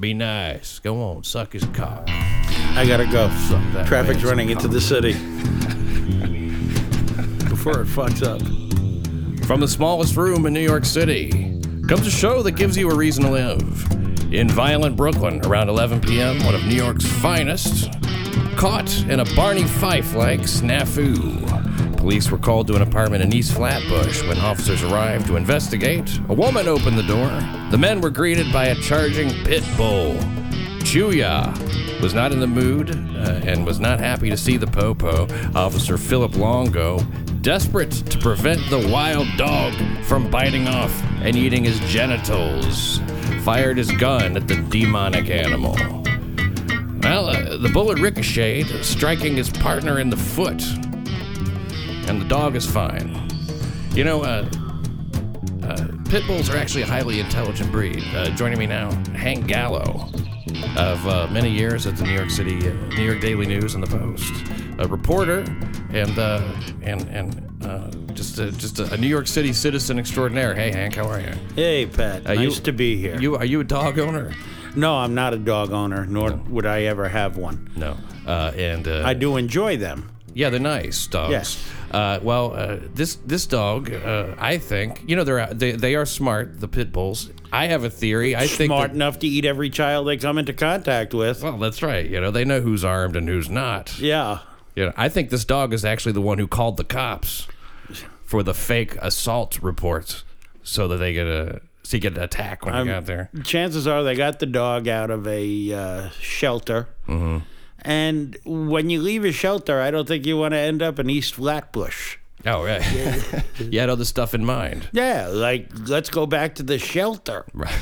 Be 0.00 0.14
nice. 0.14 0.78
Go 0.78 1.02
on, 1.02 1.24
suck 1.24 1.54
his 1.54 1.64
cock. 1.72 2.04
I 2.08 2.84
gotta 2.86 3.06
go. 3.06 3.26
Traffic's 3.84 4.22
running 4.22 4.50
into 4.50 4.68
the 4.68 4.80
city. 4.80 5.12
Before 7.48 7.80
it 7.80 7.88
fucks 7.88 8.22
up. 8.22 8.40
From 9.44 9.58
the 9.58 9.66
smallest 9.66 10.16
room 10.16 10.46
in 10.46 10.52
New 10.52 10.60
York 10.60 10.84
City 10.84 11.58
comes 11.88 12.06
a 12.06 12.12
show 12.12 12.44
that 12.44 12.52
gives 12.52 12.76
you 12.76 12.88
a 12.90 12.94
reason 12.94 13.24
to 13.24 13.30
live. 13.30 14.32
In 14.32 14.48
violent 14.48 14.96
Brooklyn, 14.96 15.44
around 15.44 15.68
11 15.68 16.02
p.m., 16.02 16.44
one 16.44 16.54
of 16.54 16.64
New 16.64 16.76
York's 16.76 17.04
finest, 17.04 17.90
caught 18.56 18.96
in 19.08 19.18
a 19.18 19.24
Barney 19.34 19.64
Fife 19.64 20.14
like 20.14 20.42
snafu. 20.42 21.67
Police 21.98 22.30
were 22.30 22.38
called 22.38 22.68
to 22.68 22.76
an 22.76 22.82
apartment 22.82 23.24
in 23.24 23.34
East 23.34 23.52
Flatbush. 23.54 24.22
When 24.22 24.38
officers 24.38 24.84
arrived 24.84 25.26
to 25.26 25.36
investigate, 25.36 26.18
a 26.28 26.32
woman 26.32 26.68
opened 26.68 26.96
the 26.96 27.02
door. 27.02 27.28
The 27.72 27.76
men 27.76 28.00
were 28.00 28.08
greeted 28.08 28.52
by 28.52 28.66
a 28.66 28.76
charging 28.76 29.30
pit 29.44 29.64
bull. 29.76 30.14
Chuya 30.84 31.52
was 32.00 32.14
not 32.14 32.30
in 32.30 32.38
the 32.38 32.46
mood 32.46 32.90
uh, 32.90 33.40
and 33.44 33.66
was 33.66 33.80
not 33.80 33.98
happy 33.98 34.30
to 34.30 34.36
see 34.36 34.56
the 34.56 34.66
popo. 34.66 35.26
Officer 35.56 35.98
Philip 35.98 36.36
Longo, 36.36 37.00
desperate 37.42 37.90
to 37.90 38.18
prevent 38.18 38.60
the 38.70 38.88
wild 38.92 39.26
dog 39.36 39.74
from 40.04 40.30
biting 40.30 40.68
off 40.68 41.02
and 41.20 41.34
eating 41.34 41.64
his 41.64 41.80
genitals, 41.80 43.00
fired 43.42 43.76
his 43.76 43.90
gun 43.90 44.36
at 44.36 44.46
the 44.46 44.56
demonic 44.70 45.30
animal. 45.30 45.74
Well, 47.02 47.28
uh, 47.28 47.56
the 47.56 47.70
bullet 47.72 47.98
ricocheted, 47.98 48.84
striking 48.84 49.34
his 49.34 49.50
partner 49.50 49.98
in 49.98 50.10
the 50.10 50.16
foot, 50.16 50.62
and 52.08 52.20
the 52.20 52.24
dog 52.24 52.56
is 52.56 52.66
fine. 52.66 53.28
You 53.92 54.04
know, 54.04 54.22
uh, 54.22 54.48
uh, 55.62 55.88
pit 56.08 56.26
bulls 56.26 56.48
are 56.48 56.56
actually 56.56 56.82
a 56.82 56.86
highly 56.86 57.20
intelligent 57.20 57.70
breed. 57.70 58.02
Uh, 58.14 58.30
joining 58.30 58.58
me 58.58 58.66
now, 58.66 58.90
Hank 59.14 59.46
Gallo, 59.46 60.08
of 60.76 61.06
uh, 61.06 61.28
many 61.30 61.50
years 61.50 61.86
at 61.86 61.96
the 61.96 62.04
New 62.04 62.14
York 62.14 62.30
City, 62.30 62.56
uh, 62.68 62.72
New 62.96 63.04
York 63.04 63.20
Daily 63.20 63.46
News 63.46 63.74
and 63.74 63.82
the 63.82 63.98
Post, 63.98 64.32
a 64.78 64.88
reporter, 64.88 65.40
and 65.90 66.18
uh, 66.18 66.40
and 66.82 67.02
and 67.08 67.64
uh, 67.64 67.90
just 68.14 68.38
a, 68.38 68.50
just 68.52 68.78
a, 68.78 68.96
New 68.96 69.08
York 69.08 69.26
City 69.26 69.52
citizen 69.52 69.98
extraordinaire. 69.98 70.54
Hey, 70.54 70.70
Hank, 70.70 70.94
how 70.94 71.06
are 71.08 71.20
you? 71.20 71.34
Hey, 71.54 71.86
Pat. 71.86 72.26
Uh, 72.26 72.32
you- 72.32 72.48
nice 72.48 72.60
to 72.60 72.72
be 72.72 72.96
here. 72.96 73.20
You 73.20 73.36
are 73.36 73.44
you 73.44 73.60
a 73.60 73.64
dog 73.64 73.98
owner? 73.98 74.32
no, 74.74 74.96
I'm 74.96 75.14
not 75.14 75.34
a 75.34 75.38
dog 75.38 75.72
owner, 75.72 76.06
nor 76.06 76.32
would 76.48 76.64
I 76.64 76.82
ever 76.82 77.08
have 77.08 77.36
one. 77.36 77.70
No. 77.76 77.96
Uh, 78.26 78.52
and 78.56 78.86
uh, 78.86 79.02
I 79.04 79.14
do 79.14 79.36
enjoy 79.36 79.76
them. 79.76 80.10
Yeah, 80.34 80.50
they're 80.50 80.60
nice 80.60 81.06
dogs. 81.06 81.30
Yes. 81.32 81.68
Uh, 81.90 82.18
well, 82.22 82.52
uh, 82.54 82.78
this 82.94 83.16
this 83.26 83.46
dog, 83.46 83.92
uh, 83.92 84.34
I 84.38 84.58
think, 84.58 85.02
you 85.06 85.16
know, 85.16 85.24
they're 85.24 85.46
they, 85.52 85.72
they 85.72 85.94
are 85.94 86.04
smart. 86.06 86.60
The 86.60 86.68
pit 86.68 86.92
bulls. 86.92 87.30
I 87.50 87.66
have 87.66 87.82
a 87.84 87.90
theory. 87.90 88.36
I 88.36 88.46
think. 88.46 88.68
Smart 88.68 88.90
enough 88.92 89.18
to 89.20 89.26
eat 89.26 89.44
every 89.46 89.70
child 89.70 90.06
they 90.06 90.16
come 90.18 90.36
into 90.38 90.52
contact 90.52 91.14
with. 91.14 91.42
well, 91.42 91.56
that's 91.58 91.82
right. 91.82 92.06
You 92.08 92.20
know, 92.20 92.30
they 92.30 92.44
know 92.44 92.60
who's 92.60 92.84
armed 92.84 93.16
and 93.16 93.26
who's 93.28 93.48
not. 93.48 93.98
Yeah. 93.98 94.40
You 94.76 94.86
know, 94.86 94.92
I 94.96 95.08
think 95.08 95.30
this 95.30 95.44
dog 95.44 95.72
is 95.72 95.84
actually 95.84 96.12
the 96.12 96.20
one 96.20 96.38
who 96.38 96.46
called 96.46 96.76
the 96.76 96.84
cops 96.84 97.48
for 98.24 98.42
the 98.42 98.54
fake 98.54 98.94
assault 99.00 99.58
reports, 99.62 100.22
so 100.62 100.86
that 100.88 100.98
they 100.98 101.14
get 101.14 101.26
a 101.26 101.62
so 101.82 101.98
get 101.98 102.16
an 102.18 102.22
attack 102.22 102.66
when 102.66 102.74
I'm- 102.74 102.86
they 102.86 102.92
got 102.92 103.06
there. 103.06 103.30
Chances 103.44 103.86
are 103.86 104.02
they 104.04 104.14
got 104.14 104.38
the 104.40 104.46
dog 104.46 104.86
out 104.88 105.10
of 105.10 105.26
a 105.26 105.72
uh, 105.72 106.10
shelter. 106.20 106.86
Mm-hmm. 107.08 107.38
And 107.82 108.36
when 108.44 108.90
you 108.90 109.00
leave 109.00 109.24
a 109.24 109.32
shelter, 109.32 109.80
I 109.80 109.90
don't 109.90 110.08
think 110.08 110.26
you 110.26 110.36
want 110.36 110.52
to 110.52 110.58
end 110.58 110.82
up 110.82 110.98
in 110.98 111.08
East 111.08 111.34
Flatbush. 111.34 112.16
Oh, 112.46 112.64
right. 112.64 112.82
you 113.58 113.80
had 113.80 113.88
other 113.90 114.04
stuff 114.04 114.34
in 114.34 114.44
mind. 114.44 114.88
Yeah, 114.92 115.28
like 115.28 115.68
let's 115.86 116.10
go 116.10 116.26
back 116.26 116.54
to 116.56 116.62
the 116.62 116.78
shelter. 116.78 117.44
Right. 117.54 117.74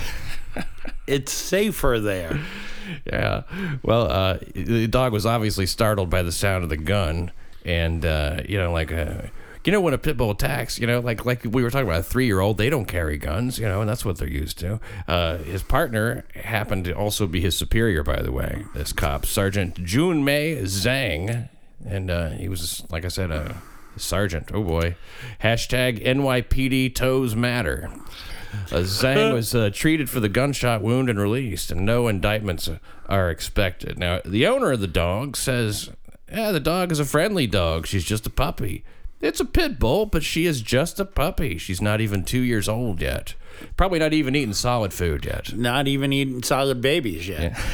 It's 1.06 1.30
safer 1.30 2.00
there. 2.00 2.41
Yeah. 3.06 3.42
Well, 3.84 4.11
uh, 4.11 4.39
the 4.55 4.89
dog 4.89 5.12
was 5.12 5.24
obviously 5.24 5.67
startled 5.67 6.11
by 6.11 6.24
the 6.24 6.33
sound 6.33 6.64
of 6.64 6.70
the 6.70 6.77
gun, 6.77 7.30
and 7.64 8.05
uh, 8.05 8.41
you 8.48 8.58
know, 8.58 8.72
like, 8.72 8.92
uh, 8.92 9.22
you 9.67 9.72
know, 9.72 9.81
when 9.81 9.92
a 9.92 9.98
pit 9.98 10.17
bull 10.17 10.30
attacks, 10.30 10.79
you 10.79 10.86
know, 10.86 11.01
like 11.01 11.24
like 11.24 11.45
we 11.45 11.63
were 11.63 11.70
talking 11.70 11.89
about, 11.89 12.01
a 12.01 12.05
three-year-old, 12.05 12.57
they 12.57 12.70
don't 12.70 12.86
carry 12.86 13.18
guns, 13.18 13.58
you 13.58 13.67
know, 13.67 13.80
and 13.80 13.90
that's 13.90 14.05
what 14.05 14.17
they're 14.18 14.29
used 14.29 14.58
to. 14.61 14.80
Uh, 15.08 15.39
his 15.39 15.63
partner 15.63 16.24
happened 16.35 16.85
to 16.85 16.92
also 16.92 17.27
be 17.27 17.40
his 17.40 17.57
superior, 17.57 18.02
by 18.02 18.23
the 18.23 18.30
way. 18.30 18.64
This 18.74 18.92
cop, 18.92 19.27
Sergeant 19.27 19.83
June 19.85 20.24
May 20.24 20.57
Zhang, 20.63 21.48
and 21.85 22.11
uh, 22.11 22.30
he 22.30 22.48
was, 22.48 22.85
like 22.90 23.05
I 23.05 23.08
said, 23.08 23.30
a 23.30 23.61
sergeant. 23.96 24.51
Oh 24.55 24.63
boy. 24.63 24.96
Hashtag 25.42 26.05
NYPD 26.05 26.95
toes 26.95 27.35
matter. 27.35 27.90
Uh, 28.70 28.83
Zhang 28.83 29.33
was 29.33 29.55
uh, 29.55 29.70
treated 29.73 30.08
for 30.08 30.20
the 30.20 30.29
gunshot 30.29 30.80
wound 30.80 31.11
and 31.11 31.19
released, 31.19 31.70
and 31.70 31.85
no 31.85 32.08
indictments 32.08 32.69
are 33.07 33.30
expected. 33.30 33.98
Now, 33.98 34.20
the 34.24 34.46
owner 34.46 34.73
of 34.73 34.80
the 34.80 34.86
dog 34.86 35.36
says, 35.36 35.90
"Yeah, 36.30 36.52
the 36.52 36.61
dog 36.61 36.92
is 36.92 37.01
a 37.01 37.05
friendly 37.05 37.46
dog. 37.46 37.86
She's 37.86 38.05
just 38.05 38.27
a 38.27 38.30
puppy. 38.30 38.85
It's 39.20 39.40
a 39.40 39.44
pit 39.44 39.78
bull, 39.78 40.06
but 40.06 40.22
she 40.22 40.46
is 40.46 40.60
just 40.60 41.00
a 41.00 41.04
puppy. 41.04 41.58
She's 41.58 41.80
not 41.80 42.00
even 42.00 42.22
two 42.24 42.40
years 42.42 42.68
old 42.68 43.00
yet. 43.00 43.34
Probably 43.77 43.98
not 43.98 44.12
even 44.12 44.36
eating 44.36 44.52
solid 44.52 44.92
food 44.92 45.24
yet. 45.24 45.54
Not 45.56 45.88
even 45.88 46.12
eating 46.12 46.42
solid 46.42 46.80
babies 46.82 47.27
yet. 47.27 47.58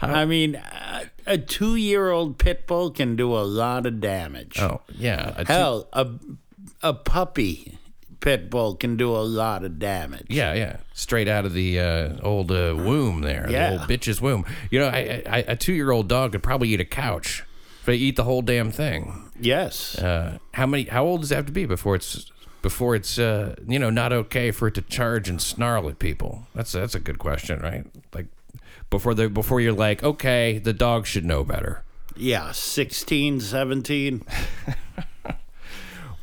I 0.00 0.26
mean, 0.26 0.54
a, 0.54 1.10
a 1.26 1.38
two-year-old 1.38 2.38
pit 2.38 2.66
bull 2.66 2.90
can 2.90 3.16
do 3.16 3.34
a 3.34 3.42
lot 3.42 3.86
of 3.86 4.00
damage. 4.00 4.60
Oh, 4.60 4.82
yeah. 4.90 5.32
a 5.36 5.44
two- 5.44 5.52
Hell, 5.52 5.88
a 5.92 6.08
a 6.82 6.94
puppy 6.94 7.76
pit 8.20 8.50
bull 8.50 8.76
can 8.76 8.96
do 8.96 9.10
a 9.16 9.24
lot 9.26 9.64
of 9.64 9.80
damage. 9.80 10.26
Yeah, 10.28 10.54
yeah, 10.54 10.76
straight 10.92 11.26
out 11.26 11.44
of 11.44 11.52
the 11.54 11.80
uh, 11.80 12.16
old 12.22 12.52
uh, 12.52 12.74
womb 12.76 13.22
there, 13.22 13.48
Yeah. 13.50 13.70
the 13.70 13.80
old 13.80 13.88
bitch's 13.90 14.20
womb. 14.20 14.44
You 14.70 14.78
know, 14.80 14.88
I, 14.88 15.22
I, 15.28 15.38
a 15.48 15.56
two-year-old 15.56 16.08
dog 16.08 16.32
could 16.32 16.42
probably 16.44 16.68
eat 16.68 16.80
a 16.80 16.84
couch. 16.84 17.42
They 17.88 17.96
eat 17.96 18.16
the 18.16 18.24
whole 18.24 18.42
damn 18.42 18.70
thing. 18.70 19.30
Yes. 19.40 19.96
Uh, 19.96 20.36
how 20.52 20.66
many? 20.66 20.84
How 20.84 21.06
old 21.06 21.22
does 21.22 21.32
it 21.32 21.36
have 21.36 21.46
to 21.46 21.52
be 21.52 21.64
before 21.64 21.94
it's 21.94 22.30
before 22.60 22.94
it's 22.94 23.18
uh, 23.18 23.54
you 23.66 23.78
know 23.78 23.88
not 23.88 24.12
okay 24.12 24.50
for 24.50 24.68
it 24.68 24.74
to 24.74 24.82
charge 24.82 25.26
and 25.26 25.40
snarl 25.40 25.88
at 25.88 25.98
people? 25.98 26.46
That's 26.54 26.72
that's 26.72 26.94
a 26.94 27.00
good 27.00 27.18
question, 27.18 27.60
right? 27.60 27.86
Like 28.12 28.26
before 28.90 29.14
the 29.14 29.30
before 29.30 29.62
you're 29.62 29.72
like, 29.72 30.04
okay, 30.04 30.58
the 30.58 30.74
dog 30.74 31.06
should 31.06 31.24
know 31.24 31.44
better. 31.44 31.82
yeah, 32.14 32.52
16, 32.52 33.40
17. 33.40 34.22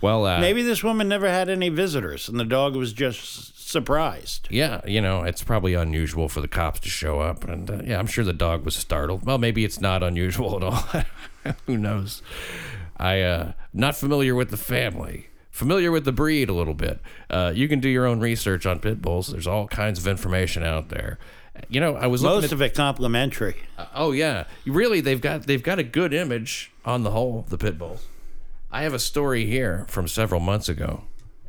Well, 0.02 0.28
uh, 0.28 0.40
Maybe 0.40 0.62
this 0.62 0.84
woman 0.84 1.08
never 1.08 1.28
had 1.28 1.50
any 1.50 1.70
visitors 1.70 2.30
and 2.30 2.40
the 2.40 2.46
dog 2.46 2.76
was 2.76 2.94
just 2.94 3.65
surprised. 3.76 4.48
Yeah, 4.50 4.80
you 4.88 5.02
know, 5.02 5.24
it's 5.24 5.44
probably 5.44 5.74
unusual 5.74 6.30
for 6.30 6.40
the 6.40 6.48
cops 6.48 6.80
to 6.80 6.90
show 6.90 7.20
up, 7.20 7.44
and 7.44 7.70
uh, 7.70 7.82
yeah, 7.84 8.00
I'm 8.00 8.08
sure 8.08 8.24
the 8.24 8.32
dog 8.32 8.64
was 8.64 8.74
startled. 8.74 9.26
Well, 9.26 9.38
maybe 9.38 9.66
it's 9.66 9.82
not 9.82 10.02
unusual 10.02 10.56
at 10.56 10.64
all. 10.64 11.56
Who 11.66 11.78
knows? 11.78 12.22
I 12.96 13.20
uh, 13.20 13.52
not 13.74 13.98
familiar 13.98 14.34
with 14.34 14.50
the 14.50 14.58
family, 14.58 15.28
familiar 15.52 15.92
with 15.92 16.06
the 16.06 16.14
breed 16.14 16.50
a 16.50 16.54
little 16.54 16.74
bit. 16.74 17.02
Uh, 17.30 17.52
you 17.54 17.68
can 17.68 17.82
do 17.82 17.90
your 17.90 18.06
own 18.06 18.22
research 18.22 18.66
on 18.66 18.80
pit 18.80 19.02
bulls. 19.02 19.28
There's 19.28 19.46
all 19.46 19.68
kinds 19.68 20.00
of 20.00 20.08
information 20.08 20.64
out 20.64 20.88
there. 20.88 21.20
You 21.68 21.82
know, 21.82 21.98
I 21.98 22.08
was 22.08 22.24
looking 22.24 22.38
Most 22.38 22.46
at, 22.46 22.52
of 22.54 22.62
it 22.62 22.76
complimentary. 22.76 23.58
Oh 23.94 24.14
yeah, 24.14 24.46
really, 24.66 25.02
they've 25.02 25.20
got 25.20 25.48
they've 25.48 25.62
got 25.62 25.80
a 25.80 25.84
good 25.84 26.14
image 26.14 26.72
on 26.86 27.04
the 27.04 27.12
whole. 27.12 27.46
The 27.50 27.58
pit 27.58 27.78
bulls. 27.78 28.06
I 28.72 28.84
have 28.84 28.94
a 28.94 29.00
story 29.00 29.46
here 29.46 29.86
from 29.90 30.08
several 30.08 30.40
months 30.40 30.70
ago, 30.70 31.04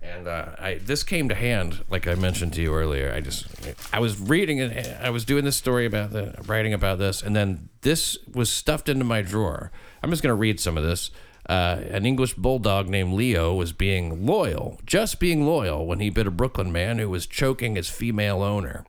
and 0.07 0.29
uh, 0.29 0.47
I 0.59 0.75
this 0.75 1.03
came 1.03 1.29
to 1.29 1.35
hand 1.35 1.85
like 1.91 2.07
I 2.07 2.15
mentioned 2.15 2.53
to 2.55 2.63
you 2.63 2.75
earlier. 2.75 3.13
I 3.13 3.21
just 3.21 3.47
I 3.93 4.01
was 4.01 4.19
reading 4.19 4.59
it. 4.59 4.97
I 5.01 5.11
was 5.11 5.25
doing 5.25 5.45
this 5.45 5.57
story 5.57 5.87
about 5.87 6.11
the 6.11 6.35
writing 6.47 6.73
about 6.73 6.99
this, 6.99 7.23
and 7.23 7.35
then 7.35 7.69
this 7.83 8.17
was 8.33 8.51
stuffed 8.51 8.89
into 8.89 9.05
my 9.05 9.23
drawer. 9.23 9.71
I'm 10.03 10.11
just 10.11 10.23
gonna 10.23 10.35
read 10.35 10.61
some 10.61 10.77
of 10.77 10.85
this. 10.85 11.11
Uh, 11.49 11.81
an 11.91 12.05
English 12.05 12.35
bulldog 12.35 12.89
named 12.89 13.13
Leo 13.15 13.55
was 13.55 13.73
being 13.73 14.27
loyal, 14.27 14.81
just 14.85 15.21
being 15.21 15.47
loyal, 15.47 15.87
when 15.87 16.01
he 16.01 16.11
bit 16.11 16.27
a 16.27 16.31
Brooklyn 16.31 16.73
man 16.73 16.99
who 16.99 17.09
was 17.09 17.27
choking 17.27 17.77
his 17.77 17.89
female 17.89 18.43
owner. 18.43 18.85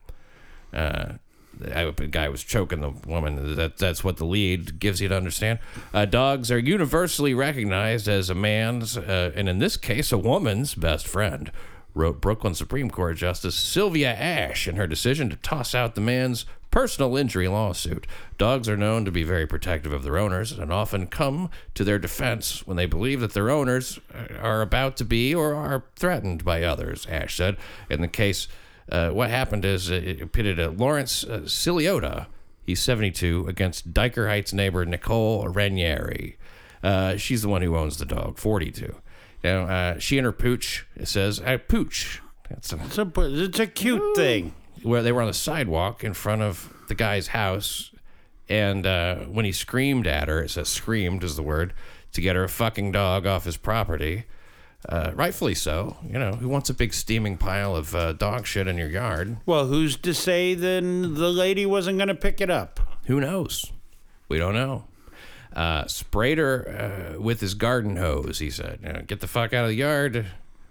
Uh, 0.72 1.14
The 1.58 2.08
guy 2.10 2.28
was 2.28 2.42
choking 2.42 2.80
the 2.80 2.90
woman. 2.90 3.56
That 3.56 3.78
that's 3.78 4.04
what 4.04 4.16
the 4.16 4.24
lead 4.24 4.78
gives 4.78 5.00
you 5.00 5.08
to 5.08 5.16
understand. 5.16 5.58
Uh, 5.92 6.04
dogs 6.04 6.50
are 6.50 6.58
universally 6.58 7.34
recognized 7.34 8.08
as 8.08 8.30
a 8.30 8.34
man's, 8.34 8.96
uh, 8.96 9.32
and 9.34 9.48
in 9.48 9.58
this 9.58 9.76
case, 9.76 10.12
a 10.12 10.18
woman's 10.18 10.74
best 10.74 11.06
friend. 11.06 11.50
Wrote 11.94 12.20
Brooklyn 12.20 12.54
Supreme 12.54 12.90
Court 12.90 13.16
Justice 13.16 13.56
Sylvia 13.56 14.12
Ash 14.12 14.68
in 14.68 14.76
her 14.76 14.86
decision 14.86 15.30
to 15.30 15.36
toss 15.36 15.74
out 15.74 15.94
the 15.94 16.00
man's 16.00 16.44
personal 16.70 17.16
injury 17.16 17.48
lawsuit. 17.48 18.06
Dogs 18.36 18.68
are 18.68 18.76
known 18.76 19.04
to 19.04 19.10
be 19.10 19.24
very 19.24 19.46
protective 19.46 19.92
of 19.92 20.02
their 20.02 20.18
owners 20.18 20.52
and 20.52 20.72
often 20.72 21.06
come 21.06 21.50
to 21.74 21.84
their 21.84 21.98
defense 21.98 22.66
when 22.66 22.76
they 22.76 22.86
believe 22.86 23.20
that 23.20 23.32
their 23.32 23.50
owners 23.50 23.98
are 24.40 24.60
about 24.60 24.96
to 24.98 25.04
be 25.04 25.34
or 25.34 25.54
are 25.54 25.84
threatened 25.96 26.44
by 26.44 26.62
others, 26.62 27.06
Ash 27.06 27.36
said. 27.36 27.56
In 27.88 28.00
the 28.00 28.08
case 28.08 28.48
uh, 28.90 29.10
what 29.10 29.30
happened 29.30 29.64
is 29.64 29.90
uh, 29.90 29.94
it 29.94 30.32
pitted 30.32 30.58
uh, 30.60 30.70
Lawrence 30.70 31.24
uh, 31.24 31.40
Ciliota, 31.44 32.26
he's 32.64 32.80
72, 32.80 33.46
against 33.48 33.92
Dyker 33.92 34.28
Heights 34.28 34.52
neighbor 34.52 34.84
Nicole 34.84 35.46
Ranieri. 35.48 36.36
Uh, 36.82 37.16
she's 37.16 37.42
the 37.42 37.48
one 37.48 37.62
who 37.62 37.76
owns 37.76 37.98
the 37.98 38.04
dog, 38.06 38.38
42. 38.38 38.94
Now, 39.44 39.62
uh, 39.64 39.98
she 39.98 40.18
and 40.18 40.24
her 40.24 40.32
pooch, 40.32 40.86
it 40.96 41.06
says, 41.08 41.40
uh, 41.40 41.58
pooch. 41.68 42.20
That's 42.48 42.72
a, 42.72 42.76
It's 42.84 42.98
a, 42.98 43.10
it's 43.16 43.58
a 43.60 43.66
cute 43.66 44.16
thing. 44.16 44.54
where 44.82 45.02
they 45.02 45.12
were 45.12 45.20
on 45.20 45.26
the 45.28 45.34
sidewalk 45.34 46.02
in 46.02 46.14
front 46.14 46.42
of 46.42 46.72
the 46.88 46.94
guy's 46.94 47.28
house, 47.28 47.90
and 48.48 48.86
uh, 48.86 49.16
when 49.26 49.44
he 49.44 49.52
screamed 49.52 50.06
at 50.06 50.28
her, 50.28 50.42
it 50.44 50.50
says 50.50 50.68
"screamed" 50.68 51.22
is 51.22 51.36
the 51.36 51.42
word 51.42 51.74
to 52.12 52.20
get 52.22 52.34
her 52.36 52.48
fucking 52.48 52.92
dog 52.92 53.26
off 53.26 53.44
his 53.44 53.58
property. 53.58 54.24
Uh, 54.88 55.10
rightfully 55.14 55.54
so. 55.54 55.96
You 56.06 56.18
know, 56.18 56.32
who 56.32 56.48
wants 56.48 56.70
a 56.70 56.74
big 56.74 56.94
steaming 56.94 57.36
pile 57.36 57.74
of 57.74 57.94
uh, 57.94 58.12
dog 58.12 58.46
shit 58.46 58.68
in 58.68 58.78
your 58.78 58.88
yard? 58.88 59.38
Well, 59.46 59.66
who's 59.66 59.96
to 59.98 60.14
say 60.14 60.54
then 60.54 61.14
the 61.14 61.30
lady 61.30 61.66
wasn't 61.66 61.98
going 61.98 62.08
to 62.08 62.14
pick 62.14 62.40
it 62.40 62.50
up? 62.50 62.78
Who 63.06 63.20
knows? 63.20 63.72
We 64.28 64.38
don't 64.38 64.54
know. 64.54 64.84
Uh, 65.52 65.86
sprayed 65.86 66.38
her 66.38 67.14
uh, 67.16 67.20
with 67.20 67.40
his 67.40 67.54
garden 67.54 67.96
hose. 67.96 68.38
He 68.38 68.50
said, 68.50 68.78
you 68.84 68.92
know, 68.92 69.02
"Get 69.06 69.20
the 69.20 69.26
fuck 69.26 69.52
out 69.52 69.64
of 69.64 69.70
the 69.70 69.76
yard." 69.76 70.26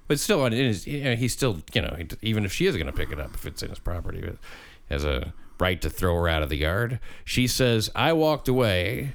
But 0.08 0.20
still, 0.20 0.46
in 0.46 0.54
his, 0.54 0.88
you 0.88 1.04
know, 1.04 1.16
he's 1.16 1.34
still, 1.34 1.62
you 1.74 1.82
know, 1.82 1.96
he- 1.98 2.08
even 2.30 2.46
if 2.46 2.54
she 2.54 2.68
is 2.68 2.76
going 2.78 2.86
to 2.88 2.94
pick 2.94 3.12
it 3.12 3.20
up, 3.20 3.34
if 3.34 3.46
it's 3.46 3.62
in 3.64 3.70
his 3.70 3.80
property, 3.80 4.22
he 4.22 4.94
has 4.94 5.04
a 5.04 5.34
right 5.60 5.82
to 5.82 5.90
throw 5.90 6.16
her 6.16 6.30
out 6.30 6.44
of 6.44 6.50
the 6.50 6.58
yard. 6.58 7.00
She 7.26 7.48
says, 7.48 7.90
"I 7.96 8.14
walked 8.14 8.48
away, 8.48 9.14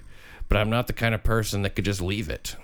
but 0.49 0.59
I'm 0.59 0.69
not 0.69 0.89
the 0.89 0.93
kind 0.93 1.15
of 1.15 1.23
person 1.25 1.63
that 1.63 1.75
could 1.77 1.87
just 1.87 2.03
leave 2.03 2.29
it." 2.29 2.57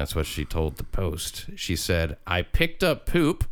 That's 0.00 0.14
what 0.14 0.26
she 0.26 0.44
told 0.44 0.76
the 0.76 0.84
Post. 0.84 1.50
She 1.56 1.76
said, 1.76 2.16
"I 2.26 2.42
picked 2.42 2.82
up 2.82 3.06
poop." 3.06 3.44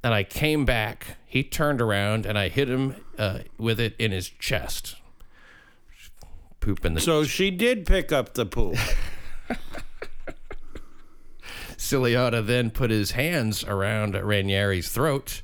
And 0.00 0.14
I 0.14 0.22
came 0.22 0.64
back. 0.64 1.16
He 1.26 1.42
turned 1.42 1.80
around 1.80 2.24
and 2.24 2.38
I 2.38 2.48
hit 2.48 2.70
him 2.70 2.94
uh, 3.18 3.40
with 3.58 3.80
it 3.80 3.96
in 3.98 4.12
his 4.12 4.28
chest 4.28 4.94
poop 6.60 6.84
in 6.84 6.94
the 6.94 7.00
So 7.00 7.24
she 7.24 7.50
did 7.50 7.86
pick 7.86 8.12
up 8.12 8.34
the 8.34 8.46
poop. 8.46 8.76
Ciliata 11.76 12.42
then 12.42 12.70
put 12.70 12.90
his 12.90 13.12
hands 13.12 13.64
around 13.64 14.14
Ranieri's 14.14 14.90
throat, 14.90 15.42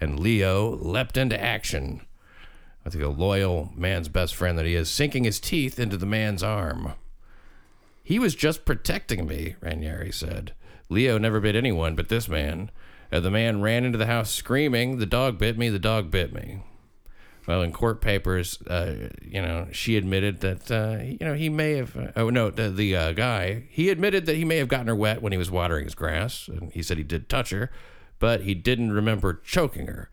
and 0.00 0.18
Leo 0.18 0.76
leapt 0.76 1.16
into 1.16 1.40
action. 1.40 2.02
I 2.86 2.90
think 2.90 3.04
a 3.04 3.08
loyal 3.08 3.70
man's 3.76 4.08
best 4.08 4.34
friend 4.34 4.58
that 4.58 4.66
he 4.66 4.74
is, 4.74 4.90
sinking 4.90 5.24
his 5.24 5.40
teeth 5.40 5.78
into 5.78 5.96
the 5.96 6.06
man's 6.06 6.42
arm. 6.42 6.92
He 8.12 8.18
was 8.18 8.34
just 8.34 8.66
protecting 8.66 9.26
me, 9.26 9.56
Ranieri 9.62 10.12
said. 10.12 10.52
Leo 10.90 11.16
never 11.16 11.40
bit 11.40 11.56
anyone 11.56 11.94
but 11.94 12.10
this 12.10 12.28
man. 12.28 12.70
Uh, 13.10 13.20
the 13.20 13.30
man 13.30 13.62
ran 13.62 13.86
into 13.86 13.96
the 13.96 14.04
house 14.04 14.30
screaming, 14.30 14.98
The 14.98 15.06
dog 15.06 15.38
bit 15.38 15.56
me, 15.56 15.70
the 15.70 15.78
dog 15.78 16.10
bit 16.10 16.30
me. 16.30 16.62
Well, 17.48 17.62
in 17.62 17.72
court 17.72 18.02
papers, 18.02 18.60
uh, 18.66 19.08
you 19.22 19.40
know, 19.40 19.66
she 19.72 19.96
admitted 19.96 20.40
that, 20.40 20.70
uh, 20.70 21.02
you 21.02 21.20
know, 21.22 21.32
he 21.32 21.48
may 21.48 21.72
have. 21.72 21.96
Uh, 21.96 22.12
oh 22.14 22.28
no, 22.28 22.50
the, 22.50 22.68
the 22.68 22.94
uh, 22.94 23.12
guy 23.12 23.64
he 23.70 23.88
admitted 23.88 24.26
that 24.26 24.36
he 24.36 24.44
may 24.44 24.58
have 24.58 24.68
gotten 24.68 24.88
her 24.88 24.94
wet 24.94 25.22
when 25.22 25.32
he 25.32 25.38
was 25.38 25.50
watering 25.50 25.84
his 25.84 25.94
grass, 25.94 26.48
and 26.48 26.70
he 26.74 26.82
said 26.82 26.98
he 26.98 27.04
did 27.04 27.30
touch 27.30 27.48
her, 27.48 27.70
but 28.18 28.42
he 28.42 28.52
didn't 28.52 28.92
remember 28.92 29.40
choking 29.42 29.86
her, 29.86 30.10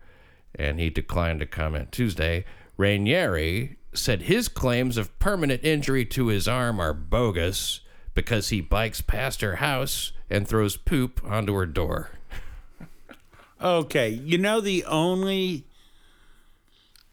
and 0.54 0.80
he 0.80 0.88
declined 0.88 1.40
to 1.40 1.46
comment. 1.46 1.92
Tuesday, 1.92 2.46
Ranieri 2.78 3.76
said 3.92 4.22
his 4.22 4.48
claims 4.48 4.96
of 4.96 5.18
permanent 5.18 5.62
injury 5.62 6.06
to 6.06 6.28
his 6.28 6.48
arm 6.48 6.80
are 6.80 6.94
bogus 6.94 7.80
because 8.20 8.50
he 8.50 8.60
bikes 8.60 9.00
past 9.00 9.40
her 9.40 9.56
house 9.56 10.12
and 10.28 10.46
throws 10.46 10.76
poop 10.76 11.22
onto 11.24 11.54
her 11.54 11.64
door. 11.64 12.10
Okay, 13.62 14.08
you 14.10 14.36
know 14.36 14.60
the 14.60 14.84
only 14.84 15.64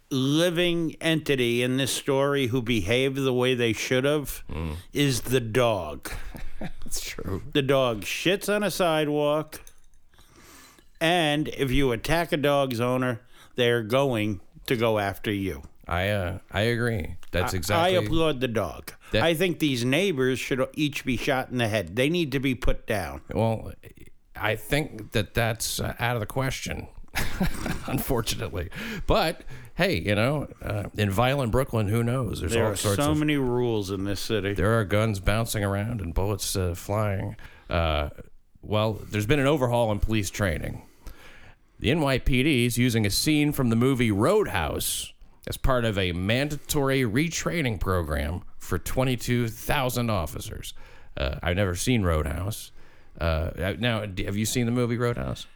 living 0.10 0.96
entity 1.02 1.64
in 1.64 1.78
this 1.78 1.92
story 1.92 2.48
who 2.48 2.62
behaved 2.62 3.18
the 3.18 3.34
way 3.34 3.54
they 3.54 3.74
should 3.74 4.04
have 4.04 4.44
hmm. 4.52 4.74
is 4.94 5.22
the 5.22 5.40
dog. 5.40 6.10
That's 6.60 7.02
true. 7.02 7.42
The 7.54 7.62
dog 7.62 8.02
shits 8.02 8.54
on 8.54 8.64
a 8.64 8.72
sidewalk, 8.72 9.62
and 11.00 11.48
if 11.50 11.72
you 11.72 11.92
attack 11.92 12.32
a 12.32 12.38
dog's 12.38 12.82
owner, 12.82 13.22
they're 13.56 13.84
going 13.84 14.42
to 14.66 14.76
go 14.76 15.00
after 15.00 15.32
you. 15.32 15.64
I 15.88 16.10
uh, 16.10 16.38
I 16.52 16.62
agree. 16.62 17.16
That's 17.32 17.54
exactly. 17.54 17.96
I 17.96 18.00
exactly. 18.00 18.18
applaud 18.18 18.40
the 18.42 18.48
dog. 18.48 18.92
That- 19.12 19.24
I 19.24 19.34
think 19.34 19.60
these 19.60 19.86
neighbors 19.86 20.40
should 20.40 20.66
each 20.74 21.06
be 21.06 21.18
shot 21.18 21.50
in 21.50 21.58
the 21.58 21.68
head. 21.68 21.96
They 21.96 22.10
need 22.10 22.32
to 22.34 22.40
be 22.40 22.56
put 22.56 22.86
down. 22.86 23.22
Well, 23.34 23.72
I 24.36 24.56
think 24.56 25.12
that 25.14 25.34
that's 25.34 25.80
uh, 25.80 25.96
out 26.00 26.16
of 26.16 26.20
the 26.20 26.26
question, 26.26 26.88
unfortunately. 27.88 28.70
But 29.06 29.42
hey, 29.76 30.00
you 30.00 30.16
know, 30.16 30.48
uh, 30.62 30.86
in 30.98 31.10
violent 31.10 31.52
Brooklyn, 31.52 31.88
who 31.88 32.04
knows? 32.04 32.42
There's 32.42 32.54
There 32.54 32.66
all 32.66 32.72
are 32.72 32.76
sorts 32.76 33.04
so 33.04 33.12
of 33.12 33.18
many 33.18 33.38
rules 33.38 33.92
in 33.92 34.04
this 34.04 34.20
city. 34.20 34.54
there 34.54 34.78
are 34.80 34.84
guns 34.84 35.20
bouncing 35.20 35.64
around 35.64 36.02
and 36.02 36.14
bullets 36.14 36.56
uh, 36.56 36.74
flying. 36.76 37.36
Uh, 37.70 38.10
well, 38.62 38.94
there's 38.94 39.26
been 39.26 39.40
an 39.40 39.48
overhaul 39.48 39.92
in 39.92 40.00
police 40.00 40.30
training. 40.30 40.82
The 41.80 41.90
NYPD 41.90 42.66
is 42.66 42.78
using 42.78 43.06
a 43.06 43.10
scene 43.10 43.52
from 43.52 43.70
the 43.70 43.76
movie 43.76 44.12
Roadhouse 44.12 45.14
as 45.48 45.58
part 45.58 45.86
of 45.86 45.98
a 45.98 46.12
mandatory 46.12 47.02
retraining 47.04 47.80
program 47.80 48.42
for 48.58 48.78
22,000 48.78 50.10
officers. 50.10 50.74
Uh, 51.16 51.40
I've 51.42 51.56
never 51.56 51.74
seen 51.76 52.04
Roadhouse. 52.04 52.72
Uh, 53.20 53.74
now, 53.80 54.02
have 54.02 54.36
you 54.36 54.46
seen 54.46 54.66
the 54.66 54.72
movie 54.72 54.98
Roadhouse? 54.98 55.48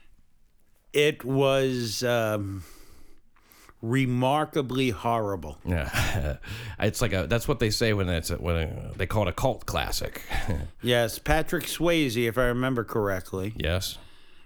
It 0.93 1.23
was 1.23 2.03
um, 2.03 2.63
remarkably 3.81 4.89
horrible. 4.89 5.57
Yeah, 5.65 6.37
it's 6.79 7.01
like 7.01 7.13
a. 7.13 7.27
That's 7.27 7.47
what 7.47 7.59
they 7.59 7.69
say 7.69 7.93
when 7.93 8.09
it's 8.09 8.29
a, 8.31 8.35
when 8.37 8.55
a, 8.55 8.91
they 8.97 9.05
call 9.05 9.27
it 9.27 9.29
a 9.29 9.33
cult 9.33 9.65
classic. 9.65 10.21
Yes, 10.81 11.19
Patrick 11.19 11.65
Swayze, 11.65 12.27
if 12.27 12.37
I 12.37 12.45
remember 12.45 12.83
correctly. 12.83 13.53
yes. 13.55 13.97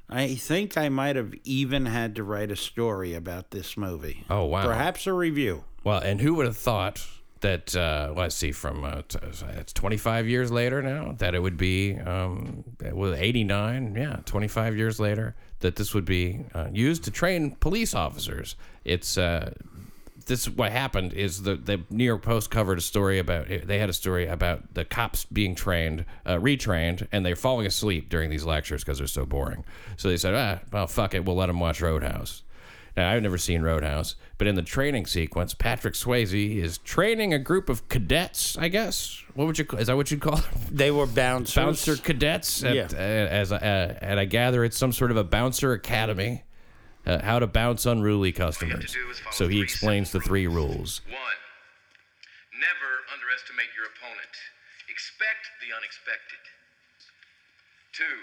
I 0.09 0.35
think 0.35 0.77
I 0.77 0.89
might 0.89 1.15
have 1.15 1.33
even 1.43 1.87
had 1.87 2.15
to 2.15 2.23
write 2.23 2.51
a 2.51 2.55
story 2.55 3.13
about 3.13 3.51
this 3.51 3.75
movie. 3.75 4.23
Oh 4.29 4.45
wow. 4.45 4.65
Perhaps 4.65 5.07
a 5.07 5.13
review. 5.13 5.63
Well, 5.83 5.99
and 5.99 6.21
who 6.21 6.35
would 6.35 6.45
have 6.45 6.57
thought 6.57 7.05
that? 7.41 7.75
Uh, 7.75 8.13
let's 8.15 8.35
see, 8.35 8.51
from 8.51 8.83
uh, 8.83 9.01
t- 9.07 9.19
it's 9.57 9.73
25 9.73 10.27
years 10.27 10.51
later 10.51 10.81
now 10.81 11.13
that 11.17 11.35
it 11.35 11.39
would 11.39 11.57
be 11.57 11.95
um, 11.97 12.63
well, 12.91 13.13
89. 13.15 13.95
Yeah, 13.95 14.17
25 14.25 14.77
years 14.77 14.99
later 14.99 15.35
that 15.59 15.75
this 15.75 15.93
would 15.93 16.05
be 16.05 16.45
uh, 16.53 16.67
used 16.71 17.03
to 17.05 17.11
train 17.11 17.55
police 17.59 17.95
officers. 17.95 18.55
It's 18.83 19.17
uh, 19.17 19.53
this 20.25 20.47
what 20.49 20.71
happened 20.71 21.13
is 21.13 21.43
the 21.43 21.55
the 21.55 21.81
New 21.89 22.03
York 22.03 22.21
Post 22.21 22.49
covered 22.51 22.77
a 22.77 22.81
story 22.81 23.19
about 23.19 23.47
they 23.47 23.79
had 23.79 23.89
a 23.89 23.93
story 23.93 24.27
about 24.27 24.73
the 24.73 24.83
cops 24.85 25.25
being 25.25 25.55
trained, 25.55 26.05
uh, 26.25 26.35
retrained, 26.35 27.07
and 27.11 27.25
they're 27.25 27.35
falling 27.35 27.67
asleep 27.67 28.09
during 28.09 28.29
these 28.29 28.43
lectures 28.45 28.83
because 28.83 28.97
they're 28.97 29.07
so 29.07 29.25
boring. 29.25 29.63
So 29.97 30.09
they 30.09 30.17
said, 30.17 30.33
ah, 30.33 30.59
well, 30.71 30.87
fuck 30.87 31.13
it, 31.13 31.25
we'll 31.25 31.35
let 31.35 31.47
them 31.47 31.59
watch 31.59 31.81
Roadhouse. 31.81 32.41
Now, 32.97 33.11
I've 33.11 33.21
never 33.21 33.37
seen 33.37 33.61
Roadhouse, 33.61 34.15
but 34.37 34.47
in 34.47 34.55
the 34.55 34.61
training 34.61 35.05
sequence, 35.05 35.53
Patrick 35.53 35.95
Swayze 35.95 36.55
is 36.55 36.77
training 36.77 37.33
a 37.33 37.39
group 37.39 37.67
of 37.67 37.89
cadets. 37.89 38.57
I 38.57 38.69
guess 38.69 39.21
what 39.33 39.47
would 39.47 39.59
you? 39.59 39.65
Is 39.77 39.87
that 39.87 39.97
what 39.97 40.09
you'd 40.11 40.21
call 40.21 40.37
them? 40.37 40.45
They 40.71 40.91
were 40.91 41.05
bouncers. 41.05 41.55
bouncer 41.55 41.97
cadets? 41.97 42.63
At, 42.63 42.73
Yeah. 42.73 42.87
uh, 42.93 42.97
as 42.97 43.51
uh, 43.51 43.97
and 44.01 44.17
I 44.17 44.23
gather 44.23 44.63
it's 44.63 44.77
some 44.77 44.93
sort 44.93 45.11
of 45.11 45.17
a 45.17 45.25
bouncer 45.25 45.73
academy. 45.73 46.43
Uh, 47.05 47.21
how 47.21 47.37
to 47.37 47.45
bounce 47.45 47.85
unruly 47.85 48.33
customers. 48.33 48.97
do 48.97 49.05
is 49.13 49.21
follow 49.21 49.37
So 49.37 49.45
he 49.45 49.61
explains 49.61 50.09
the 50.09 50.19
three 50.19 50.49
rules. 50.49 51.05
One, 51.05 51.39
never 52.57 52.91
underestimate 53.13 53.69
your 53.77 53.85
opponent. 53.93 54.33
Expect 54.89 55.45
the 55.61 55.69
unexpected. 55.69 56.41
Two, 57.93 58.17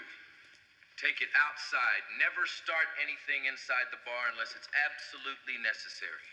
take 0.99 1.23
it 1.23 1.31
outside. 1.31 2.03
Never 2.19 2.43
start 2.43 2.91
anything 2.99 3.47
inside 3.47 3.87
the 3.95 4.03
bar 4.03 4.35
unless 4.35 4.51
it's 4.51 4.67
absolutely 4.83 5.55
necessary. 5.63 6.31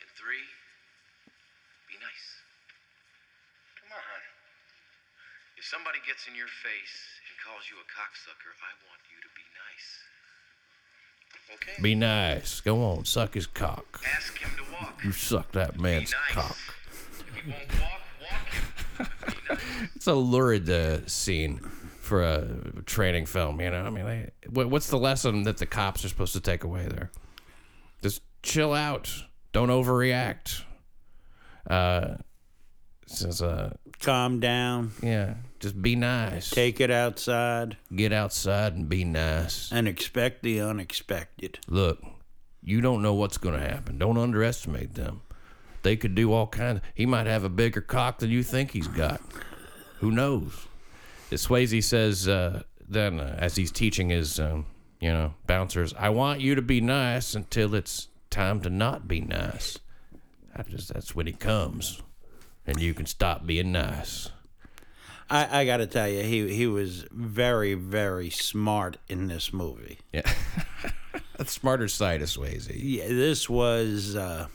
And 0.00 0.08
three, 0.16 0.46
be 1.84 2.00
nice. 2.00 2.26
Come 3.84 3.92
on. 3.92 4.20
If 5.60 5.68
somebody 5.68 6.00
gets 6.08 6.24
in 6.24 6.32
your 6.32 6.48
face 6.64 6.96
and 7.28 7.36
calls 7.44 7.68
you 7.68 7.76
a 7.76 7.86
cocksucker, 7.92 8.56
I 8.64 8.72
want 8.88 9.04
you 9.12 9.20
to 9.20 9.30
be 9.36 9.44
nice. 9.52 9.88
Okay? 11.54 11.82
Be 11.82 11.94
nice. 11.94 12.60
Go 12.60 12.82
on, 12.82 13.04
suck 13.04 13.34
his 13.34 13.46
cock. 13.46 14.00
Ask 14.16 14.38
him 14.38 14.50
to 14.56 14.72
walk. 14.72 15.04
You 15.04 15.12
suck 15.12 15.52
that 15.52 15.78
man's 15.78 16.12
nice. 16.12 16.34
cock. 16.34 16.56
If 17.20 17.44
he 17.44 17.50
won't 17.50 17.80
walk, 17.80 18.00
walk 18.30 19.08
nice. 19.48 19.58
It's 19.96 20.06
a 20.06 20.14
lurid 20.14 20.68
uh, 20.70 21.06
scene 21.06 21.58
for 22.00 22.22
a 22.22 22.82
training 22.86 23.26
film. 23.26 23.60
You 23.60 23.70
know, 23.70 23.82
I 23.84 23.90
mean, 23.90 24.04
they, 24.04 24.30
what, 24.48 24.70
what's 24.70 24.88
the 24.88 24.98
lesson 24.98 25.42
that 25.44 25.58
the 25.58 25.66
cops 25.66 26.04
are 26.04 26.08
supposed 26.08 26.32
to 26.32 26.40
take 26.40 26.64
away 26.64 26.86
there? 26.86 27.10
Just 28.02 28.22
chill 28.42 28.72
out. 28.72 29.12
Don't 29.52 29.68
overreact. 29.68 30.62
Uh, 31.68 32.16
says, 33.06 33.42
uh, 33.42 33.74
Calm 34.00 34.40
down. 34.40 34.92
yeah, 35.02 35.34
just 35.60 35.80
be 35.80 35.94
nice. 35.94 36.48
Take 36.50 36.80
it 36.80 36.90
outside 36.90 37.76
Get 37.94 38.12
outside 38.12 38.74
and 38.74 38.88
be 38.88 39.04
nice. 39.04 39.70
and 39.70 39.86
expect 39.86 40.42
the 40.42 40.60
unexpected. 40.60 41.58
Look, 41.68 42.02
you 42.62 42.80
don't 42.80 43.02
know 43.02 43.14
what's 43.14 43.36
going 43.38 43.60
to 43.60 43.66
happen. 43.66 43.98
Don't 43.98 44.16
underestimate 44.18 44.94
them. 44.94 45.20
They 45.82 45.96
could 45.96 46.14
do 46.14 46.32
all 46.32 46.46
kinds. 46.46 46.80
He 46.94 47.06
might 47.06 47.26
have 47.26 47.44
a 47.44 47.48
bigger 47.48 47.80
cock 47.80 48.18
than 48.18 48.30
you 48.30 48.42
think 48.42 48.70
he's 48.70 48.88
got. 48.88 49.20
Who 50.00 50.10
knows? 50.10 50.66
As 51.30 51.46
Swayze 51.46 51.82
says, 51.84 52.26
uh, 52.28 52.62
then 52.88 53.20
uh, 53.20 53.36
as 53.38 53.56
he's 53.56 53.70
teaching 53.70 54.08
his 54.10 54.38
um, 54.40 54.66
You 55.00 55.10
know, 55.12 55.34
bouncers, 55.46 55.94
I 55.98 56.08
want 56.10 56.40
you 56.40 56.54
to 56.54 56.62
be 56.62 56.80
nice 56.80 57.34
until 57.34 57.74
it's 57.74 58.08
time 58.30 58.60
to 58.62 58.70
not 58.70 59.06
be 59.08 59.20
nice. 59.20 59.78
I 60.54 60.62
just, 60.64 60.92
that's 60.92 61.14
when 61.14 61.26
he 61.26 61.32
comes, 61.32 62.02
and 62.66 62.80
you 62.80 62.94
can 62.94 63.06
stop 63.06 63.46
being 63.46 63.72
nice. 63.72 64.30
I, 65.28 65.60
I 65.60 65.64
got 65.64 65.76
to 65.78 65.86
tell 65.86 66.08
you, 66.08 66.22
he 66.24 66.52
he 66.54 66.66
was 66.66 67.04
very 67.12 67.74
very 67.74 68.30
smart 68.30 68.96
in 69.08 69.28
this 69.28 69.52
movie. 69.52 69.98
Yeah. 70.12 70.22
That's 71.36 71.52
smarter 71.52 71.88
side 71.88 72.20
of 72.20 72.28
Swayze. 72.28 72.70
Yeah, 72.74 73.08
this 73.08 73.48
was. 73.48 74.16
Uh, 74.16 74.46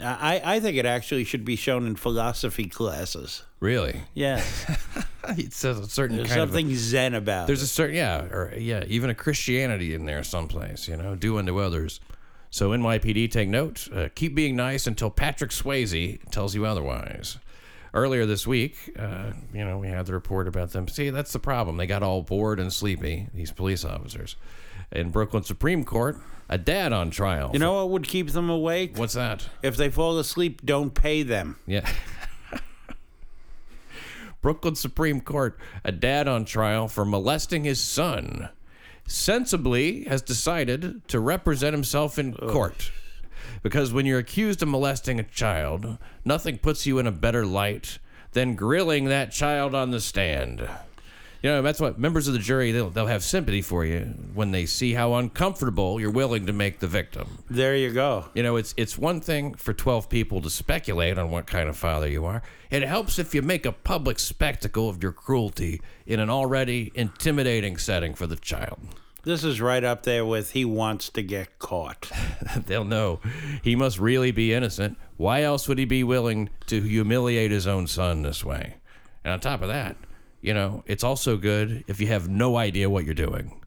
I 0.00 0.40
I 0.44 0.60
think 0.60 0.76
it 0.76 0.86
actually 0.86 1.24
should 1.24 1.44
be 1.44 1.56
shown 1.56 1.86
in 1.86 1.94
philosophy 1.96 2.66
classes. 2.66 3.44
Really? 3.60 4.02
Yeah, 4.14 4.42
It 5.28 5.52
says 5.52 5.78
a 5.78 5.88
certain 5.88 6.16
there's 6.16 6.28
kind 6.28 6.40
something 6.40 6.66
of. 6.70 6.76
zen 6.76 7.14
about. 7.14 7.44
It. 7.44 7.46
There's 7.48 7.62
it. 7.62 7.66
a 7.66 7.68
certain 7.68 7.96
yeah, 7.96 8.22
or 8.24 8.54
yeah, 8.56 8.84
even 8.88 9.10
a 9.10 9.14
Christianity 9.14 9.94
in 9.94 10.06
there 10.06 10.22
someplace. 10.24 10.88
You 10.88 10.96
know, 10.96 11.14
do 11.14 11.38
unto 11.38 11.58
others. 11.58 12.00
So 12.50 12.70
NYPD, 12.70 13.30
take 13.30 13.48
note. 13.48 13.88
Uh, 13.94 14.08
keep 14.14 14.34
being 14.34 14.56
nice 14.56 14.86
until 14.86 15.08
Patrick 15.10 15.52
Swayze 15.52 16.18
tells 16.30 16.54
you 16.54 16.66
otherwise. 16.66 17.38
Earlier 17.94 18.26
this 18.26 18.46
week, 18.46 18.92
uh, 18.98 19.32
you 19.52 19.64
know, 19.64 19.78
we 19.78 19.88
had 19.88 20.06
the 20.06 20.12
report 20.12 20.46
about 20.46 20.70
them. 20.70 20.86
See, 20.88 21.10
that's 21.10 21.32
the 21.32 21.38
problem. 21.38 21.76
They 21.76 21.86
got 21.86 22.02
all 22.02 22.22
bored 22.22 22.60
and 22.60 22.72
sleepy. 22.72 23.28
These 23.34 23.52
police 23.52 23.84
officers 23.84 24.36
in 24.92 25.10
Brooklyn 25.10 25.42
Supreme 25.42 25.84
Court. 25.84 26.18
A 26.48 26.58
dad 26.58 26.92
on 26.92 27.10
trial. 27.10 27.50
you 27.52 27.60
know 27.60 27.74
what 27.74 27.90
would 27.90 28.08
keep 28.08 28.30
them 28.30 28.50
awake? 28.50 28.96
what's 28.98 29.14
that? 29.14 29.48
If 29.62 29.76
they 29.76 29.88
fall 29.88 30.18
asleep, 30.18 30.62
don't 30.64 30.92
pay 30.92 31.22
them. 31.22 31.56
Yeah. 31.64 31.88
Brooklyn 34.42 34.74
Supreme 34.74 35.20
Court, 35.20 35.56
a 35.84 35.92
dad 35.92 36.26
on 36.26 36.44
trial 36.44 36.88
for 36.88 37.04
molesting 37.04 37.62
his 37.62 37.80
son, 37.80 38.48
sensibly 39.10 40.04
has 40.04 40.22
decided 40.22 41.06
to 41.08 41.20
represent 41.20 41.74
himself 41.74 42.18
in 42.18 42.32
court. 42.34 42.90
Because 43.62 43.92
when 43.92 44.06
you're 44.06 44.18
accused 44.18 44.62
of 44.62 44.68
molesting 44.68 45.18
a 45.18 45.24
child, 45.24 45.98
nothing 46.24 46.58
puts 46.58 46.86
you 46.86 46.98
in 46.98 47.06
a 47.06 47.12
better 47.12 47.44
light 47.44 47.98
than 48.32 48.54
grilling 48.54 49.06
that 49.06 49.32
child 49.32 49.74
on 49.74 49.90
the 49.90 50.00
stand. 50.00 50.68
You 51.42 51.48
know, 51.48 51.62
that's 51.62 51.80
what 51.80 51.98
members 51.98 52.28
of 52.28 52.34
the 52.34 52.38
jury, 52.38 52.70
they'll, 52.70 52.90
they'll 52.90 53.06
have 53.06 53.24
sympathy 53.24 53.62
for 53.62 53.84
you 53.84 54.00
when 54.34 54.50
they 54.50 54.66
see 54.66 54.92
how 54.92 55.14
uncomfortable 55.14 55.98
you're 55.98 56.10
willing 56.10 56.44
to 56.46 56.52
make 56.52 56.80
the 56.80 56.86
victim. 56.86 57.38
There 57.48 57.74
you 57.74 57.92
go. 57.92 58.26
You 58.34 58.42
know, 58.42 58.56
it's 58.56 58.74
it's 58.76 58.98
one 58.98 59.22
thing 59.22 59.54
for 59.54 59.72
12 59.72 60.10
people 60.10 60.42
to 60.42 60.50
speculate 60.50 61.16
on 61.16 61.30
what 61.30 61.46
kind 61.46 61.68
of 61.68 61.78
father 61.78 62.08
you 62.08 62.26
are. 62.26 62.42
It 62.70 62.82
helps 62.82 63.18
if 63.18 63.34
you 63.34 63.40
make 63.40 63.64
a 63.64 63.72
public 63.72 64.18
spectacle 64.18 64.90
of 64.90 65.02
your 65.02 65.12
cruelty 65.12 65.80
in 66.06 66.20
an 66.20 66.28
already 66.28 66.92
intimidating 66.94 67.78
setting 67.78 68.14
for 68.14 68.26
the 68.26 68.36
child. 68.36 68.78
This 69.22 69.44
is 69.44 69.60
right 69.60 69.84
up 69.84 70.02
there 70.04 70.24
with 70.24 70.52
he 70.52 70.64
wants 70.64 71.10
to 71.10 71.22
get 71.22 71.58
caught. 71.58 72.10
They'll 72.66 72.84
know 72.84 73.20
he 73.62 73.76
must 73.76 73.98
really 73.98 74.30
be 74.30 74.52
innocent. 74.52 74.98
Why 75.16 75.42
else 75.42 75.68
would 75.68 75.78
he 75.78 75.84
be 75.84 76.04
willing 76.04 76.50
to 76.66 76.80
humiliate 76.80 77.50
his 77.50 77.66
own 77.66 77.86
son 77.86 78.22
this 78.22 78.44
way? 78.44 78.76
And 79.22 79.32
on 79.32 79.40
top 79.40 79.60
of 79.60 79.68
that, 79.68 79.96
you 80.40 80.54
know, 80.54 80.82
it's 80.86 81.04
also 81.04 81.36
good 81.36 81.84
if 81.86 82.00
you 82.00 82.06
have 82.08 82.28
no 82.28 82.56
idea 82.56 82.88
what 82.88 83.04
you're 83.04 83.14
doing. 83.14 83.60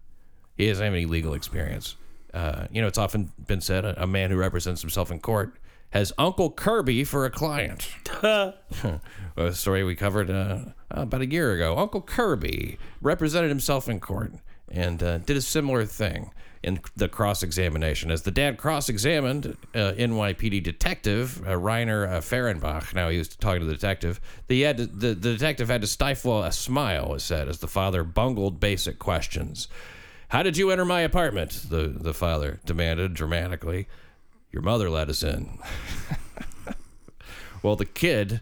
He 0.58 0.68
doesn't 0.68 0.84
have 0.84 0.94
any 0.94 1.06
legal 1.06 1.34
experience. 1.34 1.96
Uh, 2.34 2.68
you 2.72 2.82
know, 2.82 2.88
it's 2.88 2.98
often 2.98 3.32
been 3.48 3.62
said 3.62 3.86
a, 3.86 4.04
a 4.04 4.08
man 4.08 4.32
who 4.32 4.38
represents 4.38 4.82
himself 4.82 5.12
in 5.12 5.20
court 5.20 5.58
has 5.92 6.12
Uncle 6.18 6.50
Kirby 6.50 7.04
for 7.04 7.26
a 7.26 7.30
client. 7.30 7.88
a 8.24 8.54
story 9.52 9.84
we 9.84 9.96
covered 9.96 10.32
uh, 10.32 10.60
about 10.90 11.22
a 11.22 11.28
year 11.28 11.54
ago. 11.54 11.78
Uncle 11.78 12.02
Kirby 12.02 12.80
represented 13.02 13.50
himself 13.50 13.88
in 13.88 14.00
court 14.00 14.34
and 14.70 15.04
uh, 15.04 15.20
did 15.20 15.38
a 15.38 15.42
similar 15.42 15.86
thing 15.86 16.32
in 16.64 16.80
the 16.96 17.10
cross 17.10 17.44
examination. 17.44 18.10
As 18.10 18.22
the 18.22 18.32
dad 18.32 18.58
cross 18.58 18.88
examined 18.88 19.58
uh, 19.76 19.92
NYPD 19.98 20.64
detective 20.64 21.42
uh, 21.46 21.52
Reiner 21.52 22.08
uh, 22.08 22.22
Fehrenbach, 22.22 22.94
now 22.94 23.10
he 23.10 23.18
was 23.18 23.28
talking 23.28 23.60
to 23.60 23.68
the 23.68 23.74
detective, 23.74 24.22
the, 24.48 24.62
had 24.62 24.78
to, 24.78 24.86
the, 24.86 25.08
the 25.08 25.34
detective 25.34 25.68
had 25.68 25.82
to 25.82 25.88
stifle 25.88 26.42
a 26.42 26.52
smile, 26.52 27.14
it 27.16 27.20
said, 27.20 27.50
as 27.50 27.60
the 27.60 27.68
father 27.68 28.04
bungled 28.04 28.60
basic 28.60 28.98
questions. 28.98 29.68
How 30.30 30.42
did 30.42 30.58
you 30.58 30.72
enter 30.72 30.86
my 30.86 31.02
apartment? 31.02 31.66
The, 31.70 31.90
the 31.96 32.14
father 32.14 32.60
demanded 32.66 33.14
dramatically. 33.14 33.88
Your 34.52 34.62
mother 34.62 34.90
let 34.90 35.10
us 35.10 35.22
in. 35.22 35.60
well, 37.62 37.76
the 37.76 37.86
kid, 37.86 38.42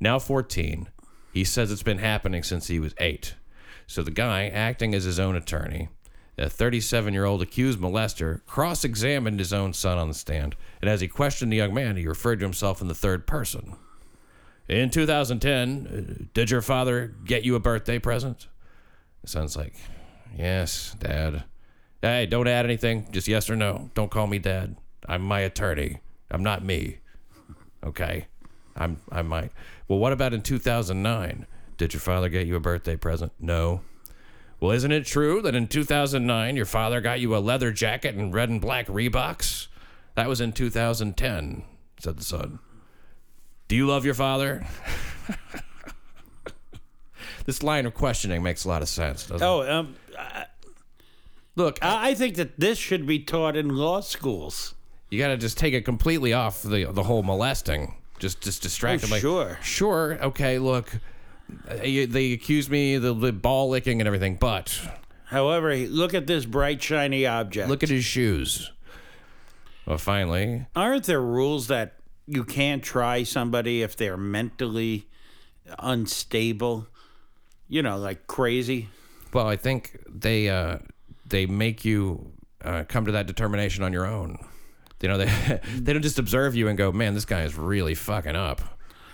now 0.00 0.18
14, 0.18 0.88
he 1.32 1.44
says 1.44 1.70
it's 1.70 1.82
been 1.82 1.98
happening 1.98 2.42
since 2.42 2.66
he 2.66 2.80
was 2.80 2.94
eight. 2.98 3.34
So 3.86 4.02
the 4.02 4.10
guy, 4.10 4.48
acting 4.48 4.94
as 4.94 5.04
his 5.04 5.20
own 5.20 5.36
attorney, 5.36 5.88
a 6.36 6.50
37 6.50 7.14
year 7.14 7.24
old 7.24 7.42
accused 7.42 7.78
molester, 7.78 8.44
cross 8.46 8.84
examined 8.84 9.38
his 9.38 9.52
own 9.52 9.72
son 9.72 9.98
on 9.98 10.08
the 10.08 10.14
stand. 10.14 10.56
And 10.80 10.90
as 10.90 11.00
he 11.00 11.08
questioned 11.08 11.52
the 11.52 11.56
young 11.56 11.74
man, 11.74 11.96
he 11.96 12.06
referred 12.06 12.40
to 12.40 12.44
himself 12.44 12.80
in 12.80 12.88
the 12.88 12.94
third 12.94 13.26
person. 13.26 13.76
In 14.68 14.90
2010, 14.90 15.86
uh, 15.86 16.24
did 16.32 16.50
your 16.50 16.62
father 16.62 17.14
get 17.24 17.44
you 17.44 17.54
a 17.54 17.60
birthday 17.60 17.98
present? 17.98 18.48
The 19.22 19.28
son's 19.28 19.56
like, 19.56 19.74
Yes, 20.36 20.96
Dad. 20.98 21.44
Hey, 22.02 22.26
don't 22.26 22.48
add 22.48 22.64
anything. 22.64 23.06
Just 23.12 23.28
yes 23.28 23.48
or 23.48 23.56
no. 23.56 23.90
Don't 23.94 24.10
call 24.10 24.26
me 24.26 24.38
Dad. 24.38 24.76
I'm 25.08 25.22
my 25.22 25.40
attorney. 25.40 26.00
I'm 26.30 26.42
not 26.42 26.64
me. 26.64 26.98
Okay. 27.84 28.26
I'm 28.76 28.98
I 29.10 29.22
might. 29.22 29.52
Well, 29.86 29.98
what 29.98 30.12
about 30.12 30.34
in 30.34 30.42
2009? 30.42 31.46
Did 31.76 31.92
your 31.92 32.00
father 32.00 32.28
get 32.28 32.46
you 32.46 32.56
a 32.56 32.60
birthday 32.60 32.96
present? 32.96 33.32
No. 33.38 33.82
Well, 34.64 34.72
isn't 34.72 34.92
it 34.92 35.04
true 35.04 35.42
that 35.42 35.54
in 35.54 35.68
2009 35.68 36.56
your 36.56 36.64
father 36.64 37.02
got 37.02 37.20
you 37.20 37.36
a 37.36 37.38
leather 37.38 37.70
jacket 37.70 38.14
and 38.14 38.32
red 38.32 38.48
and 38.48 38.62
black 38.62 38.86
Reeboks? 38.86 39.66
That 40.14 40.26
was 40.26 40.40
in 40.40 40.52
2010, 40.52 41.64
said 41.98 42.16
the 42.16 42.24
son. 42.24 42.60
Do 43.68 43.76
you 43.76 43.86
love 43.86 44.06
your 44.06 44.14
father? 44.14 44.66
this 47.44 47.62
line 47.62 47.84
of 47.84 47.92
questioning 47.92 48.42
makes 48.42 48.64
a 48.64 48.68
lot 48.68 48.80
of 48.80 48.88
sense, 48.88 49.26
doesn't 49.26 49.46
it? 49.46 49.46
Oh, 49.46 49.70
um, 49.70 49.96
Look, 51.56 51.78
I 51.82 52.12
I 52.12 52.14
think 52.14 52.36
that 52.36 52.58
this 52.58 52.78
should 52.78 53.06
be 53.06 53.18
taught 53.18 53.58
in 53.58 53.68
law 53.68 54.00
schools. 54.00 54.72
you 55.10 55.18
got 55.18 55.28
to 55.28 55.36
just 55.36 55.58
take 55.58 55.74
it 55.74 55.84
completely 55.84 56.32
off 56.32 56.62
the 56.62 56.86
the 56.90 57.02
whole 57.02 57.22
molesting. 57.22 57.96
Just 58.18 58.40
just 58.40 58.62
distract 58.62 59.02
Oh, 59.02 59.08
them. 59.08 59.10
Like, 59.10 59.20
sure. 59.20 59.58
sure, 59.62 60.18
okay. 60.22 60.58
Look, 60.58 61.00
they 61.48 62.32
accuse 62.32 62.68
me 62.70 62.98
the, 62.98 63.14
the 63.14 63.32
ball 63.32 63.68
licking 63.70 64.00
and 64.00 64.06
everything, 64.06 64.36
but 64.36 64.80
However, 65.26 65.74
look 65.76 66.14
at 66.14 66.26
this 66.26 66.44
bright, 66.44 66.82
shiny 66.82 67.26
object. 67.26 67.68
look 67.68 67.82
at 67.82 67.88
his 67.88 68.04
shoes. 68.04 68.70
Well, 69.86 69.98
finally, 69.98 70.66
Aren't 70.76 71.04
there 71.04 71.20
rules 71.20 71.66
that 71.68 71.94
you 72.26 72.44
can't 72.44 72.82
try 72.82 73.22
somebody 73.24 73.82
if 73.82 73.96
they're 73.96 74.16
mentally 74.16 75.08
unstable? 75.78 76.86
You 77.68 77.82
know, 77.82 77.98
like 77.98 78.26
crazy. 78.26 78.88
well, 79.32 79.48
I 79.48 79.56
think 79.56 79.98
they 80.08 80.48
uh, 80.48 80.78
they 81.26 81.46
make 81.46 81.84
you 81.84 82.32
uh, 82.62 82.84
come 82.88 83.06
to 83.06 83.12
that 83.12 83.26
determination 83.26 83.82
on 83.82 83.92
your 83.92 84.06
own. 84.06 84.38
You 85.00 85.08
know, 85.08 85.18
they 85.18 85.60
they 85.76 85.92
don't 85.92 86.02
just 86.02 86.18
observe 86.18 86.54
you 86.54 86.68
and 86.68 86.78
go, 86.78 86.92
"Man, 86.92 87.14
this 87.14 87.24
guy 87.24 87.42
is 87.42 87.56
really 87.56 87.94
fucking 87.94 88.36
up." 88.36 88.60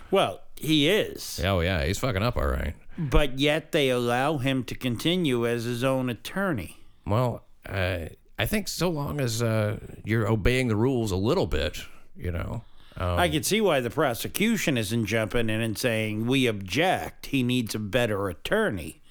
Well, 0.09 0.41
he 0.61 0.89
is. 0.89 1.41
Oh 1.43 1.59
yeah, 1.59 1.83
he's 1.85 1.99
fucking 1.99 2.23
up, 2.23 2.37
all 2.37 2.47
right. 2.47 2.73
But 2.97 3.39
yet 3.39 3.71
they 3.71 3.89
allow 3.89 4.37
him 4.37 4.63
to 4.65 4.75
continue 4.75 5.47
as 5.47 5.63
his 5.63 5.83
own 5.83 6.09
attorney. 6.09 6.77
Well, 7.05 7.43
uh, 7.67 8.05
I 8.37 8.45
think 8.45 8.67
so 8.67 8.89
long 8.89 9.19
as 9.19 9.41
uh, 9.41 9.79
you're 10.03 10.27
obeying 10.27 10.67
the 10.67 10.75
rules 10.75 11.11
a 11.11 11.15
little 11.15 11.47
bit, 11.47 11.79
you 12.15 12.31
know. 12.31 12.63
Um, 12.97 13.17
I 13.19 13.29
can 13.29 13.43
see 13.43 13.61
why 13.61 13.79
the 13.79 13.89
prosecution 13.89 14.77
isn't 14.77 15.05
jumping 15.05 15.49
in 15.49 15.61
and 15.61 15.77
saying, 15.77 16.27
We 16.27 16.45
object. 16.47 17.27
He 17.27 17.41
needs 17.43 17.73
a 17.73 17.79
better 17.79 18.29
attorney. 18.29 19.01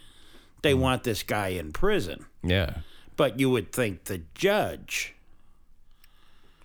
They 0.62 0.74
want 0.74 1.04
this 1.04 1.22
guy 1.22 1.48
in 1.48 1.72
prison. 1.72 2.26
yeah. 2.42 2.78
But 3.16 3.38
you 3.38 3.50
would 3.50 3.72
think 3.72 4.04
the 4.04 4.22
judge. 4.34 5.14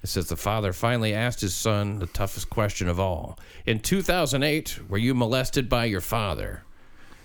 It 0.05 0.09
says 0.09 0.29
the 0.29 0.35
father 0.35 0.71
finally 0.71 1.15
asked 1.15 1.41
his 1.41 1.55
son 1.55 1.97
the 1.97 2.05
toughest 2.05 2.51
question 2.51 2.87
of 2.87 2.99
all. 2.99 3.39
In 3.65 3.79
2008, 3.79 4.81
were 4.87 4.99
you 4.99 5.15
molested 5.15 5.67
by 5.67 5.85
your 5.85 5.99
father? 5.99 6.61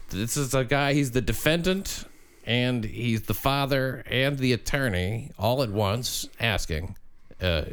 This 0.09 0.35
is 0.39 0.55
a 0.55 0.65
guy, 0.65 0.95
he's 0.95 1.11
the 1.11 1.21
defendant, 1.21 2.07
and 2.47 2.83
he's 2.83 3.25
the 3.25 3.35
father 3.35 4.03
and 4.07 4.39
the 4.39 4.55
attorney 4.55 5.31
all 5.39 5.63
at 5.63 5.69
once 5.69 6.27
asking, 6.41 6.97
uh, 7.43 7.65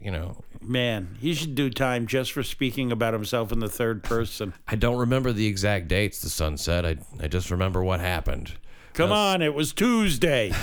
you 0.00 0.10
know, 0.10 0.38
Man, 0.62 1.18
he 1.20 1.34
should 1.34 1.54
do 1.54 1.68
time 1.68 2.06
just 2.06 2.32
for 2.32 2.42
speaking 2.42 2.90
about 2.90 3.12
himself 3.12 3.52
in 3.52 3.58
the 3.58 3.68
third 3.68 4.02
person. 4.02 4.54
I 4.66 4.76
don't 4.76 4.96
remember 4.96 5.30
the 5.30 5.46
exact 5.46 5.88
dates, 5.88 6.22
the 6.22 6.30
son 6.30 6.56
said. 6.56 6.86
I, 6.86 6.96
I 7.22 7.28
just 7.28 7.50
remember 7.50 7.84
what 7.84 8.00
happened. 8.00 8.52
Come 8.94 9.12
on, 9.12 9.42
it 9.42 9.52
was 9.52 9.74
Tuesday. 9.74 10.54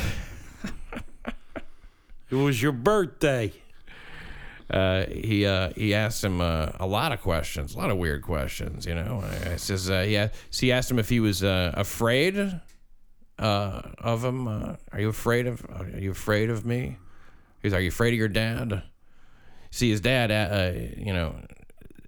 it 2.32 2.36
was 2.36 2.64
your 2.64 2.72
birthday. 2.72 3.54
Uh, 4.72 5.06
he 5.08 5.46
uh, 5.46 5.72
he 5.76 5.94
asked 5.94 6.24
him 6.24 6.40
uh, 6.40 6.72
a 6.80 6.88
lot 6.88 7.12
of 7.12 7.22
questions, 7.22 7.76
a 7.76 7.78
lot 7.78 7.92
of 7.92 7.98
weird 7.98 8.22
questions. 8.22 8.86
You 8.86 8.96
know, 8.96 9.22
I, 9.24 9.54
I 9.54 9.56
says 9.58 9.90
uh, 9.90 10.06
yeah. 10.08 10.30
So 10.50 10.62
he 10.66 10.72
asked 10.72 10.90
him 10.90 10.98
if 10.98 11.10
he 11.10 11.20
was 11.20 11.44
uh, 11.44 11.74
afraid 11.76 12.62
uh, 13.38 13.82
of 14.00 14.24
him? 14.24 14.48
Are 14.48 14.78
you 14.98 15.10
afraid 15.10 15.48
of? 15.48 15.66
Are 15.70 16.00
you 16.00 16.12
afraid 16.12 16.50
of 16.50 16.66
me? 16.66 16.98
He's, 17.62 17.74
are 17.74 17.82
you 17.82 17.90
afraid 17.90 18.14
of 18.14 18.20
your 18.20 18.30
dad? 18.30 18.84
See, 19.72 19.90
his 19.90 20.02
dad, 20.02 20.30
you 20.98 21.14
know, 21.14 21.36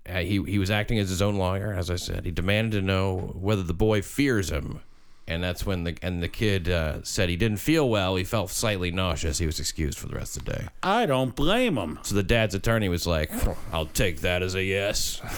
he 0.07 0.41
he 0.43 0.57
was 0.57 0.71
acting 0.71 0.99
as 0.99 1.09
his 1.09 1.21
own 1.21 1.35
lawyer, 1.35 1.73
as 1.73 1.89
I 1.89 1.97
said. 1.97 2.23
He 2.23 2.31
demanded 2.31 2.79
to 2.79 2.85
know 2.85 3.33
whether 3.35 3.63
the 3.63 3.73
boy 3.73 4.01
fears 4.01 4.51
him, 4.51 4.79
and 5.27 5.43
that's 5.43 5.65
when 5.65 5.83
the 5.83 5.97
and 6.01 6.21
the 6.21 6.27
kid 6.27 6.69
uh, 6.69 7.03
said 7.03 7.29
he 7.29 7.35
didn't 7.35 7.57
feel 7.57 7.89
well. 7.89 8.15
He 8.15 8.23
felt 8.23 8.49
slightly 8.49 8.91
nauseous. 8.91 9.37
He 9.37 9.45
was 9.45 9.59
excused 9.59 9.97
for 9.97 10.07
the 10.07 10.15
rest 10.15 10.37
of 10.37 10.45
the 10.45 10.53
day. 10.53 10.67
I 10.81 11.05
don't 11.05 11.35
blame 11.35 11.77
him. 11.77 11.99
So 12.03 12.15
the 12.15 12.23
dad's 12.23 12.55
attorney 12.55 12.89
was 12.89 13.07
like, 13.07 13.31
"I'll 13.71 13.85
take 13.85 14.21
that 14.21 14.41
as 14.41 14.55
a 14.55 14.63
yes." 14.63 15.21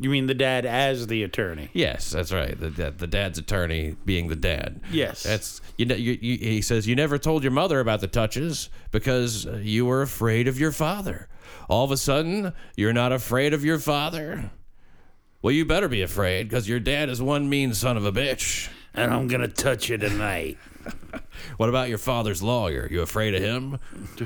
You 0.00 0.10
mean 0.10 0.26
the 0.26 0.34
dad 0.34 0.66
as 0.66 1.06
the 1.06 1.22
attorney? 1.22 1.70
Yes, 1.72 2.10
that's 2.10 2.32
right. 2.32 2.58
The, 2.58 2.68
the, 2.68 2.90
the 2.90 3.06
dad's 3.06 3.38
attorney 3.38 3.96
being 4.04 4.28
the 4.28 4.36
dad. 4.36 4.80
Yes. 4.90 5.22
That's 5.22 5.60
you 5.78 5.86
know. 5.86 5.94
You, 5.94 6.18
you, 6.20 6.36
he 6.36 6.62
says 6.62 6.86
you 6.86 6.96
never 6.96 7.16
told 7.16 7.42
your 7.42 7.52
mother 7.52 7.80
about 7.80 8.00
the 8.00 8.08
touches 8.08 8.70
because 8.90 9.44
you 9.62 9.86
were 9.86 10.02
afraid 10.02 10.48
of 10.48 10.58
your 10.58 10.72
father. 10.72 11.28
All 11.68 11.84
of 11.84 11.90
a 11.90 11.96
sudden, 11.96 12.52
you're 12.76 12.92
not 12.92 13.12
afraid 13.12 13.54
of 13.54 13.64
your 13.64 13.78
father. 13.78 14.50
Well, 15.44 15.52
you 15.52 15.66
better 15.66 15.88
be 15.88 16.00
afraid 16.00 16.48
because 16.48 16.66
your 16.66 16.80
dad 16.80 17.10
is 17.10 17.20
one 17.20 17.50
mean 17.50 17.74
son 17.74 17.98
of 17.98 18.06
a 18.06 18.12
bitch. 18.12 18.70
And 18.94 19.12
I'm 19.12 19.28
gonna 19.28 19.46
touch 19.46 19.90
you 19.90 19.98
tonight. 19.98 20.56
What 21.56 21.68
about 21.68 21.88
your 21.88 21.98
father's 21.98 22.42
lawyer? 22.42 22.88
You 22.90 23.02
afraid 23.02 23.34
of 23.34 23.42
him? 23.42 23.78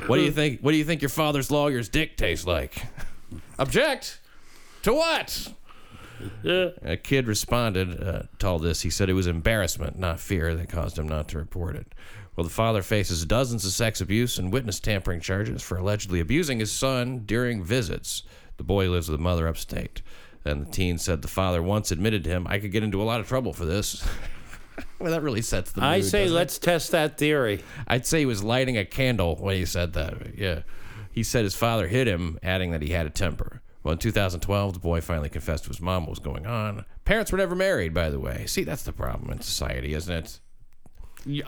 What 0.06 0.16
do 0.16 0.22
you 0.22 0.30
think? 0.30 0.60
What 0.60 0.72
do 0.72 0.76
you 0.76 0.84
think 0.84 1.02
your 1.02 1.08
father's 1.08 1.50
lawyer's 1.50 1.88
dick 1.88 2.16
tastes 2.16 2.46
like? 2.46 2.82
Object. 3.58 4.20
To 4.82 4.92
what? 4.94 5.52
Yeah. 6.42 6.68
A 6.82 6.96
kid 6.96 7.26
responded 7.26 8.02
uh, 8.02 8.22
to 8.38 8.46
all 8.46 8.58
this. 8.58 8.82
He 8.82 8.90
said 8.90 9.08
it 9.08 9.14
was 9.14 9.26
embarrassment, 9.26 9.98
not 9.98 10.20
fear, 10.20 10.54
that 10.54 10.68
caused 10.68 10.98
him 10.98 11.08
not 11.08 11.28
to 11.28 11.38
report 11.38 11.76
it. 11.76 11.94
Well, 12.37 12.44
the 12.44 12.50
father 12.50 12.82
faces 12.82 13.25
dozens 13.25 13.64
of 13.64 13.72
sex 13.72 14.00
abuse 14.00 14.38
and 14.38 14.52
witness 14.52 14.78
tampering 14.78 15.20
charges 15.20 15.62
for 15.62 15.78
allegedly 15.78 16.20
abusing 16.20 16.60
his 16.60 16.70
son 16.72 17.25
during 17.26 17.64
visits. 17.64 18.22
The 18.58 18.64
boy 18.64 18.90
lives 18.90 19.08
with 19.08 19.18
the 19.18 19.22
mother 19.22 19.48
upstate. 19.48 20.02
And 20.49 20.67
the 20.67 20.71
teen 20.71 20.99
said 20.99 21.23
the 21.23 21.28
father 21.28 21.62
once 21.62 21.90
admitted 21.90 22.25
to 22.25 22.31
him, 22.31 22.47
I 22.49 22.59
could 22.59 22.73
get 22.73 22.83
into 22.83 23.00
a 23.00 23.05
lot 23.05 23.21
of 23.21 23.28
trouble 23.28 23.52
for 23.52 23.64
this. 23.64 24.05
well, 24.99 25.12
that 25.12 25.23
really 25.23 25.43
sets 25.43 25.73
the 25.73 25.81
mood. 25.81 25.88
I 25.88 26.00
say 26.00 26.23
doesn't 26.23 26.35
it? 26.35 26.38
let's 26.38 26.59
test 26.59 26.90
that 26.93 27.19
theory. 27.19 27.62
I'd 27.87 28.07
say 28.07 28.21
he 28.21 28.26
was 28.26 28.43
lighting 28.43 28.76
a 28.76 28.85
candle 28.85 29.37
when 29.37 29.57
he 29.57 29.64
said 29.64 29.93
that. 29.93 30.37
Yeah. 30.37 30.62
He 31.11 31.23
said 31.23 31.45
his 31.45 31.55
father 31.55 31.88
hit 31.88 32.07
him, 32.07 32.38
adding 32.43 32.71
that 32.73 32.83
he 32.83 32.90
had 32.90 33.07
a 33.07 33.11
temper. 33.11 33.61
Well, 33.83 33.93
in 33.93 33.99
2012, 33.99 34.75
the 34.75 34.78
boy 34.81 35.00
finally 35.00 35.28
confessed 35.28 35.64
to 35.64 35.69
his 35.69 35.81
mom 35.81 36.02
what 36.02 36.11
was 36.11 36.19
going 36.19 36.47
on. 36.47 36.85
Parents 37.05 37.33
were 37.33 37.38
never 37.38 37.55
married, 37.55 37.95
by 37.95 38.11
the 38.11 38.21
way. 38.21 38.45
See, 38.47 38.64
that's 38.64 38.83
the 38.83 38.93
problem 38.93 39.31
in 39.31 39.40
society, 39.40 39.95
isn't 39.95 40.12
it? 40.14 40.40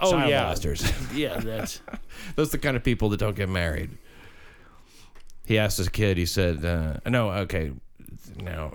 Oh 0.00 0.10
Child 0.10 0.30
yeah, 0.30 0.54
yeah. 1.14 1.38
That's 1.38 1.80
Those 2.36 2.48
are 2.48 2.52
the 2.52 2.58
kind 2.58 2.76
of 2.76 2.84
people 2.84 3.08
that 3.10 3.18
don't 3.18 3.36
get 3.36 3.48
married. 3.48 3.96
He 5.44 5.58
asked 5.58 5.78
his 5.78 5.88
kid, 5.88 6.16
he 6.16 6.26
said, 6.26 6.64
uh, 6.64 6.98
no, 7.08 7.30
okay. 7.30 7.72
Now, 8.36 8.74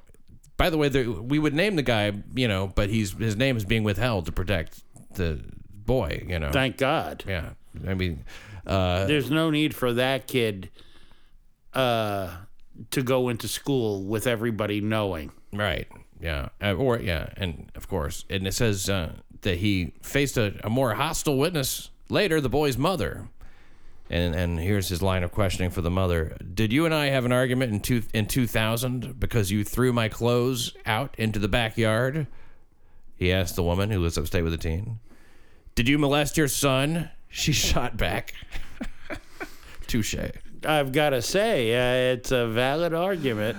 by 0.58 0.70
the 0.70 0.78
way, 0.78 0.90
there, 0.90 1.10
we 1.10 1.40
would 1.40 1.54
name 1.54 1.76
the 1.76 1.82
guy, 1.84 2.12
you 2.34 2.48
know, 2.48 2.72
but 2.74 2.90
he's 2.90 3.14
his 3.14 3.36
name 3.36 3.58
is 3.58 3.66
being 3.66 3.84
withheld 3.84 4.26
to 4.28 4.32
protect 4.32 4.84
the 5.14 5.42
boy, 5.70 6.26
you 6.28 6.40
know. 6.40 6.52
thank 6.52 6.78
God. 6.78 7.24
yeah. 7.28 7.52
I 7.88 7.94
mean, 7.94 8.24
uh, 8.66 9.06
There's 9.06 9.30
no 9.30 9.50
need 9.50 9.76
for 9.76 9.94
that 9.94 10.28
kid 10.28 10.70
uh, 11.74 12.30
to 12.92 13.02
go 13.04 13.30
into 13.30 13.48
school 13.48 14.04
with 14.04 14.28
everybody 14.28 14.82
knowing. 14.82 15.32
Right. 15.54 15.88
Yeah. 16.22 16.50
Uh, 16.62 16.74
or 16.74 17.00
yeah, 17.00 17.30
and 17.38 17.70
of 17.76 17.88
course, 17.88 18.26
and 18.30 18.48
it 18.48 18.54
says 18.54 18.90
uh, 18.90 19.14
that 19.42 19.58
he 19.58 19.94
faced 20.02 20.38
a, 20.38 20.56
a 20.64 20.70
more 20.70 20.94
hostile 20.94 21.38
witness 21.38 21.90
later, 22.10 22.40
the 22.40 22.50
boy's 22.50 22.78
mother. 22.78 23.28
And 24.10 24.36
and 24.36 24.60
here's 24.60 24.88
his 24.88 25.02
line 25.02 25.24
of 25.24 25.32
questioning 25.32 25.72
for 25.72 25.82
the 25.82 25.90
mother: 25.90 26.38
Did 26.54 26.72
you 26.72 26.86
and 26.86 26.94
I 26.94 27.08
have 27.08 27.26
an 27.26 27.32
argument 27.32 27.74
in 27.74 27.80
two 27.80 28.04
in 28.14 28.28
2000 28.28 29.20
because 29.20 29.52
you 29.52 29.64
threw 29.64 29.92
my 29.92 30.10
clothes 30.10 30.76
out 30.86 31.16
into 31.18 31.40
the 31.40 31.48
backyard? 31.48 32.28
He 33.16 33.32
asked 33.32 33.56
the 33.56 33.64
woman 33.64 33.90
who 33.90 34.00
lives 34.00 34.18
upstate 34.18 34.44
with 34.44 34.52
the 34.52 34.58
teen. 34.58 35.00
Did 35.74 35.88
you 35.88 35.98
molest 35.98 36.38
your 36.38 36.48
son? 36.48 37.10
She 37.30 37.52
shot 37.54 37.98
back. 37.98 38.34
Touche. 39.88 40.16
I've 40.66 40.92
got 40.92 41.12
to 41.12 41.22
say, 41.22 41.74
uh, 41.74 42.14
it's 42.14 42.32
a 42.32 42.48
valid 42.48 42.94
argument. 42.94 43.58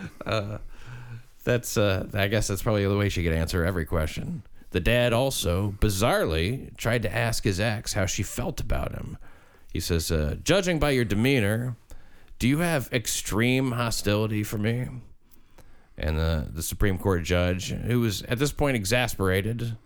That's 1.44 1.77
uh 1.77 2.09
I 2.12 2.27
guess 2.27 2.49
that's 2.49 2.62
probably 2.62 2.85
the 2.87 2.97
way 2.97 3.09
she 3.09 3.23
could 3.23 3.33
answer 3.33 3.64
every 3.64 3.85
question. 3.85 4.42
The 4.71 4.81
dad 4.81 5.12
also, 5.12 5.75
bizarrely, 5.79 6.77
tried 6.77 7.03
to 7.03 7.14
ask 7.14 7.44
his 7.44 7.61
ex 7.61 7.92
how 7.92 8.05
she 8.07 8.25
felt 8.25 8.61
about 8.61 8.92
him. 8.92 9.16
He 9.77 9.81
says, 9.81 10.11
uh, 10.11 10.37
judging 10.43 10.79
by 10.79 10.93
your 10.93 11.05
demeanor, 11.05 11.77
do 12.39 12.49
you 12.49 12.61
have 12.61 12.89
extreme 12.95 13.73
hostility 13.73 14.43
for 14.43 14.57
me? 14.57 14.89
And 15.99 16.19
the, 16.19 16.49
the 16.51 16.62
Supreme 16.62 16.97
Court 16.97 17.25
judge, 17.25 17.73
who 17.73 18.01
was 18.01 18.23
at 18.23 18.39
this 18.39 18.53
point 18.53 18.75
exasperated, 18.75 19.77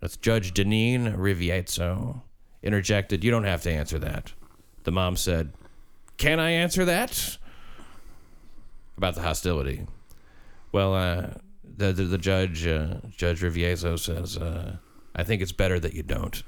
that's 0.00 0.18
Judge 0.18 0.52
Deneen 0.52 1.14
Riviezzo, 1.16 2.22
interjected, 2.62 3.24
You 3.24 3.30
don't 3.30 3.44
have 3.44 3.62
to 3.62 3.70
answer 3.70 3.98
that. 4.00 4.34
The 4.84 4.92
mom 4.92 5.16
said, 5.16 5.54
Can 6.18 6.40
I 6.40 6.50
answer 6.50 6.84
that? 6.84 7.38
About 8.98 9.14
the 9.14 9.22
hostility. 9.22 9.86
Well, 10.72 10.94
uh, 10.94 11.28
the, 11.64 11.94
the 11.94 12.04
the 12.04 12.18
judge, 12.18 12.66
uh, 12.66 12.96
Judge 13.16 13.42
Riviezzo, 13.42 13.96
says, 13.96 14.36
uh, 14.36 14.76
"I 15.18 15.24
think 15.24 15.42
it's 15.42 15.52
better 15.52 15.78
that 15.78 15.92
you 15.92 16.02
don't." 16.02 16.42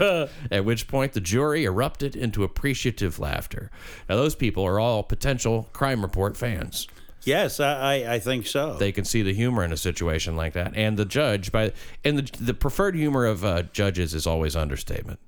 At 0.50 0.64
which 0.64 0.88
point, 0.88 1.12
the 1.12 1.20
jury 1.20 1.64
erupted 1.64 2.16
into 2.16 2.44
appreciative 2.44 3.18
laughter. 3.18 3.70
Now, 4.08 4.16
those 4.16 4.34
people 4.34 4.64
are 4.64 4.80
all 4.80 5.02
potential 5.02 5.68
crime 5.74 6.00
report 6.00 6.36
fans. 6.36 6.88
Yes, 7.26 7.58
I, 7.58 8.04
I, 8.06 8.18
think 8.20 8.46
so. 8.46 8.74
They 8.74 8.92
can 8.92 9.04
see 9.04 9.20
the 9.22 9.34
humor 9.34 9.64
in 9.64 9.72
a 9.72 9.76
situation 9.76 10.36
like 10.36 10.52
that, 10.52 10.76
and 10.76 10.96
the 10.96 11.04
judge, 11.04 11.50
by 11.50 11.72
and 12.04 12.18
the 12.18 12.44
the 12.44 12.54
preferred 12.54 12.94
humor 12.94 13.26
of 13.26 13.44
uh, 13.44 13.62
judges 13.72 14.14
is 14.14 14.28
always 14.28 14.54
understatement. 14.54 15.18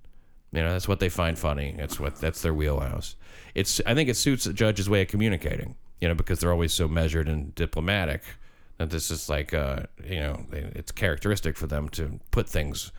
You 0.53 0.62
know, 0.62 0.73
that's 0.73 0.87
what 0.87 1.01
they 1.01 1.09
find 1.09 1.37
funny. 1.37 1.75
That's 1.77 1.99
what 1.99 2.17
that's 2.17 2.41
their 2.41 2.55
wheelhouse. 2.55 3.17
It's 3.55 3.81
I 3.85 3.95
think 3.95 4.09
it 4.09 4.17
suits 4.17 4.45
the 4.45 4.53
judge's 4.53 4.88
way 4.88 5.03
of 5.03 5.09
communicating. 5.09 5.75
You 6.01 6.07
know, 6.07 6.14
because 6.14 6.38
they're 6.38 6.53
always 6.53 6.73
so 6.73 6.87
measured 6.87 7.29
and 7.29 7.53
diplomatic. 7.57 8.23
That 8.79 8.91
this 8.91 9.11
is 9.11 9.29
like, 9.29 9.53
uh, 9.53 9.85
you 10.05 10.21
know, 10.21 10.47
it's 10.53 10.93
characteristic 10.93 11.57
for 11.57 11.67
them 11.67 11.88
to 11.91 12.21
put 12.31 12.49
things 12.49 12.93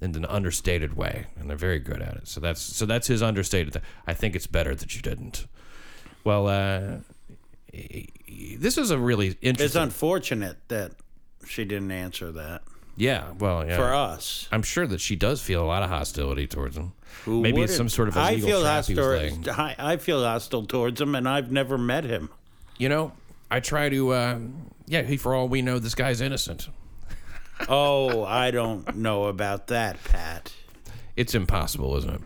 in 0.00 0.14
an 0.14 0.24
understated 0.26 0.96
way, 0.96 1.26
and 1.36 1.50
they're 1.50 1.56
very 1.56 1.78
good 1.80 2.00
at 2.00 2.16
it. 2.16 2.28
So 2.28 2.40
that's 2.40 2.60
so 2.60 2.86
that's 2.86 3.08
his 3.08 3.22
understated. 3.22 3.72
Th- 3.72 3.84
I 4.06 4.14
think 4.14 4.36
it's 4.36 4.46
better 4.46 4.74
that 4.74 4.94
you 4.94 5.02
didn't. 5.02 5.46
Well, 6.22 6.46
uh, 6.46 6.98
this 7.72 8.78
is 8.78 8.90
a 8.90 8.98
really 8.98 9.36
interesting. 9.42 9.64
it's 9.64 9.74
unfortunate 9.74 10.56
that 10.68 10.92
she 11.46 11.64
didn't 11.64 11.90
answer 11.90 12.32
that 12.32 12.62
yeah, 12.96 13.32
well, 13.38 13.66
yeah. 13.66 13.76
for 13.76 13.92
us. 13.92 14.48
I'm 14.52 14.62
sure 14.62 14.86
that 14.86 15.00
she 15.00 15.16
does 15.16 15.42
feel 15.42 15.62
a 15.62 15.66
lot 15.66 15.82
of 15.82 15.90
hostility 15.90 16.46
towards 16.46 16.76
him. 16.76 16.92
Who 17.24 17.40
Maybe 17.40 17.62
it's 17.62 17.76
some 17.76 17.88
sort 17.88 18.08
of 18.08 18.16
I 18.16 18.30
illegal 18.30 18.48
feel 18.48 18.62
was 18.62 18.90
laying. 18.90 19.42
hostile. 19.42 19.64
I, 19.64 19.76
I 19.78 19.96
feel 19.96 20.22
hostile 20.22 20.66
towards 20.66 21.00
him, 21.00 21.14
and 21.14 21.28
I've 21.28 21.50
never 21.50 21.76
met 21.78 22.04
him. 22.04 22.30
You 22.78 22.88
know, 22.88 23.12
I 23.50 23.60
try 23.60 23.88
to. 23.88 24.12
Uh, 24.12 24.38
yeah, 24.86 25.02
he, 25.02 25.16
for 25.16 25.34
all 25.34 25.48
we 25.48 25.62
know, 25.62 25.78
this 25.78 25.94
guy's 25.94 26.20
innocent. 26.20 26.68
Oh, 27.68 28.24
I 28.24 28.50
don't 28.50 28.96
know 28.96 29.24
about 29.24 29.68
that, 29.68 30.02
Pat. 30.04 30.52
It's 31.16 31.34
impossible, 31.34 31.96
isn't 31.96 32.10
it? 32.10 32.20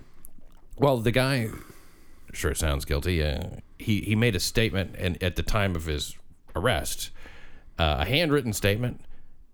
Well, 0.76 0.98
the 0.98 1.10
guy 1.10 1.50
sure 2.32 2.54
sounds 2.54 2.84
guilty. 2.84 3.22
Uh, 3.22 3.42
he 3.78 4.00
he 4.00 4.16
made 4.16 4.34
a 4.36 4.40
statement, 4.40 4.96
and 4.98 5.22
at 5.22 5.36
the 5.36 5.42
time 5.42 5.76
of 5.76 5.84
his 5.86 6.16
arrest, 6.56 7.10
uh, 7.78 7.96
a 8.00 8.04
handwritten 8.04 8.52
statement, 8.52 9.00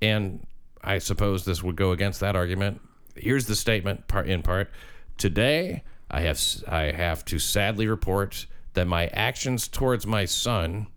and 0.00 0.46
I 0.83 0.98
suppose 0.98 1.44
this 1.44 1.62
would 1.62 1.77
go 1.77 1.92
against 1.92 2.20
that 2.20 2.37
argument. 2.37 2.81
Here's 3.16 3.46
the 3.46 3.57
statement, 3.57 4.07
part 4.09 4.29
in 4.29 4.42
part. 4.42 4.70
Today, 5.18 5.83
I 6.11 6.20
have 6.22 6.40
I 6.68 6.92
have 6.92 7.24
to 7.27 7.38
sadly 7.38 7.87
report 7.87 8.46
that 8.74 8.87
my 8.87 9.07
actions 9.09 9.68
towards 9.68 10.07
my 10.07 10.24
son 10.24 10.88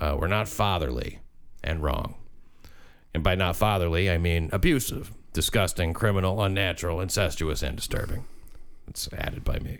uh, 0.00 0.16
were 0.18 0.28
not 0.28 0.48
fatherly 0.48 1.20
and 1.62 1.82
wrong. 1.82 2.14
And 3.12 3.22
by 3.22 3.34
not 3.34 3.56
fatherly, 3.56 4.10
I 4.10 4.18
mean 4.18 4.50
abusive, 4.52 5.12
disgusting, 5.32 5.94
criminal, 5.94 6.42
unnatural, 6.42 7.00
incestuous, 7.00 7.62
and 7.62 7.76
disturbing. 7.76 8.24
It's 8.88 9.08
added 9.12 9.44
by 9.44 9.60
me. 9.60 9.78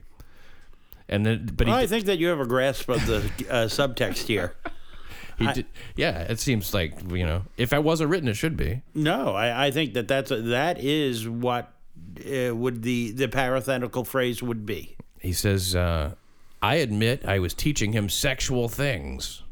And 1.09 1.27
then, 1.27 1.51
but 1.55 1.67
he, 1.67 1.73
I 1.73 1.87
think 1.87 2.07
that 2.07 2.19
you 2.19 2.29
have 2.29 2.41
a 2.41 2.47
grasp 2.47 2.89
of 2.89 3.05
the 3.07 3.19
uh, 3.51 3.67
subtext 3.67 4.27
here. 4.27 4.55
he 5.39 5.53
did, 5.53 5.67
yeah, 5.97 6.23
it 6.23 6.41
seems 6.41 6.73
like 6.73 6.95
you 7.11 7.27
know, 7.27 7.43
if 7.57 7.73
I 7.73 7.79
wasn't 7.79 8.11
written, 8.11 8.29
it 8.29 8.35
should 8.35 8.57
be. 8.57 8.83
No, 8.95 9.35
I, 9.35 9.67
I 9.67 9.71
think 9.71 9.95
that 9.95 10.09
that's 10.09 10.31
a, 10.31 10.41
that 10.43 10.79
is 10.79 11.29
what 11.29 11.75
uh, 12.21 12.55
would 12.55 12.83
the 12.83 13.11
the 13.13 13.29
parenthetical 13.29 14.05
phrase 14.05 14.43
would 14.43 14.65
be. 14.65 14.97
He 15.21 15.33
says, 15.33 15.77
uh, 15.77 16.15
"I 16.63 16.77
admit 16.77 17.25
I 17.27 17.39
was 17.39 17.53
teaching 17.53 17.93
him 17.93 18.09
sexual 18.09 18.69
things, 18.69 19.43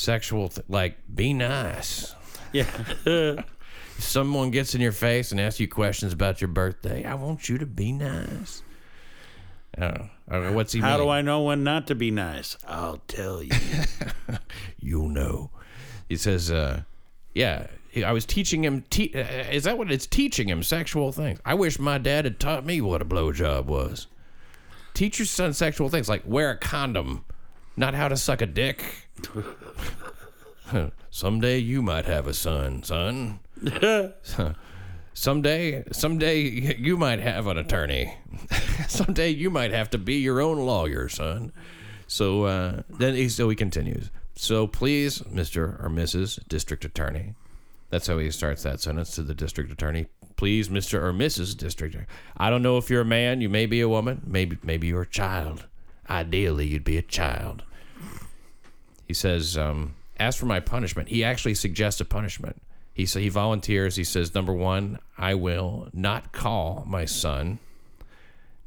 sexual 0.00 0.48
th- 0.48 0.66
like 0.68 0.96
be 1.14 1.32
nice." 1.32 2.14
Yeah. 2.52 2.66
If 3.98 4.06
someone 4.06 4.50
gets 4.50 4.74
in 4.74 4.80
your 4.80 4.92
face 4.92 5.30
and 5.30 5.38
asks 5.38 5.60
you 5.60 5.68
questions 5.68 6.14
about 6.14 6.40
your 6.40 6.48
birthday, 6.48 7.04
I 7.04 7.16
want 7.16 7.50
you 7.50 7.58
to 7.58 7.66
be 7.66 7.92
nice. 7.92 8.62
Okay, 9.78 10.08
what's 10.54 10.72
he 10.72 10.80
How 10.80 10.96
mean? 10.96 11.06
do 11.06 11.10
I 11.10 11.20
know 11.20 11.42
when 11.42 11.62
not 11.64 11.86
to 11.88 11.94
be 11.94 12.10
nice? 12.10 12.56
I'll 12.66 13.02
tell 13.08 13.42
you. 13.42 13.50
You'll 14.80 15.10
know. 15.10 15.50
He 16.08 16.16
says, 16.16 16.50
uh, 16.50 16.82
yeah, 17.34 17.66
I 18.04 18.12
was 18.12 18.24
teaching 18.24 18.64
him. 18.64 18.84
Te- 18.88 19.12
uh, 19.14 19.50
is 19.50 19.64
that 19.64 19.76
what 19.76 19.92
it's 19.92 20.06
teaching 20.06 20.48
him? 20.48 20.62
Sexual 20.62 21.12
things. 21.12 21.38
I 21.44 21.52
wish 21.54 21.78
my 21.78 21.98
dad 21.98 22.24
had 22.24 22.40
taught 22.40 22.64
me 22.64 22.80
what 22.80 23.02
a 23.02 23.04
blowjob 23.04 23.66
was. 23.66 24.06
Teach 24.94 25.18
your 25.18 25.26
son 25.26 25.52
sexual 25.52 25.90
things 25.90 26.08
like 26.08 26.22
wear 26.24 26.50
a 26.50 26.56
condom, 26.56 27.24
not 27.76 27.94
how 27.94 28.08
to 28.08 28.16
suck 28.16 28.40
a 28.40 28.46
dick. 28.46 28.82
Someday 31.10 31.58
you 31.58 31.82
might 31.82 32.04
have 32.04 32.26
a 32.26 32.34
son, 32.34 32.82
son. 32.82 33.40
Someday, 35.12 35.84
someday 35.90 36.38
you 36.78 36.96
might 36.96 37.18
have 37.18 37.46
an 37.46 37.58
attorney. 37.58 38.16
someday 38.88 39.28
you 39.28 39.50
might 39.50 39.72
have 39.72 39.90
to 39.90 39.98
be 39.98 40.14
your 40.14 40.40
own 40.40 40.58
lawyer, 40.58 41.08
son. 41.08 41.52
So 42.06 42.44
uh, 42.44 42.82
then 42.88 43.14
he 43.14 43.28
so 43.28 43.48
he 43.48 43.56
continues. 43.56 44.10
So 44.34 44.66
please, 44.66 45.18
Mr. 45.20 45.82
or 45.84 45.90
Mrs. 45.90 46.46
District 46.48 46.84
Attorney. 46.84 47.34
That's 47.90 48.06
how 48.06 48.18
he 48.18 48.30
starts 48.30 48.62
that 48.62 48.80
sentence 48.80 49.10
to 49.16 49.22
the 49.22 49.34
district 49.34 49.70
attorney. 49.70 50.06
Please, 50.36 50.68
Mr. 50.68 50.94
or 51.02 51.12
Mrs. 51.12 51.56
District. 51.56 51.96
I 52.36 52.48
don't 52.48 52.62
know 52.62 52.78
if 52.78 52.88
you're 52.88 53.02
a 53.02 53.04
man, 53.04 53.40
you 53.40 53.48
may 53.48 53.66
be 53.66 53.80
a 53.80 53.88
woman, 53.88 54.22
maybe 54.24 54.58
maybe 54.62 54.86
you're 54.86 55.02
a 55.02 55.06
child. 55.06 55.66
Ideally, 56.08 56.66
you'd 56.66 56.84
be 56.84 56.96
a 56.96 57.02
child. 57.02 57.64
He 59.10 59.14
says, 59.14 59.58
um, 59.58 59.96
"As 60.20 60.36
for 60.36 60.46
my 60.46 60.60
punishment, 60.60 61.08
he 61.08 61.24
actually 61.24 61.56
suggests 61.56 62.00
a 62.00 62.04
punishment. 62.04 62.62
He 62.92 63.06
sa 63.06 63.18
he 63.18 63.28
volunteers. 63.28 63.96
He 63.96 64.04
says, 64.04 64.36
number 64.36 64.52
one, 64.52 65.00
I 65.18 65.34
will 65.34 65.88
not 65.92 66.30
call 66.30 66.84
my 66.86 67.06
son. 67.06 67.58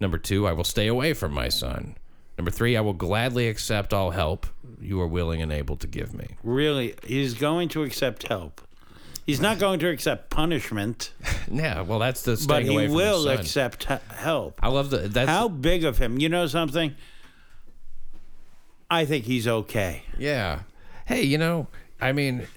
Number 0.01 0.17
two, 0.17 0.45
I 0.45 0.51
will 0.51 0.65
stay 0.65 0.87
away 0.87 1.13
from 1.13 1.31
my 1.31 1.47
son. 1.47 1.95
Number 2.37 2.51
three, 2.51 2.75
I 2.75 2.81
will 2.81 2.91
gladly 2.91 3.47
accept 3.47 3.93
all 3.93 4.11
help 4.11 4.45
you 4.81 4.99
are 4.99 5.07
willing 5.07 5.41
and 5.41 5.49
able 5.49 5.77
to 5.77 5.87
give 5.87 6.13
me. 6.13 6.35
really, 6.43 6.95
he's 7.05 7.35
going 7.35 7.69
to 7.69 7.83
accept 7.83 8.27
help. 8.27 8.59
He's 9.25 9.39
not 9.39 9.59
going 9.59 9.79
to 9.79 9.87
accept 9.87 10.29
punishment, 10.29 11.13
Yeah, 11.49 11.83
well, 11.83 11.99
that's 11.99 12.23
the 12.23 12.43
but 12.45 12.63
he 12.63 12.89
will 12.89 13.29
accept 13.29 13.85
help. 13.85 14.59
I 14.61 14.67
love 14.67 14.89
the 14.89 15.07
that's 15.07 15.29
How 15.29 15.47
big 15.47 15.85
of 15.85 15.99
him? 15.99 16.19
You 16.19 16.27
know 16.27 16.47
something? 16.47 16.95
I 18.93 19.05
think 19.05 19.25
he's 19.25 19.47
okay. 19.47 20.03
yeah. 20.17 20.59
Hey, 21.05 21.23
you 21.23 21.37
know, 21.37 21.67
I 21.99 22.11
mean, 22.13 22.47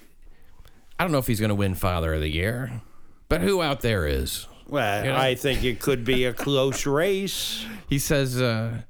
I 0.97 1.03
don't 1.03 1.11
know 1.11 1.17
if 1.17 1.27
he's 1.27 1.39
going 1.39 1.49
to 1.49 1.55
win 1.55 1.75
Father 1.75 2.13
of 2.13 2.21
the 2.21 2.29
Year, 2.29 2.81
but 3.29 3.41
who 3.41 3.61
out 3.61 3.81
there 3.81 4.05
is? 4.07 4.47
Well, 4.69 5.03
You 5.05 5.11
know? 5.11 5.17
I 5.17 5.35
think 5.35 5.63
it 5.63 5.79
could 5.79 6.03
be 6.05 6.25
a 6.25 6.33
close 6.33 6.85
race. 7.01 7.65
he 7.89 7.99
says 7.99 8.41
uh 8.41 8.81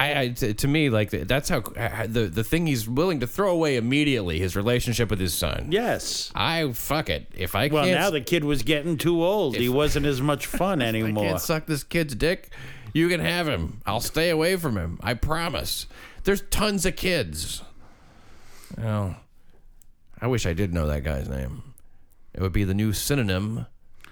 I, 0.00 0.20
I 0.20 0.28
to, 0.30 0.52
to 0.54 0.68
me 0.68 0.90
like 0.90 1.10
that's 1.10 1.48
how 1.48 1.58
uh, 1.76 2.06
the 2.08 2.26
the 2.26 2.42
thing 2.42 2.66
he's 2.66 2.88
willing 2.88 3.20
to 3.20 3.26
throw 3.28 3.50
away 3.52 3.76
immediately 3.76 4.40
his 4.40 4.56
relationship 4.56 5.10
with 5.10 5.20
his 5.20 5.32
son. 5.34 5.68
Yes. 5.70 6.32
I 6.34 6.72
fuck 6.72 7.08
it 7.08 7.26
if 7.36 7.54
I 7.54 7.68
Well, 7.68 7.86
now 7.86 8.10
the 8.10 8.20
kid 8.20 8.42
was 8.44 8.62
getting 8.62 8.96
too 8.98 9.22
old. 9.22 9.54
he 9.56 9.68
wasn't 9.68 10.06
as 10.06 10.20
much 10.20 10.46
fun 10.46 10.82
I 10.82 10.86
anymore. 10.86 11.24
can't 11.24 11.40
suck 11.40 11.66
this 11.66 11.84
kid's 11.84 12.16
dick. 12.16 12.50
You 12.92 13.08
can 13.08 13.20
have 13.20 13.46
him. 13.46 13.80
I'll 13.86 14.00
stay 14.00 14.30
away 14.30 14.56
from 14.56 14.76
him. 14.76 14.98
I 15.02 15.14
promise. 15.14 15.86
There's 16.24 16.42
tons 16.50 16.86
of 16.86 16.96
kids. 16.96 17.62
Well, 18.78 19.16
I 20.20 20.26
wish 20.26 20.46
I 20.46 20.52
did 20.52 20.72
know 20.72 20.86
that 20.86 21.04
guy's 21.04 21.28
name. 21.28 21.74
It 22.32 22.40
would 22.40 22.52
be 22.52 22.64
the 22.64 22.74
new 22.74 22.92
synonym 22.92 23.66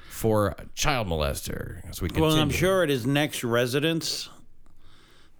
for 0.09 0.55
child 0.75 1.09
molester. 1.09 1.89
As 1.89 2.03
we 2.03 2.09
continue. 2.09 2.29
Well, 2.29 2.39
I'm 2.39 2.51
sure 2.51 2.83
at 2.83 2.89
his 2.89 3.07
next 3.07 3.43
residence, 3.43 4.29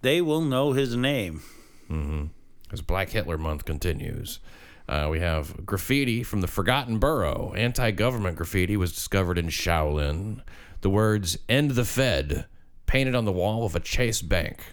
they 0.01 0.21
will 0.21 0.41
know 0.41 0.73
his 0.73 0.95
name. 0.95 1.43
Mm-hmm. 1.89 2.27
as 2.71 2.81
Black 2.81 3.09
Hitler 3.09 3.37
Month 3.37 3.65
continues. 3.65 4.39
Uh, 4.87 5.07
we 5.11 5.19
have 5.19 5.65
graffiti 5.65 6.23
from 6.23 6.41
the 6.41 6.47
Forgotten 6.47 6.99
Borough. 6.99 7.53
Anti 7.55 7.91
government 7.91 8.37
graffiti 8.37 8.77
was 8.77 8.93
discovered 8.93 9.37
in 9.37 9.47
Shaolin. 9.47 10.41
The 10.81 10.89
words 10.89 11.37
End 11.47 11.71
the 11.71 11.85
Fed 11.85 12.45
painted 12.85 13.13
on 13.13 13.25
the 13.25 13.31
wall 13.31 13.65
of 13.65 13.75
a 13.75 13.79
Chase 13.79 14.21
bank. 14.21 14.63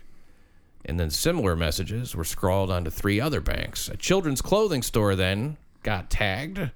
And 0.85 0.99
then 0.99 1.11
similar 1.11 1.55
messages 1.55 2.15
were 2.15 2.25
scrawled 2.25 2.71
onto 2.71 2.91
three 2.91 3.21
other 3.21 3.41
banks. 3.41 3.89
A 3.89 3.97
children's 3.97 4.41
clothing 4.41 4.83
store 4.83 5.15
then 5.17 5.57
got 5.83 6.09
tagged, 6.11 6.71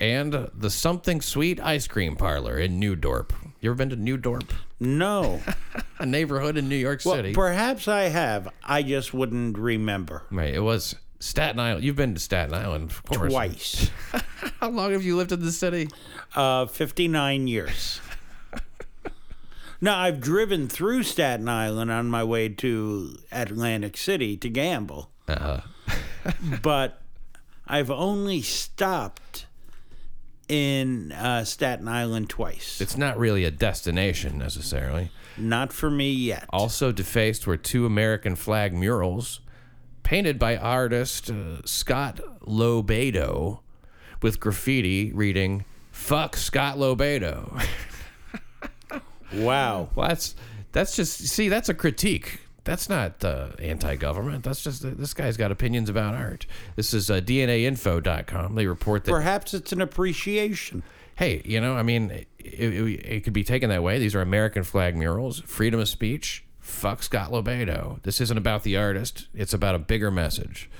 and 0.00 0.48
the 0.54 0.70
Something 0.70 1.20
Sweet 1.20 1.60
ice 1.60 1.86
cream 1.86 2.16
parlor 2.16 2.58
in 2.58 2.78
New 2.78 2.96
Dorp. 2.96 3.30
You 3.60 3.70
ever 3.70 3.76
been 3.76 3.90
to 3.90 3.96
New 3.96 4.18
Dorp? 4.18 4.50
No. 4.80 5.40
A 6.00 6.06
neighborhood 6.06 6.56
in 6.56 6.68
New 6.68 6.76
York 6.76 7.02
well, 7.04 7.14
City. 7.14 7.32
perhaps 7.34 7.86
I 7.86 8.04
have. 8.04 8.48
I 8.64 8.82
just 8.82 9.14
wouldn't 9.14 9.56
remember. 9.56 10.24
right, 10.32 10.52
it 10.52 10.60
was 10.60 10.96
Staten 11.20 11.60
Island. 11.60 11.84
You've 11.84 11.94
been 11.94 12.14
to 12.14 12.20
Staten 12.20 12.52
Island, 12.52 12.90
of 12.90 13.04
course. 13.04 13.30
Twice. 13.32 13.90
How 14.60 14.70
long 14.70 14.90
have 14.92 15.04
you 15.04 15.16
lived 15.16 15.30
in 15.30 15.40
the 15.40 15.52
city? 15.52 15.88
Uh, 16.34 16.66
59 16.66 17.46
years. 17.46 18.00
Now, 19.84 19.98
I've 19.98 20.20
driven 20.20 20.68
through 20.68 21.02
Staten 21.02 21.48
Island 21.48 21.90
on 21.90 22.06
my 22.06 22.22
way 22.22 22.48
to 22.48 23.18
Atlantic 23.32 23.96
City 23.96 24.36
to 24.36 24.48
gamble. 24.48 25.10
Uh-huh. 25.26 25.62
but 26.62 27.02
I've 27.66 27.90
only 27.90 28.42
stopped 28.42 29.46
in 30.48 31.10
uh, 31.10 31.42
Staten 31.42 31.88
Island 31.88 32.30
twice. 32.30 32.80
It's 32.80 32.96
not 32.96 33.18
really 33.18 33.44
a 33.44 33.50
destination 33.50 34.38
necessarily. 34.38 35.10
Not 35.36 35.72
for 35.72 35.90
me 35.90 36.12
yet. 36.12 36.44
Also 36.50 36.92
defaced 36.92 37.48
were 37.48 37.56
two 37.56 37.84
American 37.84 38.36
flag 38.36 38.72
murals 38.72 39.40
painted 40.04 40.38
by 40.38 40.56
artist 40.56 41.28
uh, 41.28 41.60
Scott 41.64 42.20
LoBaido 42.42 43.58
with 44.20 44.38
graffiti 44.38 45.12
reading 45.12 45.64
"Fuck 45.90 46.36
Scott 46.36 46.76
LoBaido." 46.76 47.60
Wow. 49.34 49.88
well, 49.94 50.08
that's 50.08 50.34
that's 50.72 50.96
just 50.96 51.18
see 51.28 51.48
that's 51.48 51.68
a 51.68 51.74
critique. 51.74 52.40
That's 52.64 52.88
not 52.88 53.24
uh, 53.24 53.48
anti-government. 53.58 54.44
That's 54.44 54.62
just 54.62 54.82
this 54.98 55.14
guy's 55.14 55.36
got 55.36 55.50
opinions 55.50 55.88
about 55.88 56.14
art. 56.14 56.46
This 56.76 56.94
is 56.94 57.10
uh, 57.10 57.20
DNAinfo.com. 57.20 58.54
They 58.54 58.66
report 58.66 59.04
that 59.04 59.10
Perhaps 59.10 59.52
it's 59.52 59.72
an 59.72 59.80
appreciation. 59.80 60.84
hey, 61.16 61.42
you 61.44 61.60
know, 61.60 61.74
I 61.74 61.82
mean, 61.82 62.10
it, 62.10 62.28
it, 62.38 63.04
it 63.04 63.24
could 63.24 63.32
be 63.32 63.42
taken 63.42 63.68
that 63.70 63.82
way. 63.82 63.98
These 63.98 64.14
are 64.14 64.20
American 64.20 64.62
flag 64.62 64.96
murals, 64.96 65.40
freedom 65.40 65.80
of 65.80 65.88
speech. 65.88 66.44
Fuck 66.60 67.02
Scott 67.02 67.32
LoBaido. 67.32 68.00
This 68.02 68.20
isn't 68.20 68.38
about 68.38 68.62
the 68.62 68.76
artist, 68.76 69.26
it's 69.34 69.52
about 69.52 69.74
a 69.74 69.80
bigger 69.80 70.12
message. 70.12 70.70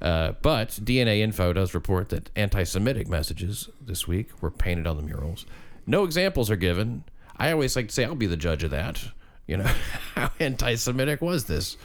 Uh, 0.00 0.32
but 0.42 0.68
DNA 0.70 1.20
Info 1.20 1.52
does 1.52 1.74
report 1.74 2.08
that 2.10 2.30
anti 2.36 2.62
Semitic 2.64 3.08
messages 3.08 3.68
this 3.80 4.06
week 4.06 4.30
were 4.40 4.50
painted 4.50 4.86
on 4.86 4.96
the 4.96 5.02
murals. 5.02 5.44
No 5.86 6.04
examples 6.04 6.50
are 6.50 6.56
given. 6.56 7.02
I 7.42 7.50
always 7.50 7.74
like 7.74 7.88
to 7.88 7.92
say, 7.92 8.04
I'll 8.04 8.14
be 8.14 8.28
the 8.28 8.36
judge 8.36 8.62
of 8.62 8.70
that. 8.70 9.02
You 9.48 9.56
know, 9.56 9.64
how 10.14 10.30
anti 10.38 10.76
Semitic 10.76 11.20
was 11.20 11.46
this? 11.46 11.76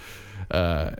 Uh, 0.51 0.91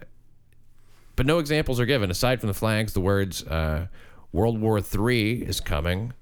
but 1.15 1.27
no 1.27 1.37
examples 1.37 1.79
are 1.79 1.85
given. 1.85 2.09
Aside 2.09 2.39
from 2.39 2.47
the 2.47 2.55
flags, 2.55 2.93
the 2.93 2.99
words 2.99 3.43
uh, 3.43 3.85
World 4.31 4.59
War 4.59 4.79
III 4.79 5.43
is 5.43 5.59
coming. 5.59 6.13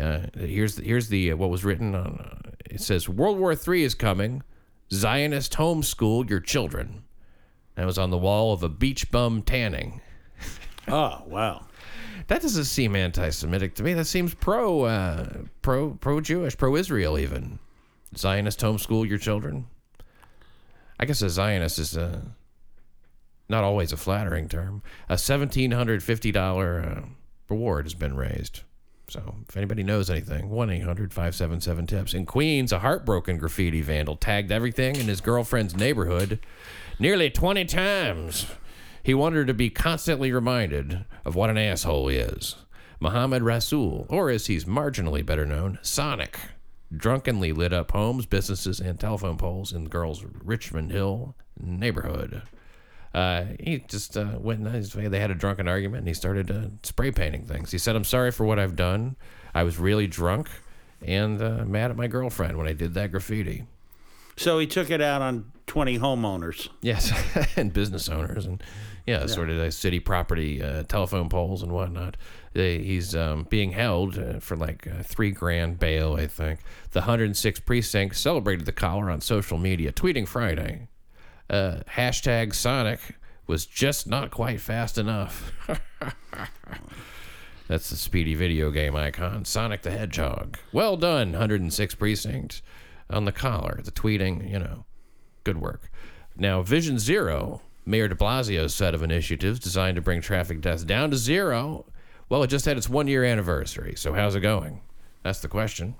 Uh, 0.00 0.26
here's 0.38 0.76
the, 0.76 0.84
here's 0.84 1.08
the 1.08 1.32
uh, 1.32 1.36
what 1.36 1.50
was 1.50 1.64
written 1.64 1.92
on. 1.96 2.20
Uh, 2.20 2.50
it 2.70 2.80
says 2.80 3.08
World 3.08 3.40
War 3.40 3.52
III 3.52 3.82
is 3.82 3.96
coming. 3.96 4.44
Zionist 4.92 5.54
homeschool 5.54 6.30
your 6.30 6.40
children. 6.40 7.02
That 7.74 7.84
was 7.84 7.98
on 7.98 8.10
the 8.10 8.16
wall 8.16 8.52
of 8.52 8.62
a 8.62 8.68
beach 8.68 9.10
bum 9.10 9.42
tanning. 9.42 10.02
Oh, 10.90 11.22
wow. 11.26 11.66
That 12.28 12.42
doesn't 12.42 12.64
seem 12.64 12.94
anti-Semitic 12.94 13.74
to 13.76 13.82
me. 13.82 13.94
That 13.94 14.04
seems 14.04 14.34
pro 14.34 14.82
uh, 14.82 15.28
pro 15.62 15.90
pro 15.90 16.20
Jewish, 16.20 16.56
pro 16.56 16.76
Israel 16.76 17.18
even. 17.18 17.58
Zionist 18.16 18.60
homeschool 18.60 19.08
your 19.08 19.18
children. 19.18 19.66
I 21.00 21.06
guess 21.06 21.22
a 21.22 21.30
Zionist 21.30 21.78
is 21.78 21.96
uh, 21.96 22.20
not 23.48 23.64
always 23.64 23.92
a 23.92 23.96
flattering 23.96 24.48
term. 24.48 24.82
A 25.08 25.16
seventeen 25.16 25.70
hundred 25.70 26.02
fifty 26.02 26.30
dollar 26.30 26.80
uh, 26.80 27.08
reward 27.48 27.86
has 27.86 27.94
been 27.94 28.16
raised. 28.16 28.60
So 29.08 29.36
if 29.48 29.56
anybody 29.56 29.82
knows 29.82 30.10
anything, 30.10 30.50
1 30.50 30.68
800 30.68 31.14
577 31.14 31.86
TIPS. 31.86 32.12
In 32.12 32.26
Queens, 32.26 32.72
a 32.72 32.78
heartbroken 32.80 33.38
graffiti 33.38 33.80
vandal 33.80 34.16
tagged 34.16 34.52
everything 34.52 34.96
in 34.96 35.06
his 35.06 35.22
girlfriend's 35.22 35.74
neighborhood 35.74 36.40
nearly 36.98 37.30
20 37.30 37.64
times. 37.64 38.46
He 39.02 39.14
wanted 39.14 39.36
her 39.36 39.44
to 39.46 39.54
be 39.54 39.70
constantly 39.70 40.32
reminded 40.32 41.04
of 41.24 41.34
what 41.34 41.50
an 41.50 41.58
asshole 41.58 42.08
he 42.08 42.16
is. 42.16 42.56
Muhammad 43.00 43.42
Rasul, 43.42 44.06
or 44.08 44.28
as 44.28 44.46
he's 44.46 44.64
marginally 44.64 45.24
better 45.24 45.46
known, 45.46 45.78
Sonic, 45.82 46.38
drunkenly 46.94 47.52
lit 47.52 47.72
up 47.72 47.92
homes, 47.92 48.26
businesses, 48.26 48.80
and 48.80 48.98
telephone 48.98 49.36
poles 49.36 49.72
in 49.72 49.84
the 49.84 49.90
girl's 49.90 50.24
Richmond 50.24 50.90
Hill 50.90 51.36
neighborhood. 51.60 52.42
Uh, 53.14 53.44
he 53.60 53.78
just 53.88 54.16
uh, 54.16 54.38
went. 54.38 54.64
They 54.64 55.20
had 55.20 55.30
a 55.30 55.34
drunken 55.34 55.68
argument, 55.68 56.00
and 56.00 56.08
he 56.08 56.14
started 56.14 56.50
uh, 56.50 56.68
spray 56.82 57.10
painting 57.10 57.46
things. 57.46 57.70
He 57.70 57.78
said, 57.78 57.96
"I'm 57.96 58.04
sorry 58.04 58.30
for 58.30 58.44
what 58.44 58.58
I've 58.58 58.76
done. 58.76 59.16
I 59.54 59.62
was 59.62 59.78
really 59.78 60.06
drunk 60.06 60.48
and 61.02 61.40
uh, 61.40 61.64
mad 61.64 61.90
at 61.90 61.96
my 61.96 62.06
girlfriend 62.06 62.56
when 62.56 62.66
I 62.66 62.72
did 62.72 62.94
that 62.94 63.10
graffiti. 63.10 63.64
So 64.36 64.58
he 64.58 64.66
took 64.66 64.90
it 64.90 65.00
out 65.00 65.22
on 65.22 65.52
20 65.66 65.98
homeowners. 65.98 66.68
Yes, 66.80 67.12
and 67.56 67.72
business 67.72 68.08
owners 68.08 68.46
and 68.46 68.62
yeah, 69.08 69.24
sort 69.24 69.48
of 69.48 69.56
the 69.56 69.70
city 69.70 70.00
property, 70.00 70.62
uh, 70.62 70.82
telephone 70.82 71.30
poles 71.30 71.62
and 71.62 71.72
whatnot. 71.72 72.18
They, 72.52 72.82
he's 72.82 73.16
um, 73.16 73.46
being 73.48 73.72
held 73.72 74.18
uh, 74.18 74.38
for 74.38 74.54
like 74.54 74.86
uh, 74.86 75.02
three 75.02 75.30
grand 75.30 75.78
bail, 75.78 76.16
I 76.16 76.26
think. 76.26 76.60
The 76.90 77.00
106th 77.00 77.64
precinct 77.64 78.16
celebrated 78.16 78.66
the 78.66 78.72
collar 78.72 79.10
on 79.10 79.22
social 79.22 79.56
media, 79.56 79.92
tweeting 79.92 80.28
Friday. 80.28 80.88
Uh, 81.48 81.78
hashtag 81.96 82.54
Sonic 82.54 83.00
was 83.46 83.64
just 83.64 84.06
not 84.06 84.30
quite 84.30 84.60
fast 84.60 84.98
enough. 84.98 85.52
That's 87.66 87.88
the 87.88 87.96
speedy 87.96 88.34
video 88.34 88.70
game 88.70 88.94
icon, 88.94 89.46
Sonic 89.46 89.80
the 89.80 89.90
Hedgehog. 89.90 90.58
Well 90.70 90.98
done, 90.98 91.32
106 91.32 91.94
precinct. 91.94 92.60
On 93.08 93.24
the 93.24 93.32
collar, 93.32 93.80
the 93.82 93.90
tweeting, 93.90 94.50
you 94.50 94.58
know, 94.58 94.84
good 95.44 95.56
work. 95.58 95.90
Now, 96.36 96.60
Vision 96.60 96.98
Zero, 96.98 97.62
Mayor 97.88 98.06
de 98.06 98.14
Blasio's 98.14 98.74
set 98.74 98.94
of 98.94 99.02
initiatives 99.02 99.58
designed 99.58 99.96
to 99.96 100.02
bring 100.02 100.20
traffic 100.20 100.60
deaths 100.60 100.84
down 100.84 101.10
to 101.10 101.16
zero. 101.16 101.86
Well, 102.28 102.42
it 102.42 102.48
just 102.48 102.66
had 102.66 102.76
its 102.76 102.88
one 102.88 103.08
year 103.08 103.24
anniversary, 103.24 103.94
so 103.96 104.12
how's 104.12 104.34
it 104.34 104.40
going? 104.40 104.82
That's 105.22 105.40
the 105.40 105.48
question. 105.48 105.94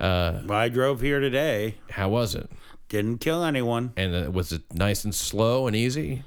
Well, 0.00 0.50
I 0.50 0.68
drove 0.68 1.00
here 1.00 1.20
today. 1.20 1.76
How 1.90 2.08
was 2.08 2.34
it? 2.34 2.50
Didn't 2.88 3.18
kill 3.18 3.44
anyone. 3.44 3.92
And 3.96 4.26
uh, 4.26 4.30
was 4.32 4.50
it 4.50 4.62
nice 4.74 5.04
and 5.04 5.14
slow 5.14 5.68
and 5.68 5.76
easy? 5.76 6.24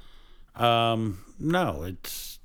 Um, 0.54 1.22
no, 1.38 1.82
it's 1.82 2.38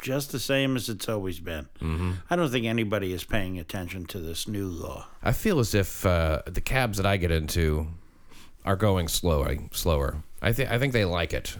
just 0.00 0.30
the 0.30 0.38
same 0.38 0.76
as 0.76 0.88
it's 0.88 1.08
always 1.08 1.40
been. 1.40 1.66
Mm-hmm. 1.80 2.12
I 2.30 2.36
don't 2.36 2.50
think 2.50 2.66
anybody 2.66 3.12
is 3.12 3.24
paying 3.24 3.58
attention 3.58 4.06
to 4.06 4.20
this 4.20 4.46
new 4.46 4.68
law. 4.68 5.08
I 5.24 5.32
feel 5.32 5.58
as 5.58 5.74
if 5.74 6.06
uh, 6.06 6.42
the 6.46 6.60
cabs 6.60 6.98
that 6.98 7.06
I 7.06 7.16
get 7.16 7.32
into 7.32 7.88
are 8.64 8.76
going 8.76 9.08
slower. 9.08 9.56
Slower. 9.72 10.22
I 10.42 10.52
think 10.52 10.70
I 10.70 10.78
think 10.78 10.92
they 10.92 11.04
like 11.04 11.32
it, 11.32 11.58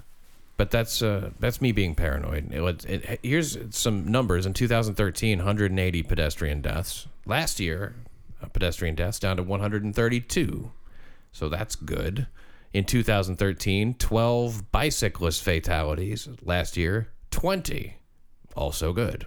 but 0.56 0.70
that's 0.70 1.02
uh, 1.02 1.30
that's 1.40 1.60
me 1.60 1.72
being 1.72 1.94
paranoid. 1.94 2.52
It, 2.52 2.84
it, 2.88 3.20
here's 3.22 3.58
some 3.70 4.06
numbers: 4.06 4.46
in 4.46 4.52
2013, 4.52 5.38
180 5.38 6.02
pedestrian 6.02 6.60
deaths. 6.60 7.06
Last 7.24 7.58
year, 7.58 7.94
uh, 8.42 8.46
pedestrian 8.48 8.94
deaths 8.94 9.18
down 9.18 9.36
to 9.38 9.42
132, 9.42 10.70
so 11.32 11.48
that's 11.48 11.74
good. 11.74 12.26
In 12.72 12.84
2013, 12.84 13.94
12 13.94 14.70
bicyclist 14.70 15.42
fatalities. 15.42 16.28
Last 16.42 16.76
year, 16.76 17.08
20, 17.30 17.96
also 18.54 18.92
good. 18.92 19.26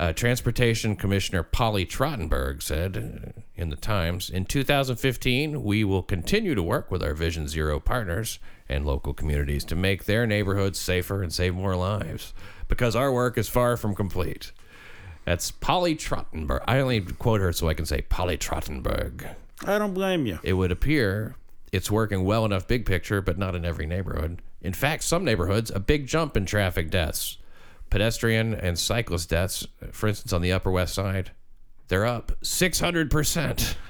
Uh, 0.00 0.14
Transportation 0.14 0.96
Commissioner 0.96 1.42
Polly 1.42 1.84
Trottenberg 1.84 2.62
said 2.62 2.96
uh, 2.96 3.40
in 3.54 3.68
the 3.68 3.76
Times 3.76 4.30
In 4.30 4.46
2015, 4.46 5.62
we 5.62 5.84
will 5.84 6.02
continue 6.02 6.54
to 6.54 6.62
work 6.62 6.90
with 6.90 7.02
our 7.02 7.12
Vision 7.12 7.46
Zero 7.46 7.78
partners 7.78 8.38
and 8.66 8.86
local 8.86 9.12
communities 9.12 9.62
to 9.66 9.76
make 9.76 10.04
their 10.04 10.26
neighborhoods 10.26 10.78
safer 10.78 11.22
and 11.22 11.30
save 11.30 11.54
more 11.54 11.76
lives 11.76 12.32
because 12.66 12.96
our 12.96 13.12
work 13.12 13.36
is 13.36 13.50
far 13.50 13.76
from 13.76 13.94
complete. 13.94 14.52
That's 15.26 15.50
Polly 15.50 15.94
Trottenberg. 15.94 16.62
I 16.66 16.80
only 16.80 17.02
quote 17.02 17.42
her 17.42 17.52
so 17.52 17.68
I 17.68 17.74
can 17.74 17.84
say 17.84 18.00
Polly 18.00 18.38
Trottenberg. 18.38 19.28
I 19.66 19.78
don't 19.78 19.92
blame 19.92 20.24
you. 20.24 20.38
It 20.42 20.54
would 20.54 20.72
appear 20.72 21.36
it's 21.72 21.90
working 21.90 22.24
well 22.24 22.46
enough 22.46 22.66
big 22.66 22.86
picture, 22.86 23.20
but 23.20 23.36
not 23.36 23.54
in 23.54 23.66
every 23.66 23.84
neighborhood. 23.84 24.40
In 24.62 24.72
fact, 24.72 25.02
some 25.02 25.26
neighborhoods, 25.26 25.70
a 25.70 25.78
big 25.78 26.06
jump 26.06 26.38
in 26.38 26.46
traffic 26.46 26.90
deaths. 26.90 27.36
Pedestrian 27.90 28.54
and 28.54 28.78
cyclist 28.78 29.28
deaths, 29.30 29.66
for 29.92 30.08
instance, 30.08 30.32
on 30.32 30.40
the 30.42 30.52
Upper 30.52 30.70
West 30.70 30.94
Side, 30.94 31.32
they're 31.88 32.06
up 32.06 32.32
600%. 32.42 33.74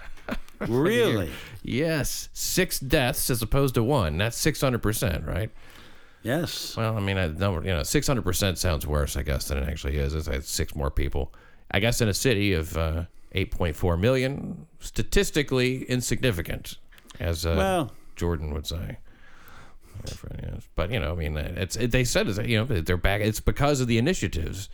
Really? 0.68 1.30
yes, 1.62 2.28
six 2.34 2.78
deaths 2.78 3.30
as 3.30 3.40
opposed 3.40 3.74
to 3.76 3.82
one. 3.82 4.18
That's 4.18 4.38
600%, 4.44 5.26
right? 5.26 5.50
yes. 6.22 6.76
Well, 6.76 6.98
I 6.98 7.00
mean, 7.00 7.16
I 7.16 7.28
number 7.28 7.62
you 7.66 7.72
know, 7.74 7.82
six 7.82 8.06
hundred 8.06 8.24
percent 8.24 8.58
sounds 8.58 8.86
worse, 8.86 9.16
I 9.16 9.22
guess, 9.22 9.48
than 9.48 9.56
it 9.56 9.66
actually 9.66 9.96
is. 9.96 10.14
It's 10.14 10.28
like 10.28 10.42
six 10.42 10.76
more 10.76 10.90
people. 10.90 11.32
I 11.70 11.80
guess 11.80 12.02
in 12.02 12.08
a 12.10 12.14
city 12.14 12.52
of 12.52 12.76
uh, 12.76 13.04
eight 13.32 13.50
point 13.50 13.74
four 13.74 13.96
million, 13.96 14.66
statistically 14.80 15.84
insignificant, 15.84 16.76
as 17.18 17.46
uh, 17.46 17.54
Well- 17.56 17.92
Jordan 18.16 18.52
would 18.52 18.66
say. 18.66 18.98
But 20.74 20.90
you 20.90 21.00
know, 21.00 21.12
I 21.12 21.14
mean, 21.14 21.36
it's 21.36 21.76
it, 21.76 21.90
they 21.90 22.04
said 22.04 22.28
it's 22.28 22.38
you 22.38 22.58
know 22.58 22.80
they're 22.80 22.96
back. 22.96 23.20
It's 23.20 23.40
because 23.40 23.80
of 23.80 23.86
the 23.86 23.98
initiatives. 23.98 24.68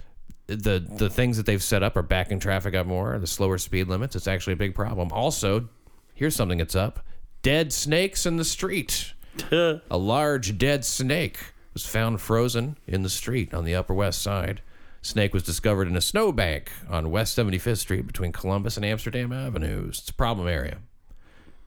The 0.47 0.79
the 0.79 1.11
things 1.11 1.37
that 1.37 1.47
they've 1.47 1.63
set 1.63 1.83
up 1.83 1.97
are 1.97 2.03
backing 2.03 2.39
traffic 2.39 2.75
up 2.75 2.87
more. 2.87 3.19
The 3.19 3.27
slower 3.27 3.59
speed 3.59 3.89
limits. 3.89 4.15
It's 4.15 4.29
actually 4.29 4.53
a 4.53 4.57
big 4.57 4.75
problem. 4.75 5.11
Also, 5.13 5.69
here's 6.15 6.37
something 6.37 6.59
that's 6.59 6.77
up: 6.77 7.05
dead 7.43 7.73
snakes 7.73 8.27
in 8.27 8.37
the 8.37 8.45
street. 8.45 9.13
A 9.53 9.99
large 9.99 10.57
dead 10.57 10.85
snake 10.85 11.39
was 11.75 11.85
found 11.85 12.23
frozen 12.23 12.79
in 12.87 13.03
the 13.03 13.11
street 13.11 13.53
on 13.53 13.65
the 13.65 13.75
Upper 13.75 13.93
West 13.93 14.23
Side. 14.23 14.63
Snake 15.03 15.35
was 15.35 15.43
discovered 15.43 15.87
in 15.87 15.95
a 15.95 16.01
snowbank 16.01 16.71
on 16.89 17.11
West 17.11 17.39
75th 17.39 17.79
Street 17.79 18.07
between 18.07 18.33
Columbus 18.33 18.77
and 18.77 18.85
Amsterdam 18.85 19.31
Avenues. 19.33 19.99
It's 20.01 20.09
a 20.11 20.15
problem 20.15 20.49
area. 20.49 20.79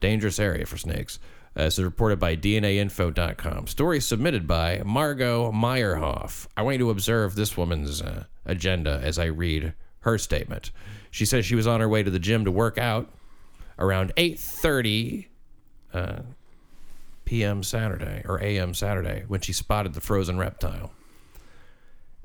Dangerous 0.00 0.38
area 0.38 0.66
for 0.66 0.76
snakes. 0.76 1.18
Uh, 1.56 1.68
reported 1.78 2.18
by 2.20 2.36
DNAinfo.com. 2.36 3.66
Story 3.66 4.00
submitted 4.00 4.46
by 4.46 4.82
Margot 4.84 5.50
Meyerhoff. 5.50 6.46
I 6.56 6.62
want 6.62 6.74
you 6.74 6.84
to 6.84 6.90
observe 6.90 7.34
this 7.34 7.56
woman's 7.56 8.00
uh, 8.00 8.24
agenda 8.46 9.00
as 9.02 9.18
I 9.18 9.26
read 9.26 9.74
her 10.00 10.16
statement. 10.16 10.70
She 11.10 11.26
says 11.26 11.44
she 11.44 11.56
was 11.56 11.66
on 11.66 11.80
her 11.80 11.88
way 11.88 12.02
to 12.04 12.10
the 12.10 12.20
gym 12.20 12.44
to 12.44 12.52
work 12.52 12.78
out 12.78 13.10
around 13.78 14.14
8:30 14.16 15.26
p.m. 17.24 17.62
Saturday 17.62 18.22
or 18.26 18.42
a.m. 18.42 18.74
Saturday 18.74 19.24
when 19.28 19.40
she 19.40 19.52
spotted 19.52 19.94
the 19.94 20.00
frozen 20.00 20.38
reptile. 20.38 20.92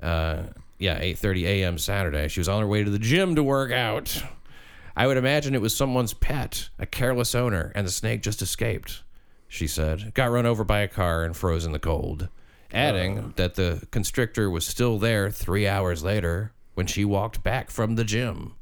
Uh, 0.01 0.43
yeah, 0.77 0.99
8:30 0.99 1.43
a.m. 1.43 1.77
Saturday. 1.77 2.27
She 2.27 2.39
was 2.39 2.49
on 2.49 2.61
her 2.61 2.67
way 2.67 2.83
to 2.83 2.89
the 2.89 2.99
gym 2.99 3.35
to 3.35 3.43
work 3.43 3.71
out. 3.71 4.23
I 4.95 5.07
would 5.07 5.17
imagine 5.17 5.55
it 5.55 5.61
was 5.61 5.75
someone's 5.75 6.13
pet, 6.13 6.69
a 6.79 6.85
careless 6.85 7.35
owner, 7.35 7.71
and 7.75 7.85
the 7.85 7.91
snake 7.91 8.21
just 8.21 8.41
escaped. 8.41 9.03
She 9.55 9.67
said, 9.67 10.13
got 10.13 10.31
run 10.31 10.45
over 10.45 10.65
by 10.65 10.79
a 10.79 10.87
car 10.89 11.23
and 11.23 11.33
froze 11.33 11.63
in 11.65 11.71
the 11.71 11.79
cold, 11.79 12.27
adding 12.73 13.31
that 13.37 13.55
the 13.55 13.87
constrictor 13.89 14.49
was 14.49 14.67
still 14.67 14.99
there 14.99 15.31
three 15.31 15.65
hours 15.65 16.03
later 16.03 16.51
when 16.73 16.87
she 16.87 17.05
walked 17.05 17.41
back 17.41 17.71
from 17.71 17.95
the 17.95 18.03
gym. 18.03 18.55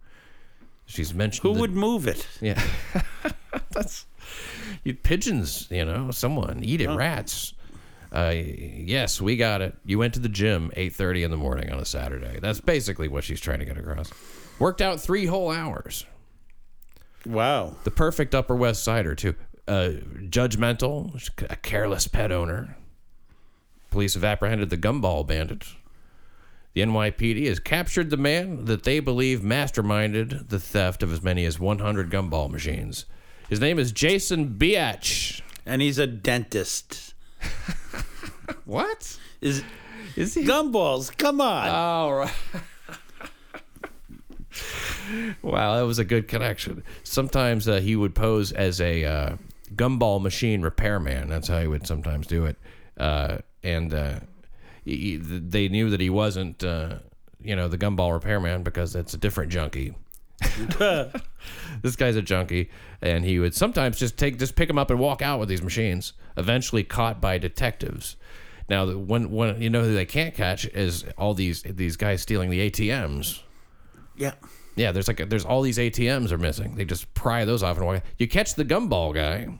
She's 0.86 1.12
mentioned 1.12 1.41
Who 1.41 1.56
the- 1.56 1.62
would 1.62 1.71
move 1.73 2.06
it? 2.06 2.27
yeah. 2.39 2.62
That's 3.71 4.06
you 4.84 4.93
pigeons, 4.93 5.67
you 5.71 5.84
know, 5.84 6.12
someone 6.12 6.63
eat 6.63 6.79
it, 6.79 6.89
rats. 6.91 7.56
Uh, 8.12 8.32
yes, 8.36 9.19
we 9.19 9.36
got 9.36 9.63
it. 9.63 9.75
You 9.86 9.97
went 9.97 10.13
to 10.13 10.19
the 10.19 10.29
gym 10.29 10.71
8:30 10.77 11.23
in 11.25 11.32
the 11.32 11.38
morning 11.38 11.71
on 11.71 11.79
a 11.79 11.86
Saturday. 11.86 12.38
That's 12.39 12.60
basically 12.62 13.08
what 13.08 13.23
she's 13.23 13.41
trying 13.41 13.58
to 13.60 13.65
get 13.65 13.79
across. 13.79 14.12
Worked 14.60 14.82
out 14.84 15.01
3 15.01 15.25
whole 15.25 15.49
hours. 15.49 16.06
Wow. 17.25 17.77
The 17.84 17.89
perfect 17.89 18.36
Upper 18.36 18.56
West 18.56 18.84
Sider 18.84 19.15
too. 19.15 19.34
Uh, 19.67 19.91
judgmental, 20.30 21.30
a 21.49 21.56
careless 21.56 22.08
pet 22.08 22.32
owner. 22.32 22.76
Police 23.91 24.15
have 24.15 24.23
apprehended 24.23 24.69
the 24.69 24.78
gumball 24.78 25.26
bandit. 25.26 25.65
The 26.73 26.82
NYPD 26.82 27.47
has 27.47 27.60
captured 27.60 28.10
the 28.10 28.17
man 28.17 28.65
that 28.65 28.84
they 28.84 28.99
believe 28.99 29.41
masterminded 29.41 30.49
the 30.49 30.60
theft 30.60 31.04
of 31.04 31.13
as 31.13 31.21
many 31.21 31.45
as 31.45 31.60
100 31.60 32.10
gumball 32.10 32.49
machines. 32.49 33.06
His 33.47 33.60
name 33.62 33.78
is 33.78 33.91
Jason 33.91 34.56
Biatch. 34.56 35.41
And 35.65 35.82
he's 35.82 35.99
a 35.99 36.08
dentist. 36.08 37.13
What? 38.65 39.17
Is 39.41 39.63
Is 40.15 40.34
he? 40.34 40.43
gumballs? 40.43 41.15
Come 41.17 41.41
on. 41.41 41.67
Oh, 41.69 42.12
right. 42.12 42.32
wow, 45.41 45.76
that 45.78 45.84
was 45.86 45.99
a 45.99 46.06
good 46.06 46.28
connection. 46.28 46.84
Sometimes 47.04 47.67
uh, 47.67 47.80
he 47.80 47.95
would 47.95 48.15
pose 48.15 48.52
as 48.52 48.80
a 48.82 49.04
uh, 49.06 49.36
gumball 49.75 50.21
machine 50.21 50.62
repairman. 50.62 51.29
That's 51.29 51.47
how 51.47 51.59
he 51.62 51.67
would 51.67 51.86
sometimes 51.88 52.27
do 52.27 52.45
it. 52.45 52.57
Uh, 52.97 53.39
and 53.63 53.93
uh, 53.93 54.19
he, 54.86 54.95
he- 54.97 55.17
they 55.17 55.67
knew 55.69 55.89
that 55.89 55.99
he 55.99 56.09
wasn't, 56.09 56.63
uh, 56.63 56.99
you 57.41 57.55
know, 57.55 57.67
the 57.67 57.77
gumball 57.77 58.13
repairman 58.13 58.63
because 58.63 58.93
that's 58.93 59.13
a 59.13 59.17
different 59.17 59.51
junkie. 59.51 59.93
this 61.81 61.95
guy's 61.95 62.15
a 62.15 62.21
junkie, 62.21 62.69
and 63.01 63.23
he 63.25 63.39
would 63.39 63.53
sometimes 63.55 63.97
just 63.97 64.17
take, 64.17 64.38
just 64.39 64.55
pick 64.55 64.69
him 64.69 64.77
up 64.77 64.89
and 64.89 64.99
walk 64.99 65.21
out 65.21 65.39
with 65.39 65.49
these 65.49 65.62
machines. 65.62 66.13
Eventually, 66.38 66.83
caught 66.83 67.21
by 67.21 67.38
detectives. 67.38 68.15
Now, 68.69 68.89
when 68.91 69.29
when 69.31 69.62
you 69.62 69.69
know 69.69 69.83
who 69.83 69.93
they 69.93 70.05
can't 70.05 70.33
catch 70.33 70.65
is 70.65 71.05
all 71.17 71.33
these 71.33 71.62
these 71.63 71.95
guys 71.95 72.21
stealing 72.21 72.49
the 72.49 72.69
ATMs. 72.69 73.41
yeah. 74.17 74.33
Yeah, 74.75 74.91
there's 74.91 75.07
like 75.07 75.29
there's 75.29 75.45
all 75.45 75.62
these 75.62 75.77
ATMs 75.77 76.31
are 76.31 76.38
missing. 76.39 76.73
They 76.75 76.83
just 76.86 77.13
pry 77.13 77.45
those 77.45 77.62
off 77.62 77.77
and 77.77 77.86
walk. 77.86 78.01
You 78.17 78.27
catch 78.27 78.55
the 78.55 78.65
gumball 78.65 79.13
guy. 79.13 79.59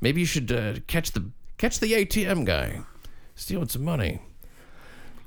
Maybe 0.00 0.20
you 0.20 0.26
should 0.26 0.50
uh, 0.50 0.74
catch 0.86 1.12
the 1.12 1.30
catch 1.58 1.78
the 1.80 1.92
ATM 1.92 2.44
guy, 2.44 2.80
stealing 3.34 3.68
some 3.68 3.84
money. 3.84 4.22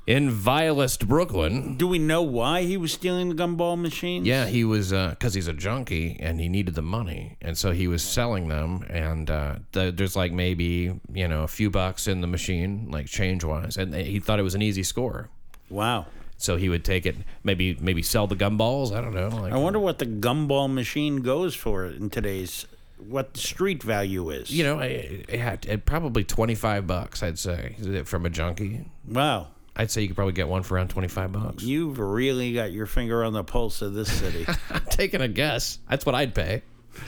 In 0.06 0.30
vilest 0.30 1.08
Brooklyn, 1.08 1.78
Do 1.78 1.88
we 1.88 1.98
know 1.98 2.20
why 2.20 2.64
he 2.64 2.76
was 2.76 2.92
stealing 2.92 3.30
the 3.30 3.34
gumball 3.34 3.80
machines? 3.80 4.26
yeah, 4.26 4.44
he 4.46 4.62
was 4.62 4.90
because 4.92 5.32
he's 5.32 5.48
a 5.48 5.54
junkie 5.54 6.18
and 6.20 6.38
he 6.38 6.46
needed 6.50 6.74
the 6.74 6.82
money, 6.82 7.38
and 7.40 7.56
so 7.56 7.70
he 7.70 7.88
was 7.88 8.02
selling 8.04 8.48
them. 8.48 8.84
And 8.90 9.30
uh, 9.30 9.56
th- 9.72 9.96
there's 9.96 10.14
like 10.14 10.30
maybe 10.30 11.00
you 11.14 11.26
know 11.28 11.44
a 11.44 11.48
few 11.48 11.70
bucks 11.70 12.06
in 12.06 12.20
the 12.20 12.26
machine, 12.26 12.88
like 12.90 13.06
change 13.06 13.44
wise, 13.44 13.78
and 13.78 13.94
he 13.94 14.20
thought 14.20 14.38
it 14.38 14.42
was 14.42 14.54
an 14.54 14.60
easy 14.60 14.82
score. 14.82 15.30
Wow. 15.70 16.04
So 16.36 16.56
he 16.56 16.68
would 16.68 16.84
take 16.84 17.06
it, 17.06 17.16
maybe 17.42 17.74
maybe 17.80 18.02
sell 18.02 18.26
the 18.26 18.36
gumballs. 18.36 18.94
I 18.94 19.00
don't 19.00 19.14
know. 19.14 19.28
Like, 19.28 19.54
I 19.54 19.56
wonder 19.56 19.78
what 19.78 20.00
the 20.00 20.06
gumball 20.06 20.70
machine 20.70 21.22
goes 21.22 21.54
for 21.54 21.86
in 21.86 22.10
today's 22.10 22.66
what 23.08 23.34
the 23.34 23.40
street 23.40 23.82
value 23.82 24.30
is. 24.30 24.50
you 24.50 24.64
know, 24.64 24.80
it, 24.80 25.26
it 25.28 25.38
had 25.40 25.84
probably 25.84 26.24
twenty 26.24 26.54
five 26.54 26.86
bucks. 26.86 27.22
I'd 27.22 27.38
say 27.38 27.76
from 28.04 28.26
a 28.26 28.30
junkie. 28.30 28.84
Wow. 29.08 29.48
I'd 29.76 29.90
say 29.90 30.02
you 30.02 30.08
could 30.08 30.16
probably 30.16 30.34
get 30.34 30.48
one 30.48 30.62
for 30.62 30.74
around 30.76 30.88
twenty 30.88 31.08
five 31.08 31.32
bucks. 31.32 31.62
You've 31.62 31.98
really 31.98 32.52
got 32.54 32.72
your 32.72 32.86
finger 32.86 33.24
on 33.24 33.32
the 33.32 33.44
pulse 33.44 33.82
of 33.82 33.94
this 33.94 34.12
city. 34.12 34.46
I'm 34.70 34.84
taking 34.90 35.20
a 35.20 35.28
guess. 35.28 35.78
That's 35.88 36.06
what 36.06 36.14
I'd 36.14 36.34
pay. 36.34 36.62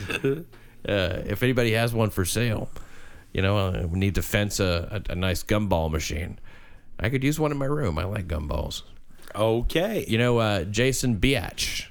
uh, 0.24 0.42
if 0.84 1.42
anybody 1.42 1.72
has 1.72 1.94
one 1.94 2.10
for 2.10 2.24
sale, 2.24 2.68
you 3.32 3.42
know, 3.42 3.56
uh, 3.56 3.86
we 3.88 3.98
need 3.98 4.16
to 4.16 4.22
fence 4.22 4.58
a, 4.58 5.02
a, 5.08 5.12
a 5.12 5.14
nice 5.14 5.44
gumball 5.44 5.90
machine. 5.90 6.38
I 6.98 7.08
could 7.08 7.22
use 7.22 7.38
one 7.38 7.52
in 7.52 7.58
my 7.58 7.66
room. 7.66 7.98
I 7.98 8.04
like 8.04 8.26
gumballs. 8.26 8.82
okay. 9.34 10.04
You 10.08 10.18
know, 10.18 10.38
uh, 10.38 10.64
Jason 10.64 11.18
Biatch 11.18 11.86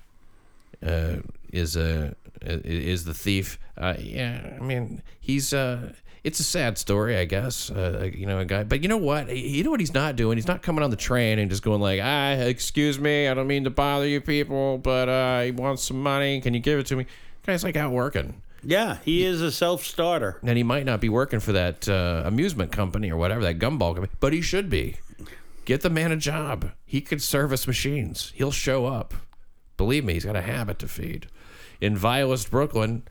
uh, 0.85 1.17
is 1.53 1.75
a 1.77 2.15
is 2.41 3.05
the 3.05 3.13
thief. 3.13 3.57
Uh, 3.77 3.95
yeah, 3.99 4.57
I 4.59 4.63
mean, 4.63 5.01
he's 5.19 5.53
uh, 5.53 5.93
it's 6.23 6.39
a 6.39 6.43
sad 6.43 6.77
story, 6.77 7.17
I 7.17 7.25
guess. 7.25 7.69
Uh, 7.69 8.09
you 8.13 8.25
know, 8.25 8.39
a 8.39 8.45
guy, 8.45 8.63
but 8.63 8.81
you 8.81 8.89
know 8.89 8.97
what? 8.97 9.35
You 9.35 9.63
know 9.63 9.71
what 9.71 9.79
he's 9.79 9.93
not 9.93 10.15
doing? 10.15 10.37
He's 10.37 10.47
not 10.47 10.61
coming 10.61 10.83
on 10.83 10.89
the 10.89 10.95
train 10.95 11.39
and 11.39 11.49
just 11.49 11.63
going 11.63 11.81
like, 11.81 11.99
"Ah, 12.01 12.31
excuse 12.31 12.99
me, 12.99 13.27
I 13.27 13.33
don't 13.33 13.47
mean 13.47 13.65
to 13.65 13.69
bother 13.69 14.07
you 14.07 14.21
people, 14.21 14.77
but 14.77 15.09
uh, 15.09 15.41
he 15.41 15.51
wants 15.51 15.83
some 15.83 16.01
money. 16.01 16.41
Can 16.41 16.53
you 16.53 16.59
give 16.59 16.79
it 16.79 16.85
to 16.87 16.95
me?" 16.95 17.05
Guy's 17.45 17.63
like 17.63 17.75
out 17.75 17.91
working. 17.91 18.41
Yeah, 18.63 18.97
he 19.05 19.23
is 19.23 19.41
a 19.41 19.51
self-starter. 19.51 20.39
And 20.41 20.57
he 20.57 20.63
might 20.63 20.85
not 20.85 20.99
be 20.99 21.09
working 21.09 21.39
for 21.39 21.51
that 21.51 21.87
uh, 21.87 22.23
amusement 22.25 22.71
company 22.71 23.11
or 23.11 23.17
whatever, 23.17 23.43
that 23.43 23.59
gumball 23.59 23.93
company, 23.93 24.09
but 24.19 24.33
he 24.33 24.41
should 24.41 24.69
be. 24.69 24.95
Get 25.65 25.81
the 25.81 25.89
man 25.91 26.11
a 26.11 26.17
job. 26.17 26.71
He 26.85 27.01
could 27.01 27.21
service 27.21 27.67
machines. 27.67 28.31
He'll 28.35 28.51
show 28.51 28.87
up. 28.87 29.13
Believe 29.77 30.03
me, 30.03 30.13
he's 30.13 30.25
got 30.25 30.35
a 30.35 30.41
habit 30.41 30.79
to 30.79 30.87
feed. 30.87 31.27
In 31.79 31.95
vilest 31.95 32.49
Brooklyn, 32.49 33.03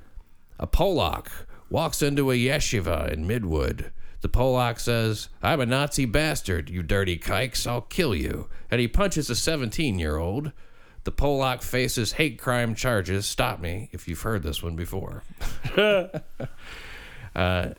a 0.58 0.66
Polak 0.66 1.26
walks 1.70 2.02
into 2.02 2.30
a 2.30 2.34
yeshiva 2.34 3.12
in 3.12 3.26
Midwood. 3.26 3.90
The 4.20 4.28
Polak 4.28 4.80
says, 4.80 5.28
I'm 5.42 5.60
a 5.60 5.66
Nazi 5.66 6.06
bastard, 6.06 6.70
you 6.70 6.82
dirty 6.82 7.16
kikes. 7.16 7.66
I'll 7.66 7.82
kill 7.82 8.14
you. 8.14 8.48
And 8.70 8.80
he 8.80 8.88
punches 8.88 9.28
a 9.28 9.36
17 9.36 9.98
year 9.98 10.16
old. 10.16 10.52
The 11.04 11.12
Polak 11.12 11.62
faces 11.62 12.12
hate 12.12 12.38
crime 12.38 12.74
charges. 12.74 13.26
Stop 13.26 13.60
me 13.60 13.90
if 13.92 14.08
you've 14.08 14.22
heard 14.22 14.42
this 14.42 14.62
one 14.62 14.76
before. 14.76 15.22
Uh, 17.34 17.70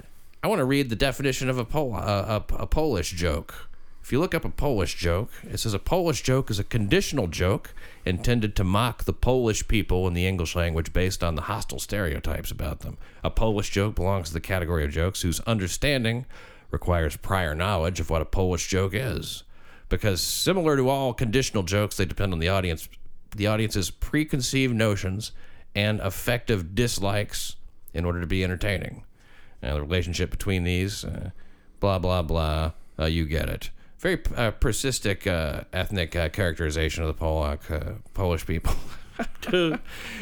I 0.43 0.47
want 0.47 0.59
to 0.59 0.65
read 0.65 0.89
the 0.89 0.97
definition 0.97 1.49
of 1.49 1.57
a, 1.57 1.63
Pol- 1.63 1.95
uh, 1.95 2.41
a, 2.49 2.55
a 2.55 2.67
Polish 2.67 3.11
joke. 3.11 3.69
If 4.05 4.11
you 4.11 4.19
look 4.19 4.35
up 4.35 4.45
a 4.45 4.49
Polish 4.49 4.93
joke, 4.93 5.31
it 5.49 5.57
says 5.57 5.73
a 5.73 5.79
Polish 5.79 6.21
joke 6.21 6.51
is 6.51 6.59
a 6.59 6.63
conditional 6.63 7.25
joke 7.25 7.73
intended 8.05 8.55
to 8.55 8.63
mock 8.63 9.05
the 9.05 9.13
Polish 9.13 9.67
people 9.67 10.07
in 10.07 10.13
the 10.13 10.27
English 10.27 10.55
language 10.55 10.93
based 10.93 11.23
on 11.23 11.33
the 11.33 11.41
hostile 11.41 11.79
stereotypes 11.79 12.51
about 12.51 12.81
them. 12.81 12.99
A 13.23 13.31
Polish 13.31 13.71
joke 13.71 13.95
belongs 13.95 14.27
to 14.27 14.35
the 14.35 14.39
category 14.39 14.85
of 14.85 14.91
jokes 14.91 15.23
whose 15.23 15.39
understanding 15.39 16.27
requires 16.69 17.17
prior 17.17 17.55
knowledge 17.55 17.99
of 17.99 18.11
what 18.11 18.21
a 18.21 18.25
Polish 18.25 18.67
joke 18.67 18.91
is. 18.93 19.41
Because 19.89 20.21
similar 20.21 20.77
to 20.77 20.87
all 20.87 21.11
conditional 21.11 21.63
jokes, 21.63 21.97
they 21.97 22.05
depend 22.05 22.31
on 22.31 22.37
the 22.37 22.49
audience, 22.49 22.87
the 23.35 23.47
audience's 23.47 23.89
preconceived 23.89 24.75
notions 24.75 25.31
and 25.73 25.99
affective 25.99 26.75
dislikes 26.75 27.55
in 27.91 28.05
order 28.05 28.21
to 28.21 28.27
be 28.27 28.43
entertaining. 28.43 29.03
Uh, 29.63 29.73
the 29.73 29.81
relationship 29.81 30.29
between 30.29 30.63
these, 30.63 31.03
uh, 31.03 31.31
blah 31.79 31.97
blah 31.97 32.21
blah. 32.21 32.73
Uh, 32.99 33.05
you 33.05 33.25
get 33.25 33.49
it. 33.49 33.71
Very 34.05 34.21
uh, 34.35 34.51
persistic 34.51 35.25
uh, 35.25 35.63
ethnic 35.73 36.15
uh, 36.15 36.29
characterization 36.29 37.03
of 37.03 37.07
the 37.07 37.25
Polak 37.25 37.71
uh, 37.71 37.93
Polish 38.13 38.45
people. 38.45 38.75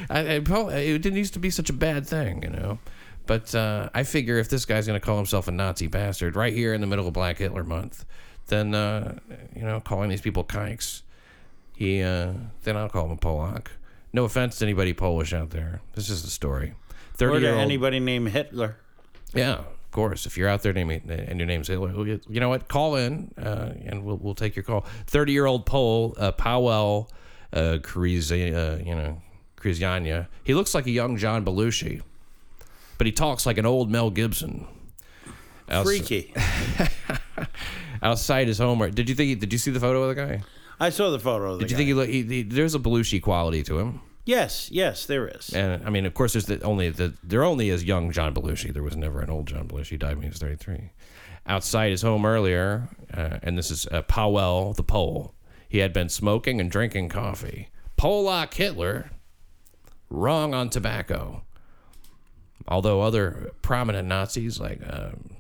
I, 0.10 0.36
I, 0.36 0.40
Pol- 0.40 0.70
it 0.70 1.00
didn't 1.00 1.18
used 1.18 1.34
to 1.34 1.40
be 1.40 1.50
such 1.50 1.70
a 1.70 1.74
bad 1.74 2.08
thing, 2.08 2.44
you 2.44 2.50
know. 2.50 2.80
But 3.26 3.54
uh, 3.54 3.90
I 3.94 4.04
figure 4.04 4.38
if 4.38 4.48
this 4.48 4.64
guy's 4.64 4.88
going 4.88 4.98
to 4.98 5.06
call 5.06 5.18
himself 5.18 5.50
a 5.50 5.52
Nazi 5.52 5.88
bastard 5.88 6.38
right 6.38 6.54
here 6.54 6.74
in 6.74 6.80
the 6.80 6.88
middle 6.88 7.06
of 7.10 7.14
Black 7.14 7.40
Hitler 7.40 7.66
Month, 7.66 8.06
then 8.48 8.74
uh, 8.74 9.20
you 9.54 9.64
know, 9.64 9.82
calling 9.82 10.10
these 10.10 10.22
people 10.22 10.46
kikes, 10.46 11.04
he 11.76 12.02
uh, 12.02 12.32
then 12.64 12.78
I'll 12.78 12.88
call 12.88 13.08
him 13.08 13.12
a 13.12 13.18
Polak. 13.18 13.68
No 14.14 14.24
offense 14.24 14.60
to 14.60 14.66
anybody 14.66 14.94
Polish 14.94 15.34
out 15.34 15.50
there. 15.50 15.82
This 15.92 16.10
is 16.10 16.24
the 16.24 16.30
story. 16.30 16.76
Or 17.20 17.38
to 17.38 17.50
anybody 17.50 18.00
named 18.00 18.30
Hitler. 18.30 18.78
Yeah, 19.34 19.64
course. 19.94 20.26
If 20.26 20.38
you're 20.38 20.50
out 20.50 20.62
there 20.64 20.74
name 20.74 20.90
and 20.90 21.40
your 21.40 21.48
name's 21.48 21.70
Hitler, 21.70 21.94
you 22.06 22.40
know 22.42 22.50
what? 22.50 22.68
Call 22.68 22.96
in 22.98 23.34
uh, 23.38 23.74
and 23.86 24.04
we'll 24.04 24.18
we'll 24.18 24.36
take 24.36 24.56
your 24.56 24.64
call. 24.64 24.86
Thirty 25.08 25.32
year 25.32 25.46
old 25.46 25.66
Pole, 25.66 26.16
uh, 26.18 26.34
Powell, 26.34 27.10
uh, 27.54 27.58
uh, 27.58 27.80
you 27.82 28.96
know, 28.96 29.22
Krizyania. 29.58 30.28
He 30.44 30.54
looks 30.54 30.76
like 30.76 30.86
a 30.88 30.92
young 30.92 31.16
John 31.16 31.46
Belushi, 31.46 32.02
but 32.98 33.08
he 33.08 33.14
talks 33.14 33.46
like 33.46 33.58
an 33.58 33.66
old 33.66 33.90
Mel 33.90 34.10
Gibson. 34.10 34.68
Outs- 35.70 35.88
Freaky. 35.88 36.34
outside 38.04 38.48
his 38.48 38.58
home. 38.58 38.80
Did 38.92 39.08
you 39.10 39.16
think? 39.16 39.40
Did 39.40 39.54
you 39.54 39.60
see 39.60 39.72
the 39.72 39.80
photo 39.80 40.04
of 40.04 40.16
the 40.16 40.22
guy? 40.26 40.44
I 40.80 40.90
saw 40.90 41.10
the 41.12 41.20
photo 41.20 41.54
of 41.54 41.60
the 41.60 41.66
Did 41.66 41.72
you 41.72 41.76
guy. 41.76 41.78
think 41.78 41.88
he, 41.88 41.94
look, 41.94 42.10
he, 42.10 42.24
he 42.24 42.44
There's 42.44 42.76
a 42.76 42.80
Belushi 42.80 43.22
quality 43.22 43.64
to 43.64 43.80
him. 43.80 44.02
Yes, 44.26 44.72
yes, 44.72 45.06
there 45.06 45.28
is. 45.28 45.50
And 45.54 45.86
I 45.86 45.90
mean, 45.90 46.06
of 46.06 46.14
course, 46.14 46.34
there's 46.34 46.46
the 46.46 46.62
only 46.62 46.90
the 46.90 47.14
there 47.24 47.44
only 47.44 47.70
is 47.70 47.84
young 47.84 48.12
John 48.12 48.34
Belushi. 48.34 48.74
There 48.74 48.84
was 48.84 48.96
never 48.96 49.20
an 49.20 49.30
old 49.30 49.48
John 49.48 49.68
Belushi. 49.68 49.88
He 49.88 49.98
died 49.98 50.16
when 50.16 50.24
he 50.24 50.30
was 50.30 50.40
33. 50.40 50.92
Outside 51.46 51.92
his 51.92 52.02
home 52.02 52.26
earlier, 52.26 52.88
uh, 53.14 53.40
and 53.44 53.58
this 53.58 53.70
is 53.70 53.86
uh, 53.88 54.02
Powell 54.04 54.74
the 54.74 54.84
Pole. 54.84 55.36
He 55.68 55.80
had 55.80 55.92
been 55.92 56.08
smoking 56.08 56.62
and 56.62 56.72
drinking 56.72 57.10
coffee. 57.10 57.70
Polak 57.98 58.54
Hitler, 58.54 59.12
wrong 60.10 60.54
on 60.54 60.70
tobacco. 60.70 61.44
Although 62.66 63.02
other 63.02 63.52
prominent 63.62 64.08
Nazis 64.08 64.58
like 64.60 64.80
um 64.88 65.36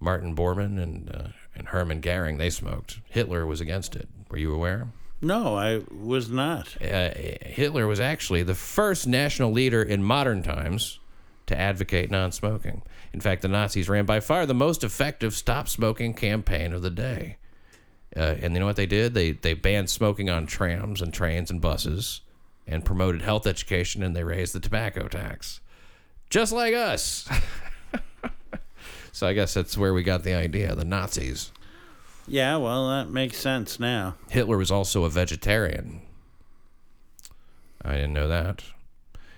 Martin 0.00 0.34
Bormann 0.34 0.82
and 0.82 1.10
uh, 1.14 1.28
and 1.54 1.68
Hermann 1.68 2.00
Goering 2.00 2.38
they 2.38 2.50
smoked. 2.50 3.00
Hitler 3.08 3.44
was 3.44 3.60
against 3.60 3.94
it. 3.96 4.08
Were 4.30 4.38
you 4.38 4.54
aware? 4.54 4.88
No, 5.20 5.56
I 5.56 5.82
was 5.90 6.28
not. 6.28 6.76
uh, 6.82 7.10
Hitler 7.42 7.86
was 7.86 8.00
actually 8.00 8.42
the 8.42 8.54
first 8.54 9.06
national 9.06 9.52
leader 9.52 9.82
in 9.82 10.02
modern 10.02 10.42
times 10.42 10.98
to 11.46 11.58
advocate 11.58 12.10
non 12.10 12.32
smoking. 12.32 12.82
In 13.12 13.20
fact, 13.20 13.42
the 13.42 13.48
Nazis 13.48 13.88
ran 13.88 14.06
by 14.06 14.20
far 14.20 14.44
the 14.44 14.54
most 14.54 14.82
effective 14.84 15.34
stop 15.34 15.68
smoking 15.68 16.14
campaign 16.14 16.72
of 16.72 16.82
the 16.82 16.90
day. 16.90 17.36
Uh, 18.16 18.36
and 18.40 18.54
you 18.54 18.60
know 18.60 18.66
what 18.66 18.76
they 18.76 18.86
did? 18.86 19.14
They, 19.14 19.32
they 19.32 19.54
banned 19.54 19.90
smoking 19.90 20.30
on 20.30 20.46
trams 20.46 21.00
and 21.00 21.12
trains 21.12 21.50
and 21.50 21.60
buses 21.60 22.20
and 22.66 22.84
promoted 22.84 23.22
health 23.22 23.46
education 23.46 24.02
and 24.02 24.14
they 24.14 24.24
raised 24.24 24.54
the 24.54 24.60
tobacco 24.60 25.08
tax. 25.08 25.60
Just 26.30 26.52
like 26.52 26.74
us. 26.74 27.28
so 29.12 29.26
I 29.26 29.32
guess 29.32 29.54
that's 29.54 29.76
where 29.76 29.94
we 29.94 30.02
got 30.02 30.22
the 30.22 30.34
idea 30.34 30.74
the 30.74 30.84
Nazis. 30.84 31.52
Yeah, 32.26 32.56
well, 32.56 32.88
that 32.88 33.10
makes 33.10 33.36
sense 33.36 33.78
now. 33.78 34.14
Hitler 34.30 34.56
was 34.56 34.70
also 34.70 35.04
a 35.04 35.10
vegetarian. 35.10 36.00
I 37.84 37.92
didn't 37.92 38.14
know 38.14 38.28
that. 38.28 38.64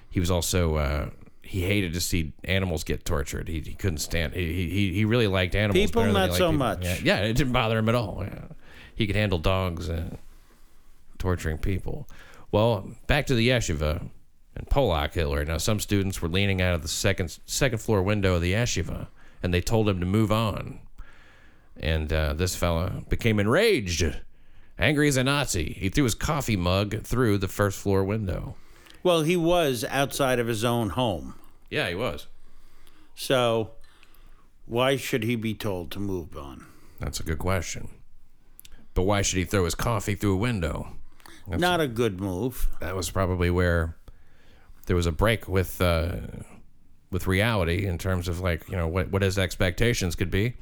He 0.09 0.21
was 0.21 0.31
also 0.31 0.77
uh, 0.77 1.11
he 1.43 1.63
hated 1.63 1.93
to 1.95 2.01
see 2.01 2.33
animals 2.45 2.85
get 2.85 3.05
tortured. 3.05 3.49
He, 3.49 3.61
he 3.61 3.75
couldn't 3.75 3.99
stand. 3.99 4.35
He, 4.35 4.69
he 4.69 4.93
he 4.95 5.05
really 5.05 5.27
liked 5.27 5.55
animals. 5.55 5.87
People, 5.87 6.03
better 6.03 6.13
than 6.13 6.23
he 6.23 6.29
not 6.29 6.37
so 6.37 6.47
people. 6.47 6.59
much. 6.59 6.83
Yeah, 6.83 6.99
yeah, 7.03 7.19
it 7.19 7.35
didn't 7.35 7.53
bother 7.53 7.79
him 7.79 7.89
at 7.89 7.95
all. 7.95 8.23
Yeah. 8.23 8.45
He 8.95 9.07
could 9.07 9.17
handle 9.17 9.39
dogs 9.39 9.89
and 9.89 10.19
torturing 11.19 11.59
people. 11.59 12.09
Well, 12.51 12.89
back 13.07 13.27
to 13.27 13.35
the 13.35 13.49
yeshiva 13.49 14.09
and 14.55 14.67
Polak 14.69 15.13
Hitler. 15.13 15.45
Now, 15.45 15.59
some 15.59 15.81
students 15.81 16.23
were 16.23 16.29
leaning 16.29 16.63
out 16.63 16.75
of 16.75 16.83
the 16.83 16.89
second 16.89 17.39
second 17.47 17.79
floor 17.79 18.03
window 18.03 18.37
of 18.37 18.43
the 18.43 18.55
yeshiva, 18.55 19.09
and 19.43 19.53
they 19.53 19.61
told 19.61 19.89
him 19.89 20.01
to 20.01 20.07
move 20.07 20.33
on. 20.33 20.81
And 21.79 22.13
uh, 22.13 22.33
this 22.35 22.57
fella 22.57 23.03
became 23.09 23.39
enraged, 23.39 24.17
angry 24.79 25.09
as 25.09 25.17
a 25.17 25.25
Nazi. 25.25 25.75
He 25.79 25.89
threw 25.89 26.05
his 26.05 26.15
coffee 26.15 26.57
mug 26.57 27.03
through 27.03 27.39
the 27.39 27.49
first 27.49 27.79
floor 27.79 28.03
window. 28.05 28.57
Well, 29.03 29.23
he 29.23 29.37
was 29.37 29.85
outside 29.89 30.39
of 30.39 30.47
his 30.47 30.65
own 30.65 30.91
home. 30.91 31.35
Yeah, 31.71 31.89
he 31.89 31.95
was. 31.95 32.27
So 33.15 33.73
why 34.65 34.97
should 34.97 35.23
he 35.23 35.37
be 35.37 35.55
told 35.55 35.91
to 35.93 35.99
move 36.01 36.37
on? 36.37 36.65
That's 36.99 37.21
a 37.21 37.23
good 37.23 37.39
question. 37.39 37.89
But 38.95 39.03
why 39.03 39.23
should 39.23 39.39
he 39.39 39.45
throw 39.45 39.65
his 39.65 39.75
coffee 39.75 40.15
through 40.15 40.35
a 40.35 40.39
window? 40.39 40.89
That's- 41.47 41.61
Not 41.61 41.81
a 41.81 41.87
good 41.89 42.21
move. 42.21 42.69
that 42.81 42.97
was 42.97 43.11
probably 43.11 43.51
where 43.51 43.97
there 44.87 44.97
was 44.97 45.07
a 45.07 45.13
break 45.13 45.47
with 45.49 45.81
uh, 45.81 46.17
with 47.11 47.27
reality 47.27 47.87
in 47.87 47.99
terms 47.99 48.27
of 48.29 48.41
like 48.41 48.69
you 48.69 48.77
know 48.77 48.89
what 48.89 49.11
what 49.11 49.23
his 49.23 49.39
expectations 49.39 50.17
could 50.17 50.31
be. 50.31 50.55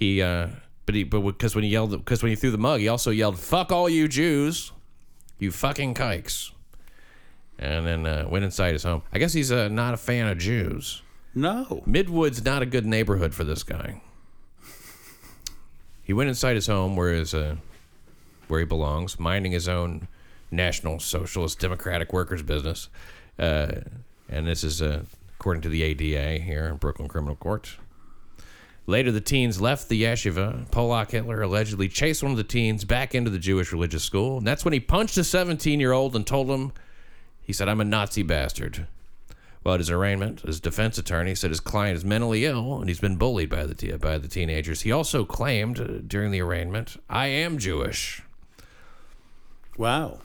He 0.00 0.22
uh, 0.22 0.48
but 0.86 0.94
he 0.94 1.04
but 1.04 1.20
because 1.20 1.54
when 1.54 1.62
he 1.62 1.70
yelled 1.70 1.92
because 1.92 2.22
when 2.22 2.30
he 2.30 2.36
threw 2.36 2.50
the 2.50 2.58
mug, 2.58 2.80
he 2.80 2.88
also 2.88 3.10
yelled 3.10 3.38
"fuck 3.38 3.70
all 3.70 3.88
you 3.88 4.08
Jews, 4.08 4.72
you 5.38 5.52
fucking 5.52 5.92
kikes," 5.92 6.52
and 7.58 7.86
then 7.86 8.06
uh, 8.06 8.26
went 8.28 8.46
inside 8.46 8.72
his 8.72 8.82
home. 8.82 9.02
I 9.12 9.18
guess 9.18 9.34
he's 9.34 9.52
uh, 9.52 9.68
not 9.68 9.92
a 9.92 9.98
fan 9.98 10.26
of 10.26 10.38
Jews. 10.38 11.02
No. 11.34 11.84
Midwood's 11.86 12.42
not 12.44 12.62
a 12.62 12.66
good 12.66 12.86
neighborhood 12.86 13.34
for 13.34 13.44
this 13.44 13.62
guy. 13.62 14.00
He 16.02 16.14
went 16.14 16.28
inside 16.28 16.56
his 16.56 16.66
home 16.66 16.96
where 16.96 17.12
his 17.12 17.34
uh, 17.34 17.56
where 18.48 18.60
he 18.60 18.66
belongs, 18.66 19.20
minding 19.20 19.52
his 19.52 19.68
own 19.68 20.08
National 20.50 20.98
Socialist 20.98 21.60
Democratic 21.60 22.12
Workers 22.12 22.42
business. 22.42 22.88
Uh, 23.38 23.82
and 24.30 24.46
this 24.46 24.64
is 24.64 24.80
uh, 24.80 25.02
according 25.38 25.60
to 25.60 25.68
the 25.68 25.82
ADA 25.82 26.42
here 26.42 26.66
in 26.66 26.76
Brooklyn 26.76 27.06
Criminal 27.06 27.36
Court. 27.36 27.76
Later, 28.90 29.12
the 29.12 29.20
teens 29.20 29.60
left 29.60 29.88
the 29.88 30.02
yeshiva. 30.02 30.68
Polak 30.70 31.12
Hitler 31.12 31.42
allegedly 31.42 31.88
chased 31.88 32.24
one 32.24 32.32
of 32.32 32.36
the 32.36 32.42
teens 32.42 32.84
back 32.84 33.14
into 33.14 33.30
the 33.30 33.38
Jewish 33.38 33.72
religious 33.72 34.02
school. 34.02 34.38
And 34.38 34.46
that's 34.46 34.64
when 34.64 34.74
he 34.74 34.80
punched 34.80 35.16
a 35.16 35.22
17 35.22 35.78
year 35.78 35.92
old 35.92 36.16
and 36.16 36.26
told 36.26 36.48
him, 36.48 36.72
he 37.40 37.52
said, 37.52 37.68
I'm 37.68 37.80
a 37.80 37.84
Nazi 37.84 38.24
bastard. 38.24 38.88
Well, 39.62 39.74
at 39.74 39.80
his 39.80 39.90
arraignment, 39.90 40.40
his 40.40 40.58
defense 40.58 40.98
attorney 40.98 41.36
said 41.36 41.50
his 41.50 41.60
client 41.60 41.98
is 41.98 42.04
mentally 42.04 42.44
ill 42.44 42.80
and 42.80 42.88
he's 42.88 42.98
been 42.98 43.14
bullied 43.14 43.48
by 43.48 43.64
the, 43.64 43.76
te- 43.76 43.92
by 43.92 44.18
the 44.18 44.26
teenagers. 44.26 44.80
He 44.80 44.90
also 44.90 45.24
claimed 45.24 45.78
uh, 45.78 45.98
during 46.04 46.32
the 46.32 46.40
arraignment, 46.40 47.00
I 47.08 47.28
am 47.28 47.58
Jewish. 47.58 48.22
Wow. 49.78 50.18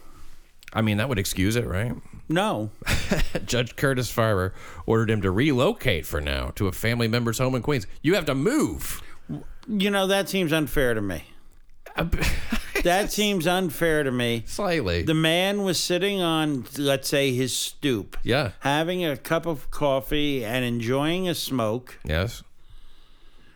I 0.73 0.81
mean, 0.81 0.97
that 0.97 1.07
would 1.07 1.19
excuse 1.19 1.55
it, 1.55 1.67
right? 1.67 1.93
No. 2.27 2.71
Judge 3.45 3.75
Curtis 3.75 4.11
Farber 4.11 4.51
ordered 4.85 5.09
him 5.11 5.21
to 5.21 5.31
relocate 5.31 6.05
for 6.05 6.19
now 6.21 6.51
to 6.55 6.67
a 6.67 6.71
family 6.71 7.07
member's 7.07 7.37
home 7.37 7.55
in 7.55 7.61
Queens. 7.61 7.85
You 8.01 8.15
have 8.15 8.25
to 8.25 8.35
move. 8.35 9.01
You 9.67 9.89
know, 9.91 10.07
that 10.07 10.29
seems 10.29 10.51
unfair 10.53 10.93
to 10.93 11.01
me. 11.01 11.23
Uh, 11.95 12.07
that 12.83 13.11
seems 13.11 13.47
unfair 13.47 14.03
to 14.03 14.11
me. 14.11 14.43
Slightly. 14.47 15.03
The 15.03 15.13
man 15.13 15.63
was 15.63 15.79
sitting 15.79 16.21
on, 16.21 16.65
let's 16.77 17.07
say, 17.07 17.33
his 17.33 17.55
stoop, 17.55 18.17
yeah. 18.23 18.51
having 18.61 19.05
a 19.05 19.15
cup 19.17 19.45
of 19.45 19.69
coffee 19.71 20.43
and 20.43 20.65
enjoying 20.65 21.27
a 21.29 21.35
smoke, 21.35 21.97
Yes. 22.03 22.43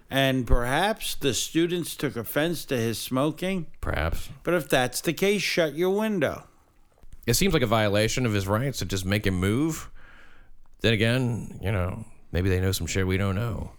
and 0.10 0.48
perhaps 0.48 1.16
the 1.16 1.34
students 1.34 1.96
took 1.96 2.16
offense 2.16 2.66
to 2.66 2.78
his 2.78 2.98
smoking. 2.98 3.68
Perhaps. 3.82 4.30
But 4.44 4.54
if 4.54 4.70
that's 4.70 5.02
the 5.02 5.14
case, 5.14 5.42
shut 5.42 5.76
your 5.76 5.92
window. 5.92 6.46
It 7.30 7.36
seems 7.36 7.54
like 7.54 7.62
a 7.62 7.68
violation 7.68 8.26
of 8.26 8.34
his 8.34 8.48
rights 8.48 8.80
to 8.80 8.86
just 8.86 9.06
make 9.06 9.28
him 9.28 9.36
move. 9.36 9.92
Then 10.82 10.94
again, 10.94 11.60
you 11.62 11.72
know, 11.72 12.06
maybe 12.32 12.50
they 12.50 12.60
know 12.60 12.72
some 12.72 12.88
shit 12.88 13.06
we 13.06 13.18
don't 13.18 13.36
know. 13.36 13.72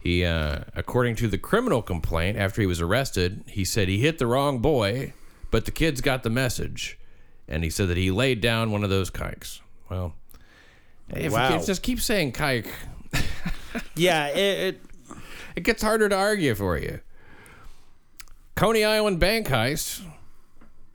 He, 0.00 0.24
uh, 0.24 0.60
according 0.74 1.14
to 1.16 1.28
the 1.28 1.38
criminal 1.38 1.82
complaint, 1.82 2.36
after 2.36 2.60
he 2.60 2.66
was 2.66 2.80
arrested, 2.80 3.44
he 3.46 3.64
said 3.64 3.86
he 3.86 3.98
hit 4.00 4.18
the 4.18 4.26
wrong 4.26 4.58
boy, 4.58 5.12
but 5.52 5.66
the 5.66 5.70
kids 5.70 6.00
got 6.00 6.24
the 6.24 6.30
message, 6.30 6.98
and 7.46 7.62
he 7.62 7.70
said 7.70 7.88
that 7.88 7.96
he 7.96 8.10
laid 8.10 8.40
down 8.40 8.72
one 8.72 8.82
of 8.82 8.90
those 8.90 9.08
kikes. 9.10 9.60
Well, 9.88 10.14
if 11.10 11.32
Wow. 11.32 11.58
you 11.60 11.64
just 11.64 11.82
keep 11.82 12.00
saying 12.00 12.32
kike, 12.32 12.66
Yeah, 13.94 14.26
it, 14.28 14.74
it 14.74 14.80
it 15.56 15.60
gets 15.62 15.82
harder 15.82 16.08
to 16.08 16.16
argue 16.16 16.56
for 16.56 16.76
you. 16.76 16.98
Coney 18.56 18.84
Island 18.84 19.20
bank 19.20 19.46
heist, 19.46 20.02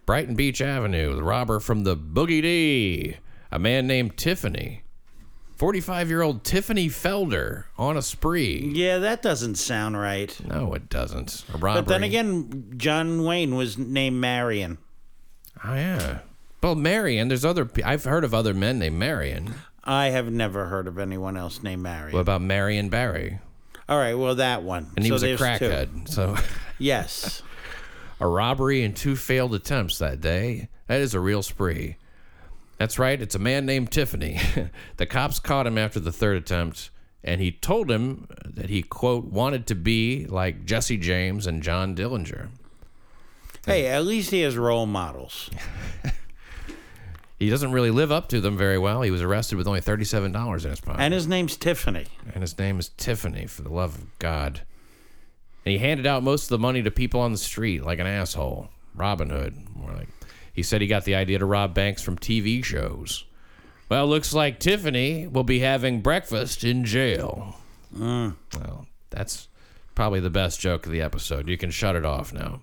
Brighton 0.06 0.36
Beach 0.36 0.62
Avenue, 0.62 1.16
the 1.16 1.24
robber 1.24 1.60
from 1.60 1.84
the 1.84 1.96
Boogie 1.96 2.42
D, 2.42 3.18
a 3.52 3.60
man 3.60 3.88
named 3.88 4.18
Tiffany. 4.18 4.82
45 5.56 6.10
year 6.10 6.22
old 6.22 6.44
Tiffany 6.44 6.90
Felder 6.90 7.66
on 7.78 7.96
a 7.96 8.02
spree. 8.02 8.72
yeah, 8.74 8.98
that 8.98 9.22
doesn't 9.22 9.56
sound 9.56 9.98
right. 9.98 10.38
No, 10.46 10.74
it 10.74 10.90
doesn't. 10.90 11.46
A 11.54 11.58
robbery. 11.58 11.84
But 11.84 11.88
then 11.90 12.04
again, 12.04 12.74
John 12.76 13.24
Wayne 13.24 13.56
was 13.56 13.78
named 13.78 14.18
Marion. 14.20 14.78
Oh, 15.64 15.76
yeah. 15.76 16.20
Well, 16.62 16.76
Marion, 16.76 17.28
there's 17.28 17.46
other. 17.46 17.70
I've 17.86 18.04
heard 18.04 18.24
of 18.24 18.34
other 18.34 18.54
men 18.54 18.80
named 18.80 18.98
Marion. 18.98 19.54
I 19.84 20.08
have 20.08 20.32
never 20.32 20.66
heard 20.66 20.88
of 20.88 20.98
anyone 20.98 21.38
else 21.38 21.62
named 21.62 21.84
Marion. 21.84 22.14
What 22.14 22.22
about 22.22 22.42
Marion 22.42 22.90
Barry? 22.90 23.40
All 23.88 23.98
right, 23.98 24.16
well, 24.16 24.36
that 24.36 24.64
one. 24.64 24.88
And 24.96 25.06
he 25.06 25.10
So 25.10 25.14
was 25.16 25.24
a 25.24 25.36
there's 25.36 25.40
two. 25.40 25.46
crackhead. 25.70 26.10
So, 26.10 26.36
Yes. 26.80 27.42
a 28.20 28.28
robbery 28.28 28.84
and 28.84 28.96
two 28.96 29.16
failed 29.16 29.54
attempts 29.54 29.98
that 29.98 30.22
day. 30.22 30.70
That 30.88 31.02
is 31.02 31.14
a 31.14 31.20
real 31.20 31.44
spree. 31.44 31.98
That's 32.78 33.00
right. 33.00 33.22
It's 33.22 33.36
a 33.36 33.40
man 33.40 33.66
named 33.66 33.92
Tiffany. 33.92 34.40
the 34.98 35.06
cops 35.06 35.40
caught 35.40 35.68
him 35.68 35.78
after 35.78 36.00
the 36.00 36.12
third 36.12 36.38
attempt, 36.38 36.90
and 37.24 37.40
he 37.40 37.52
told 37.52 37.90
him 37.90 38.28
that 38.46 38.70
he, 38.70 38.82
quote, 38.84 39.26
wanted 39.26 39.68
to 39.68 39.76
be 39.76 40.26
like 40.26 40.66
Jesse 40.66 40.98
James 40.98 41.48
and 41.48 41.64
John 41.64 41.96
Dillinger. 41.96 42.50
Hey, 43.66 43.88
at 43.88 44.06
least 44.06 44.32
he 44.32 44.42
has 44.42 44.58
role 44.58 44.86
models. 44.86 45.50
He 47.44 47.50
doesn't 47.50 47.74
really 47.74 47.92
live 47.92 48.10
up 48.10 48.30
to 48.30 48.40
them 48.40 48.58
very 48.58 48.78
well. 48.78 49.02
He 49.02 49.12
was 49.12 49.22
arrested 49.22 49.58
with 49.58 49.68
only 49.68 49.82
$37 49.82 50.64
in 50.64 50.70
his 50.70 50.80
pocket. 50.80 51.02
And 51.02 51.14
his 51.14 51.28
name's 51.28 51.58
Tiffany. 51.58 52.06
and 52.34 52.42
his 52.42 52.58
name 52.58 52.80
is 52.80 52.88
Tiffany, 52.90 53.48
for 53.48 53.64
the 53.64 53.74
love 53.74 53.96
of 53.96 54.20
God. 54.20 54.62
And 55.66 55.72
he 55.72 55.78
handed 55.78 56.06
out 56.06 56.24
most 56.24 56.44
of 56.44 56.50
the 56.50 56.60
money 56.60 56.84
to 56.84 56.92
people 56.92 57.22
on 57.22 57.32
the 57.32 57.38
street 57.38 57.84
like 57.84 58.00
an 58.00 58.08
asshole. 58.08 58.70
Robin 58.96 59.30
Hood, 59.30 59.56
more 59.76 59.92
like. 59.94 60.10
He 60.52 60.62
said 60.62 60.82
he 60.82 60.88
got 60.88 61.04
the 61.06 61.16
idea 61.16 61.40
to 61.40 61.46
rob 61.46 61.74
banks 61.74 62.02
from 62.04 62.18
TV 62.18 62.64
shows. 62.64 63.24
Well, 63.90 64.08
looks 64.08 64.34
like 64.34 64.60
Tiffany 64.60 65.26
will 65.28 65.44
be 65.44 65.60
having 65.60 66.02
breakfast 66.02 66.64
in 66.64 66.84
jail. 66.86 67.56
Well, 67.98 68.88
that's 69.10 69.48
probably 69.96 70.20
the 70.20 70.30
best 70.30 70.60
joke 70.60 70.86
of 70.86 70.92
the 70.92 71.02
episode. 71.02 71.48
You 71.48 71.58
can 71.58 71.72
shut 71.72 71.96
it 71.96 72.06
off 72.06 72.34
now. 72.34 72.62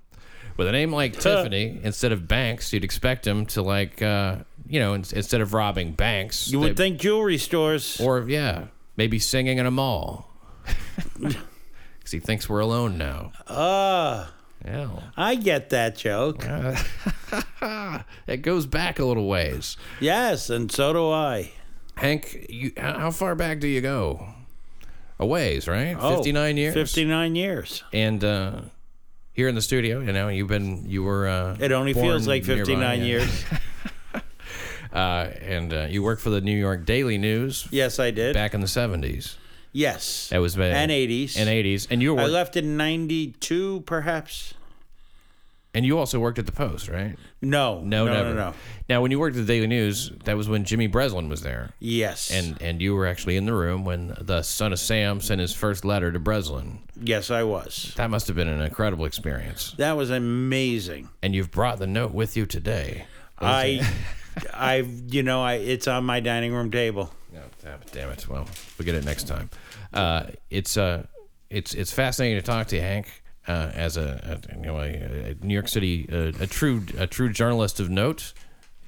With 0.57 0.69
a 0.69 0.73
name 0.73 0.93
like 0.93 1.13
Tiffany, 1.19 1.81
instead 1.83 2.13
of 2.13 2.29
banks, 2.29 2.73
you'd 2.73 2.85
expect 2.85 3.27
him 3.27 3.47
to 3.47 3.63
like, 3.63 4.03
uh, 4.03 4.37
you 4.69 4.79
know, 4.79 4.95
in- 4.95 5.05
instead 5.13 5.41
of 5.41 5.53
robbing 5.55 5.93
banks, 5.93 6.49
You 6.51 6.61
would 6.61 6.77
they- 6.77 6.85
think 6.91 7.01
jewelry 7.01 7.39
stores. 7.39 8.01
or 8.01 8.29
yeah, 8.29 8.67
maybe 8.97 9.19
singing 9.19 9.59
in 9.59 9.67
a 9.67 9.71
mall. 9.71 10.31
Because 12.11 12.23
he 12.23 12.27
thinks 12.27 12.49
we're 12.49 12.59
alone 12.61 12.99
now. 12.99 13.31
Ah, 13.47 14.33
Yeah, 14.65 14.89
I 15.17 15.37
get 15.37 15.71
that 15.71 15.97
joke. 15.97 16.45
it 18.27 18.43
goes 18.43 18.67
back 18.67 18.99
a 18.99 19.05
little 19.05 19.29
ways. 19.29 19.77
Yes, 20.01 20.51
and 20.51 20.73
so 20.73 20.93
do 20.93 21.09
I. 21.11 21.53
Hank, 21.97 22.47
you, 22.49 22.73
how 22.77 23.13
far 23.13 23.35
back 23.37 23.61
do 23.61 23.69
you 23.69 23.81
go? 23.81 24.27
A 25.21 25.27
ways, 25.27 25.69
right? 25.69 25.97
Fifty-nine 26.01 26.57
years. 26.57 26.75
59 26.75 27.37
years. 27.37 27.85
And 27.93 28.25
uh, 28.25 28.61
here 29.33 29.47
in 29.49 29.55
the 29.55 29.63
studio, 29.63 30.01
you 30.01 30.13
know, 30.13 30.29
you've 30.29 30.49
been, 30.49 30.87
you 30.89 31.05
were. 31.05 31.29
Uh, 31.29 31.57
It 31.61 31.71
only 31.73 31.93
feels 31.95 32.27
like 32.27 32.45
59 32.45 32.79
nearby, 32.79 32.95
years. 33.05 33.45
Uh, 34.93 35.31
and 35.43 35.73
uh, 35.73 35.87
you 35.89 36.03
worked 36.03 36.21
for 36.21 36.31
the 36.31 36.41
New 36.41 36.57
York 36.59 36.85
Daily 36.85 37.17
News 37.17 37.69
Yes, 37.71 38.01
I 38.01 38.11
did. 38.11 38.35
back 38.35 38.55
in 38.55 38.61
the 38.61 38.67
seventies. 38.67 39.37
Yes. 39.73 40.29
That 40.31 40.39
was 40.39 40.57
bad. 40.57 40.73
And 40.75 40.91
80s. 40.91 41.37
And 41.39 41.49
eighties, 41.49 41.87
and 41.91 42.03
you 42.03 42.17
I 42.19 42.27
left 42.27 42.57
in 42.57 42.77
92, 42.77 43.83
perhaps. 43.87 44.55
and 45.73 45.87
you 45.87 45.99
also 45.99 46.19
worked 46.19 46.39
at 46.39 46.47
the 46.47 46.53
Post, 46.53 46.89
right? 46.89 47.17
No. 47.41 47.81
No, 47.81 48.05
no, 48.07 48.13
never. 48.13 48.29
No, 48.31 48.35
no. 48.51 48.55
Now, 48.89 49.01
when 49.03 49.11
you 49.13 49.21
worked 49.21 49.37
at 49.37 49.47
the 49.47 49.53
Daily 49.53 49.67
News, 49.69 50.11
that 50.25 50.37
was 50.37 50.49
when 50.49 50.65
Jimmy 50.65 50.89
Breslin 50.89 51.29
was 51.29 51.43
there, 51.43 51.71
Yes. 51.79 52.31
and 52.33 52.61
and 52.61 52.83
you 52.83 52.95
were 52.97 53.07
actually 53.07 53.37
in 53.37 53.47
the 53.47 53.55
room 53.55 53.85
when 53.85 54.17
the 54.21 54.43
son 54.43 54.73
of 54.73 54.81
Sam 54.81 55.21
sent 55.21 55.41
his 55.41 55.55
first 55.55 55.85
letter 55.85 56.11
to 56.11 56.19
Breslin. 56.19 56.81
yes, 57.01 57.31
I 57.31 57.45
was. 57.45 57.93
That 57.97 58.11
must 58.11 58.27
have 58.27 58.35
been 58.37 58.49
an 58.49 58.61
incredible 58.61 59.05
experience. 59.05 59.73
That 59.79 59.97
was 59.97 60.11
amazing. 60.11 61.09
And 61.23 61.35
you've 61.35 61.51
brought 61.53 61.79
the 61.79 61.87
note 61.87 62.13
with 62.13 62.37
you 62.37 62.47
today. 62.47 63.07
I, 63.39 63.89
I, 64.53 64.77
you 65.07 65.23
know, 65.23 65.41
I 65.43 65.55
it's 65.55 65.87
on 65.89 66.05
my 66.05 66.19
dining 66.21 66.53
room 66.53 66.71
table. 66.73 67.11
No, 67.65 67.75
damn 67.93 68.11
it. 68.11 68.27
Well, 68.29 68.47
we'll 68.79 68.87
get 68.87 68.95
it 68.95 69.05
next 69.05 69.27
time. 69.29 69.51
Uh, 69.93 70.25
it's 70.51 70.77
uh, 70.77 71.07
it's 71.51 71.75
it's 71.75 71.93
fascinating 71.93 72.39
to 72.39 72.43
talk 72.47 72.67
to 72.69 72.77
you, 72.77 72.83
Hank. 72.83 73.23
Uh, 73.49 73.71
as 73.75 73.97
a, 73.97 74.41
a 74.51 74.57
you 74.57 74.63
know 74.63 74.79
a, 74.79 74.85
a 75.31 75.35
New 75.45 75.55
York 75.55 75.69
City 75.69 76.09
uh, 76.13 76.33
a 76.41 76.47
true 76.47 76.85
a 76.99 77.07
true 77.07 77.31
journalist 77.33 77.81
of 77.81 77.91
note, 77.91 78.33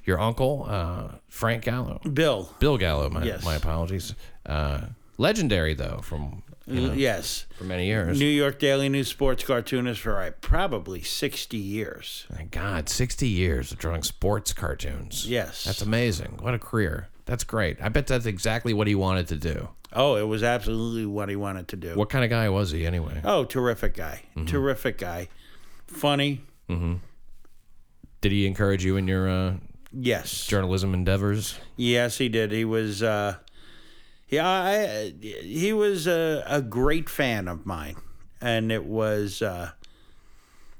your 0.05 0.19
uncle 0.19 0.65
uh, 0.69 1.09
Frank 1.27 1.63
Gallo, 1.63 1.99
Bill. 2.13 2.53
Bill 2.59 2.77
Gallo. 2.77 3.09
My 3.09 3.23
Yes. 3.23 3.43
my 3.43 3.55
apologies. 3.55 4.13
Uh, 4.45 4.81
legendary 5.17 5.73
though 5.73 5.99
from 6.03 6.43
you 6.65 6.87
know, 6.87 6.93
Yes. 6.93 7.45
for 7.57 7.65
many 7.65 7.87
years. 7.87 8.17
New 8.17 8.25
York 8.25 8.57
Daily 8.59 8.87
News 8.89 9.09
sports 9.09 9.43
cartoonist 9.43 9.99
for 10.01 10.21
uh, 10.21 10.31
probably 10.39 11.01
60 11.01 11.57
years. 11.57 12.25
My 12.33 12.43
God, 12.45 12.87
sixty 12.87 13.27
years 13.27 13.71
of 13.73 13.79
drawing 13.79 14.03
sports 14.03 14.53
cartoons. 14.53 15.27
Yes. 15.27 15.65
that's 15.65 15.81
amazing. 15.81 16.37
What 16.41 16.53
a 16.53 16.59
career. 16.59 17.09
That's 17.25 17.43
great. 17.43 17.81
I 17.81 17.89
bet 17.89 18.07
that's 18.07 18.25
exactly 18.25 18.73
what 18.73 18.87
he 18.87 18.95
wanted 18.95 19.27
to 19.29 19.35
do. 19.37 19.69
Oh, 19.93 20.15
it 20.15 20.23
was 20.27 20.43
absolutely 20.43 21.05
what 21.05 21.29
he 21.29 21.35
wanted 21.35 21.67
to 21.69 21.75
do. 21.75 21.95
What 21.95 22.09
kind 22.09 22.23
of 22.23 22.29
guy 22.29 22.49
was 22.49 22.71
he 22.71 22.85
anyway? 22.85 23.21
Oh, 23.23 23.45
terrific 23.45 23.93
guy. 23.95 24.23
Mm-hmm. 24.35 24.47
Terrific 24.47 24.97
guy. 24.97 25.29
Funny. 25.87 26.41
Did 26.67 28.31
he 28.31 28.47
encourage 28.47 28.83
you 28.85 28.97
in 28.97 29.07
your 29.07 29.29
uh, 29.29 29.53
Yes. 29.91 30.47
journalism 30.47 30.93
endeavors? 30.93 31.59
Yes, 31.75 32.17
he 32.17 32.29
did. 32.29 32.51
He 32.51 32.65
was 32.65 33.03
uh 33.03 33.35
yeah, 34.29 34.47
I, 34.49 35.13
he 35.21 35.71
was 35.73 36.07
a, 36.07 36.43
a 36.47 36.61
great 36.61 37.07
fan 37.09 37.47
of 37.47 37.65
mine. 37.67 37.95
And 38.41 38.71
it 38.71 38.85
was 38.85 39.41
uh 39.41 39.71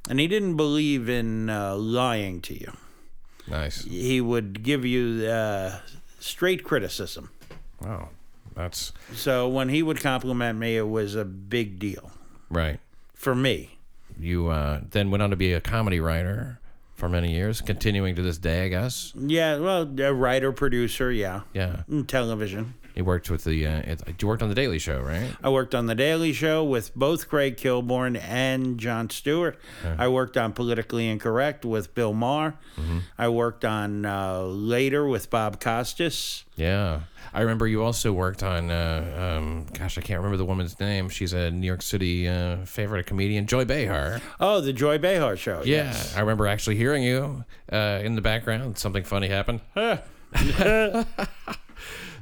and 0.09 0.19
he 0.19 0.27
didn't 0.27 0.55
believe 0.57 1.07
in 1.07 1.49
uh, 1.49 1.75
lying 1.75 2.41
to 2.41 2.53
you. 2.59 2.73
Nice. 3.47 3.83
He 3.85 4.19
would 4.19 4.63
give 4.63 4.83
you 4.85 5.27
uh, 5.27 5.79
straight 6.23 6.63
criticism. 6.63 7.29
Wow. 7.81 8.09
That's 8.55 8.93
So 9.13 9.49
when 9.49 9.69
he 9.69 9.81
would 9.81 9.99
compliment 9.99 10.59
me, 10.59 10.77
it 10.77 10.87
was 10.87 11.15
a 11.15 11.25
big 11.25 11.79
deal 11.79 12.11
right. 12.49 12.79
for 13.13 13.33
me. 13.33 13.77
You 14.19 14.47
uh, 14.49 14.81
then 14.91 15.09
went 15.09 15.23
on 15.23 15.31
to 15.31 15.35
be 15.35 15.53
a 15.53 15.61
comedy 15.61 15.99
writer 15.99 16.59
for 16.93 17.09
many 17.09 17.33
years, 17.33 17.61
continuing 17.61 18.15
to 18.15 18.21
this 18.21 18.37
day, 18.37 18.65
I 18.65 18.67
guess. 18.67 19.11
Yeah, 19.15 19.57
well, 19.57 19.89
a 19.99 20.13
writer, 20.13 20.51
producer, 20.51 21.11
yeah, 21.11 21.41
Yeah. 21.53 21.81
Mm, 21.89 22.05
television. 22.07 22.75
You 22.95 23.05
worked 23.05 23.29
with 23.29 23.43
the. 23.43 23.65
Uh, 23.65 23.95
you 24.19 24.27
worked 24.27 24.43
on 24.43 24.49
the 24.49 24.55
Daily 24.55 24.79
Show, 24.79 24.99
right? 25.01 25.35
I 25.43 25.49
worked 25.49 25.73
on 25.73 25.87
The 25.87 25.95
Daily 25.95 26.31
Show 26.31 26.63
with 26.63 26.93
both 26.95 27.27
Craig 27.27 27.57
Kilborn 27.57 28.21
and 28.21 28.77
Jon 28.77 29.09
Stewart. 29.09 29.57
I 29.97 30.07
worked 30.07 30.37
on 30.37 30.53
Politically 30.53 31.09
Incorrect 31.09 31.65
with 31.65 31.95
Bill 31.95 32.13
Maher. 32.13 32.55
I 33.17 33.29
worked 33.29 33.65
on 33.65 34.05
uh, 34.05 34.41
Later 34.43 35.07
with 35.07 35.29
Bob 35.29 35.59
Costas. 35.59 36.43
Yeah. 36.55 37.01
I 37.33 37.41
remember 37.41 37.65
you 37.67 37.81
also 37.83 38.13
worked 38.13 38.43
on. 38.43 38.69
Uh, 38.69 39.37
um, 39.39 39.65
gosh, 39.73 39.97
I 39.97 40.01
can't 40.01 40.19
remember 40.19 40.37
the 40.37 40.45
woman's 40.45 40.79
name. 40.79 41.09
She's 41.09 41.33
a 41.33 41.49
New 41.49 41.65
York 41.65 41.81
City 41.81 42.27
uh, 42.27 42.57
favorite 42.65 43.07
comedian, 43.07 43.47
Joy 43.47 43.65
Behar. 43.65 44.21
Oh, 44.39 44.61
The 44.61 44.71
Joy 44.73 44.99
Behar 44.99 45.35
Show. 45.35 45.63
Yeah, 45.65 45.85
yes. 45.85 46.15
I 46.15 46.19
remember 46.19 46.45
actually 46.45 46.75
hearing 46.75 47.01
you 47.01 47.43
uh, 47.71 48.01
in 48.03 48.13
the 48.15 48.21
background. 48.21 48.77
Something 48.77 49.03
funny 49.03 49.29
happened. 49.29 49.61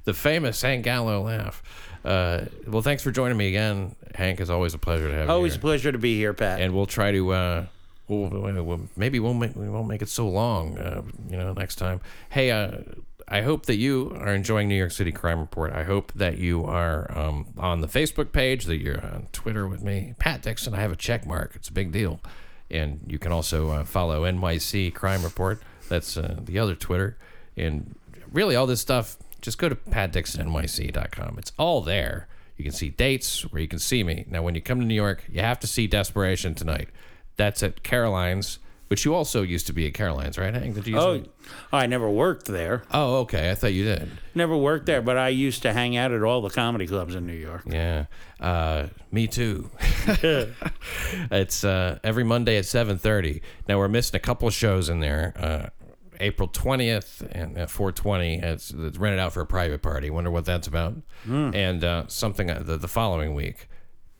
the 0.05 0.13
famous 0.13 0.61
Hank 0.61 0.83
Gallo 0.85 1.21
laugh. 1.23 1.61
Uh, 2.03 2.45
well, 2.67 2.81
thanks 2.81 3.03
for 3.03 3.11
joining 3.11 3.37
me 3.37 3.47
again, 3.49 3.95
Hank. 4.15 4.39
It's 4.39 4.49
always 4.49 4.73
a 4.73 4.77
pleasure 4.79 5.07
to 5.09 5.13
have 5.15 5.29
Always 5.29 5.51
you. 5.53 5.55
a 5.55 5.57
here. 5.57 5.61
pleasure 5.61 5.91
to 5.91 5.97
be 5.99 6.15
here, 6.17 6.33
Pat. 6.33 6.59
and 6.61 6.73
we'll 6.73 6.87
try 6.87 7.11
to. 7.11 7.31
Uh, 7.31 7.65
we'll, 8.07 8.27
we'll, 8.29 8.63
we'll- 8.63 8.89
maybe 8.97 9.19
we'll 9.19 9.33
make 9.35 9.55
we 9.55 9.69
won't 9.69 9.87
make 9.87 10.01
it 10.01 10.09
so 10.09 10.27
long. 10.27 10.77
Uh, 10.77 11.03
you 11.29 11.37
know, 11.37 11.53
next 11.53 11.75
time. 11.75 12.01
Hey, 12.29 12.49
uh, 12.51 12.77
I 13.27 13.43
hope 13.43 13.67
that 13.67 13.75
you 13.77 14.11
are 14.19 14.33
enjoying 14.33 14.67
New 14.67 14.75
York 14.75 14.91
City 14.91 15.11
Crime 15.11 15.39
Report. 15.39 15.71
I 15.71 15.83
hope 15.83 16.11
that 16.15 16.37
you 16.39 16.65
are 16.65 17.09
um, 17.17 17.45
on 17.57 17.81
the 17.81 17.87
Facebook 17.87 18.31
page, 18.33 18.65
that 18.65 18.77
you're 18.81 18.99
on 18.99 19.27
Twitter 19.31 19.67
with 19.67 19.81
me, 19.83 20.15
Pat 20.19 20.41
Dixon. 20.41 20.73
I 20.73 20.79
have 20.81 20.91
a 20.91 20.95
check 20.97 21.25
mark. 21.25 21.51
It's 21.55 21.69
a 21.69 21.73
big 21.73 21.91
deal, 21.91 22.19
and 22.71 22.99
you 23.07 23.19
can 23.19 23.31
also 23.31 23.69
uh, 23.69 23.83
follow 23.85 24.23
NYC 24.23 24.93
Crime 24.93 25.23
Report. 25.23 25.61
That's 25.87 26.17
uh, 26.17 26.39
the 26.43 26.57
other 26.59 26.73
Twitter, 26.75 27.15
and 27.55 27.95
really 28.33 28.55
all 28.55 28.65
this 28.65 28.81
stuff. 28.81 29.17
Just 29.41 29.57
go 29.57 29.69
to 29.69 29.75
patdixonnyc.com. 29.75 31.37
It's 31.37 31.51
all 31.57 31.81
there. 31.81 32.27
You 32.57 32.63
can 32.63 32.73
see 32.73 32.89
dates 32.89 33.41
where 33.51 33.61
you 33.61 33.67
can 33.67 33.79
see 33.79 34.03
me. 34.03 34.25
Now, 34.29 34.43
when 34.43 34.53
you 34.53 34.61
come 34.61 34.79
to 34.79 34.85
New 34.85 34.93
York, 34.93 35.23
you 35.31 35.41
have 35.41 35.59
to 35.61 35.67
see 35.67 35.87
Desperation 35.87 36.53
tonight. 36.53 36.89
That's 37.35 37.63
at 37.63 37.81
Caroline's, 37.81 38.59
which 38.87 39.03
you 39.03 39.15
also 39.15 39.41
used 39.41 39.65
to 39.67 39.73
be 39.73 39.87
at 39.87 39.95
Caroline's, 39.95 40.37
right, 40.37 40.53
Hank? 40.53 40.75
Did 40.75 40.85
you? 40.85 40.93
Used 40.93 41.07
oh, 41.07 41.19
to- 41.21 41.29
I 41.73 41.87
never 41.87 42.07
worked 42.07 42.45
there. 42.45 42.83
oh, 42.93 43.21
okay. 43.21 43.49
I 43.49 43.55
thought 43.55 43.73
you 43.73 43.83
did. 43.83 44.11
Never 44.35 44.55
worked 44.55 44.85
there, 44.85 45.01
but 45.01 45.17
I 45.17 45.29
used 45.29 45.63
to 45.63 45.73
hang 45.73 45.97
out 45.97 46.11
at 46.11 46.21
all 46.21 46.41
the 46.41 46.51
comedy 46.51 46.85
clubs 46.85 47.15
in 47.15 47.25
New 47.25 47.33
York. 47.33 47.63
Yeah. 47.65 48.05
Uh, 48.39 48.87
me 49.11 49.25
too. 49.25 49.71
it's 51.31 51.63
uh, 51.63 51.97
every 52.03 52.23
Monday 52.23 52.57
at 52.57 52.65
seven 52.65 52.97
thirty. 52.97 53.41
Now 53.67 53.79
we're 53.79 53.87
missing 53.87 54.17
a 54.17 54.19
couple 54.19 54.47
of 54.47 54.53
shows 54.53 54.89
in 54.89 54.99
there. 54.99 55.33
Uh, 55.35 55.69
April 56.21 56.47
twentieth 56.47 57.27
and 57.31 57.57
at 57.57 57.69
four 57.69 57.91
twenty. 57.91 58.35
It's, 58.35 58.71
it's 58.71 58.97
rented 58.97 59.19
out 59.19 59.33
for 59.33 59.41
a 59.41 59.45
private 59.45 59.81
party. 59.81 60.09
Wonder 60.09 60.31
what 60.31 60.45
that's 60.45 60.67
about. 60.67 60.95
And 61.53 61.83
uh, 61.83 62.05
something 62.07 62.49
uh, 62.49 62.61
the, 62.63 62.77
the 62.77 62.87
following 62.87 63.33
week. 63.33 63.67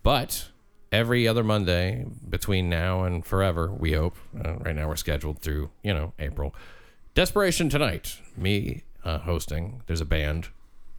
But 0.04 0.50
every 0.92 1.28
other 1.28 1.44
Monday 1.44 2.06
between 2.28 2.70
now 2.70 3.04
and 3.04 3.26
forever, 3.26 3.72
we 3.72 3.94
hope. 3.94 4.18
Uh, 4.44 4.56
right 4.56 4.76
now 4.76 4.88
we're 4.88 4.96
scheduled 4.96 5.40
through 5.40 5.70
you 5.84 5.94
know 5.94 6.14
April. 6.20 6.54
Desperation 7.14 7.70
tonight. 7.70 8.18
Me 8.36 8.84
uh, 9.04 9.20
hosting. 9.20 9.84
There's 9.88 10.02
a 10.02 10.06
band, 10.06 10.50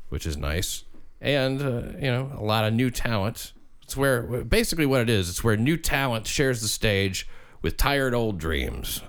which 0.08 0.26
is 0.26 0.36
nice, 0.36 0.84
and 1.20 1.60
uh, 1.60 1.82
you 1.98 2.10
know 2.10 2.32
a 2.38 2.42
lot 2.44 2.64
of 2.64 2.72
new 2.72 2.90
talent. 2.90 3.52
It's 3.82 3.96
where 3.96 4.22
basically 4.44 4.86
what 4.86 5.00
it 5.00 5.10
is. 5.10 5.28
It's 5.28 5.42
where 5.42 5.56
new 5.56 5.76
talent 5.76 6.26
shares 6.26 6.62
the 6.62 6.68
stage 6.68 7.26
with 7.60 7.76
tired 7.76 8.14
old 8.14 8.38
dreams 8.38 9.02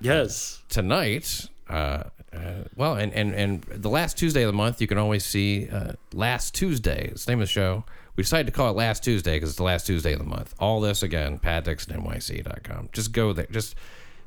Yes. 0.00 0.62
tonight. 0.68 1.48
Uh, 1.68 2.04
uh, 2.32 2.64
well, 2.76 2.94
and, 2.94 3.12
and, 3.12 3.34
and 3.34 3.62
the 3.62 3.88
last 3.88 4.18
Tuesday 4.18 4.42
of 4.42 4.48
the 4.48 4.52
month, 4.56 4.80
you 4.80 4.86
can 4.86 4.98
always 4.98 5.24
see 5.24 5.68
uh, 5.68 5.92
Last 6.12 6.54
Tuesday. 6.54 7.08
It's 7.12 7.24
the 7.24 7.32
name 7.32 7.40
of 7.40 7.46
the 7.48 7.52
show. 7.52 7.84
We 8.16 8.22
decided 8.22 8.46
to 8.46 8.52
call 8.52 8.70
it 8.70 8.76
Last 8.76 9.02
Tuesday 9.04 9.36
because 9.36 9.50
it's 9.50 9.56
the 9.56 9.62
last 9.62 9.86
Tuesday 9.86 10.12
of 10.12 10.18
the 10.18 10.24
month. 10.24 10.54
All 10.58 10.80
this 10.80 11.02
again, 11.02 11.38
patdixonnyc.com. 11.38 12.90
Just 12.92 13.12
go 13.12 13.32
there. 13.32 13.46
Just 13.50 13.76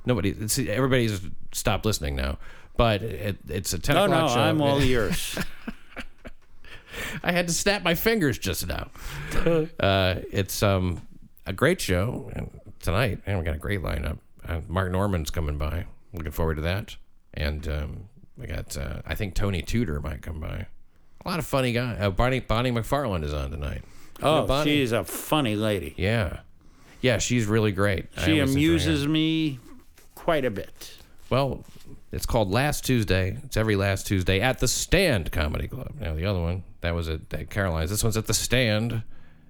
nobody, 0.05 0.29
it's, 0.29 0.57
everybody's 0.57 1.19
stopped 1.51 1.85
listening 1.85 2.15
now. 2.15 2.37
But 2.77 3.01
it, 3.03 3.37
it's 3.49 3.73
a 3.73 3.79
10 3.79 3.97
Oh, 3.97 4.07
no, 4.07 4.13
o'clock 4.15 4.31
show. 4.31 4.39
I'm 4.39 4.61
all 4.61 4.79
ears. 4.81 5.37
I 7.23 7.31
had 7.31 7.47
to 7.47 7.53
snap 7.53 7.83
my 7.83 7.95
fingers 7.95 8.37
just 8.37 8.65
now. 8.67 8.89
uh, 9.79 10.15
it's 10.31 10.63
um, 10.63 11.05
a 11.45 11.53
great 11.53 11.81
show 11.81 12.31
and 12.33 12.49
tonight, 12.79 13.19
and 13.25 13.37
we 13.39 13.45
got 13.45 13.55
a 13.55 13.59
great 13.59 13.81
lineup. 13.81 14.17
Uh, 14.51 14.61
Mark 14.67 14.91
Normand's 14.91 15.29
coming 15.29 15.57
by. 15.57 15.85
Looking 16.13 16.31
forward 16.31 16.55
to 16.55 16.61
that. 16.61 16.97
And 17.33 17.67
um, 17.67 18.09
we 18.37 18.47
got, 18.47 18.75
uh, 18.75 19.01
I 19.05 19.15
think 19.15 19.33
Tony 19.33 19.61
Tudor 19.61 20.01
might 20.01 20.21
come 20.21 20.39
by. 20.39 20.67
A 21.23 21.29
lot 21.29 21.39
of 21.39 21.45
funny 21.45 21.71
guys. 21.71 21.97
Uh, 21.99 22.09
Bonnie 22.09 22.39
Bonnie 22.39 22.71
McFarlane 22.71 23.23
is 23.23 23.33
on 23.33 23.51
tonight. 23.51 23.83
Oh, 24.21 24.45
Bonnie? 24.45 24.71
she's 24.71 24.91
a 24.91 25.03
funny 25.03 25.55
lady. 25.55 25.93
Yeah, 25.95 26.39
yeah, 26.99 27.19
she's 27.19 27.45
really 27.45 27.71
great. 27.71 28.07
She 28.17 28.33
always 28.33 28.39
enjoy 28.39 28.39
her. 28.39 28.53
amuses 28.53 29.07
me 29.07 29.59
quite 30.15 30.45
a 30.45 30.51
bit. 30.51 30.93
Well, 31.29 31.63
it's 32.11 32.25
called 32.25 32.51
Last 32.51 32.85
Tuesday. 32.85 33.37
It's 33.43 33.55
every 33.55 33.75
last 33.75 34.07
Tuesday 34.07 34.41
at 34.41 34.59
the 34.59 34.67
Stand 34.67 35.31
Comedy 35.31 35.67
Club. 35.67 35.93
Now 35.99 36.13
the 36.13 36.25
other 36.25 36.41
one 36.41 36.63
that 36.81 36.93
was 36.93 37.07
at, 37.07 37.33
at 37.33 37.49
Caroline's. 37.49 37.89
This 37.89 38.03
one's 38.03 38.17
at 38.17 38.25
the 38.25 38.33
Stand, 38.33 39.03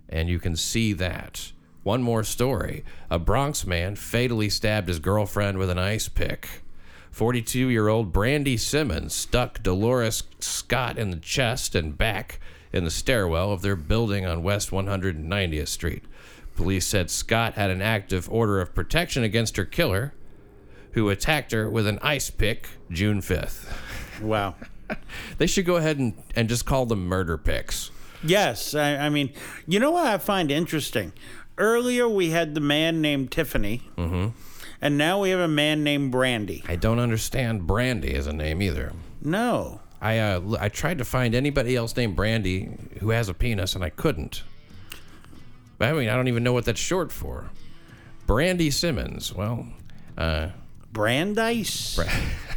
and 0.10 0.30
you 0.30 0.40
can 0.40 0.56
see 0.56 0.94
that. 0.94 1.52
One 1.84 2.04
more 2.04 2.24
story: 2.24 2.84
a 3.10 3.18
Bronx 3.18 3.66
man 3.66 3.96
fatally 3.96 4.50
stabbed 4.50 4.88
his 4.88 5.00
girlfriend 5.00 5.58
with 5.58 5.70
an 5.70 5.80
ice 5.80 6.08
pick. 6.08 6.62
42-year-old 7.14 8.14
Brandy 8.14 8.56
Simmons 8.56 9.14
stuck 9.14 9.62
Dolores 9.62 10.24
Scott 10.40 10.98
in 10.98 11.10
the 11.10 11.18
chest 11.18 11.76
and 11.76 11.98
back 11.98 12.40
in 12.72 12.86
the 12.86 12.92
stairwell 12.92 13.52
of 13.52 13.62
their 13.62 13.76
building 13.76 14.26
on 14.26 14.44
West 14.44 14.72
190th 14.72 15.68
Street. 15.68 16.04
Police 16.56 16.88
said 16.88 17.10
Scott 17.10 17.56
had 17.56 17.70
an 17.70 17.82
active 17.82 18.30
order 18.32 18.62
of 18.62 18.74
protection 18.74 19.24
against 19.24 19.58
her 19.58 19.66
killer, 19.66 20.14
who 20.94 21.10
attacked 21.10 21.52
her 21.52 21.70
with 21.70 21.88
an 21.88 22.00
ice 22.02 22.30
pick 22.30 22.70
June 22.90 23.22
5th. 23.22 24.22
Wow. 24.22 24.56
They 25.38 25.48
should 25.48 25.66
go 25.66 25.78
ahead 25.78 26.00
and, 26.00 26.22
and 26.36 26.50
just 26.50 26.66
call 26.66 26.86
them 26.86 27.06
murder 27.06 27.38
picks. 27.38 27.92
Yes, 28.24 28.76
I, 28.76 28.98
I 28.98 29.10
mean, 29.10 29.32
you 29.66 29.80
know 29.80 29.92
what 29.92 30.06
I 30.06 30.18
find 30.18 30.52
interesting? 30.52 31.14
Earlier 31.58 32.08
we 32.08 32.30
had 32.32 32.56
the 32.56 32.62
man 32.62 33.02
named 33.02 33.32
Tiffany, 33.32 33.82
Mm-hmm. 33.98 34.30
and 34.82 34.98
now 34.98 35.22
we 35.22 35.30
have 35.32 35.40
a 35.40 35.48
man 35.48 35.84
named 35.84 36.12
Brandy. 36.12 36.64
I 36.68 36.76
don't 36.76 37.00
understand 37.00 37.68
Brandy 37.68 38.14
as 38.16 38.28
a 38.28 38.34
name 38.34 38.62
either. 38.62 38.94
No. 39.22 39.82
I 40.02 40.18
uh, 40.18 40.42
I 40.60 40.70
tried 40.70 40.98
to 40.98 41.06
find 41.06 41.36
anybody 41.36 41.76
else 41.76 41.96
named 41.96 42.16
Brandy 42.16 42.70
who 43.00 43.12
has 43.12 43.30
a 43.30 43.34
penis, 43.36 43.76
and 43.76 43.84
I 43.84 43.90
couldn't. 43.92 44.42
I 45.80 45.94
mean, 45.94 46.10
I 46.10 46.16
don't 46.16 46.28
even 46.28 46.44
know 46.44 46.54
what 46.54 46.66
that's 46.66 46.80
short 46.80 47.12
for. 47.12 47.50
Brandy 48.26 48.72
Simmons. 48.72 49.34
Well, 49.34 49.68
uh, 50.18 50.50
Brandeis? 50.92 52.00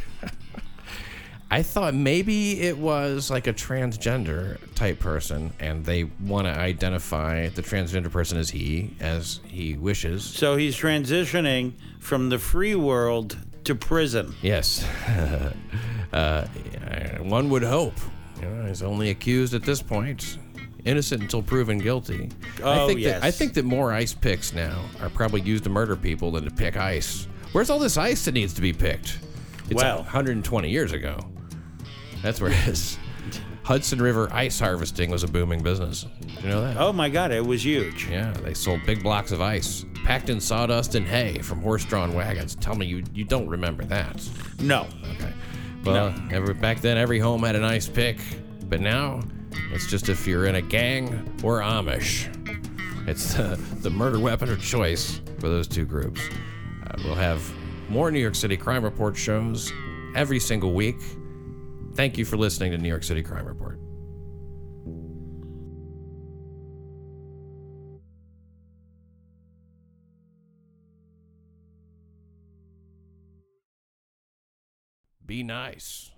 I 1.55 1.63
thought 1.63 1.93
maybe 1.93 2.59
it 2.59 2.77
was 2.77 3.31
like 3.31 3.47
a 3.47 3.53
transgender 3.53 4.57
type 4.75 4.99
person, 4.99 5.53
and 5.61 5.85
they 5.85 6.03
want 6.19 6.47
to 6.47 6.51
identify 6.51 7.47
the 7.47 7.61
transgender 7.61 8.11
person 8.11 8.37
as 8.37 8.49
he, 8.49 8.93
as 8.99 9.39
he 9.47 9.77
wishes. 9.77 10.25
so 10.25 10.57
he's 10.57 10.75
transitioning 10.75 11.71
from 11.99 12.27
the 12.27 12.39
free 12.39 12.75
world 12.75 13.37
to 13.63 13.73
prison. 13.73 14.35
Yes. 14.41 14.83
uh, 16.13 16.45
one 17.21 17.49
would 17.49 17.63
hope. 17.63 17.93
You 18.41 18.49
know, 18.49 18.65
he's 18.67 18.83
only 18.83 19.09
accused 19.11 19.53
at 19.53 19.63
this 19.63 19.81
point, 19.81 20.37
innocent 20.83 21.21
until 21.21 21.41
proven 21.41 21.77
guilty. 21.77 22.31
I 22.61 22.81
Oh, 22.81 22.87
think 22.87 22.99
yes. 22.99 23.21
That, 23.21 23.23
I 23.27 23.31
think 23.31 23.53
that 23.53 23.63
more 23.63 23.93
ice 23.93 24.13
picks 24.13 24.51
now 24.51 24.83
are 25.01 25.09
probably 25.09 25.39
used 25.39 25.63
to 25.63 25.69
murder 25.69 25.95
people 25.95 26.31
than 26.31 26.43
to 26.43 26.51
pick 26.51 26.75
ice. 26.75 27.29
Where's 27.53 27.69
all 27.69 27.79
this 27.79 27.95
ice 27.97 28.25
that 28.25 28.33
needs 28.33 28.53
to 28.55 28.61
be 28.61 28.73
picked? 28.73 29.19
It's 29.69 29.75
Well. 29.75 29.99
120 29.99 30.69
years 30.69 30.91
ago. 30.91 31.17
That's 32.25 32.41
where 32.41 32.49
it 32.49 32.67
is. 32.67 32.97
Hudson 33.61 34.01
River 34.01 34.27
ice 34.31 34.59
harvesting 34.59 35.11
was 35.11 35.21
a 35.21 35.27
booming 35.27 35.61
business. 35.61 36.07
Did 36.21 36.43
you 36.43 36.49
know 36.49 36.61
that? 36.61 36.77
Oh 36.77 36.91
my 36.91 37.07
God, 37.07 37.31
it 37.31 37.45
was 37.45 37.63
huge. 37.63 38.07
Yeah, 38.07 38.31
they 38.43 38.55
sold 38.55 38.81
big 38.83 39.03
blocks 39.03 39.31
of 39.31 39.41
ice, 39.41 39.85
packed 40.03 40.31
in 40.31 40.39
sawdust 40.39 40.95
and 40.95 41.05
hay 41.05 41.37
from 41.37 41.61
horse-drawn 41.61 42.15
wagons. 42.15 42.55
Tell 42.55 42.73
me 42.73 42.87
you, 42.87 43.03
you 43.13 43.25
don't 43.25 43.47
remember 43.47 43.83
that. 43.85 44.27
No. 44.59 44.87
Okay. 45.13 45.31
Well, 45.83 46.15
every, 46.31 46.55
back 46.55 46.81
then 46.81 46.97
every 46.97 47.19
home 47.19 47.43
had 47.43 47.55
an 47.55 47.63
ice 47.63 47.87
pick, 47.87 48.17
but 48.69 48.81
now 48.81 49.21
it's 49.71 49.85
just 49.85 50.09
if 50.09 50.25
you're 50.25 50.47
in 50.47 50.55
a 50.55 50.63
gang 50.63 51.39
or 51.43 51.59
Amish. 51.59 52.27
It's 53.07 53.35
the, 53.35 53.55
the 53.81 53.91
murder 53.91 54.19
weapon 54.19 54.49
of 54.49 54.59
choice 54.63 55.21
for 55.37 55.47
those 55.47 55.67
two 55.67 55.85
groups. 55.85 56.21
Uh, 56.87 56.97
we'll 57.03 57.13
have 57.13 57.53
more 57.87 58.09
New 58.09 58.19
York 58.19 58.33
City 58.33 58.57
Crime 58.57 58.83
Report 58.83 59.15
shows 59.15 59.71
every 60.15 60.39
single 60.39 60.73
week. 60.73 60.97
Thank 61.95 62.17
you 62.17 62.25
for 62.25 62.35
listening 62.35 62.71
to 62.71 62.77
New 62.77 62.89
York 62.89 63.03
City 63.03 63.23
Crime 63.23 63.45
Report. 63.45 63.79
Be 75.25 75.41
nice. 75.41 76.11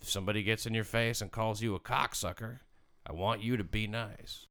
If 0.00 0.08
somebody 0.08 0.42
gets 0.42 0.64
in 0.64 0.72
your 0.72 0.84
face 0.84 1.20
and 1.20 1.30
calls 1.30 1.60
you 1.62 1.74
a 1.74 1.80
cocksucker, 1.80 2.60
I 3.06 3.12
want 3.12 3.42
you 3.42 3.58
to 3.58 3.64
be 3.64 3.86
nice. 3.86 4.46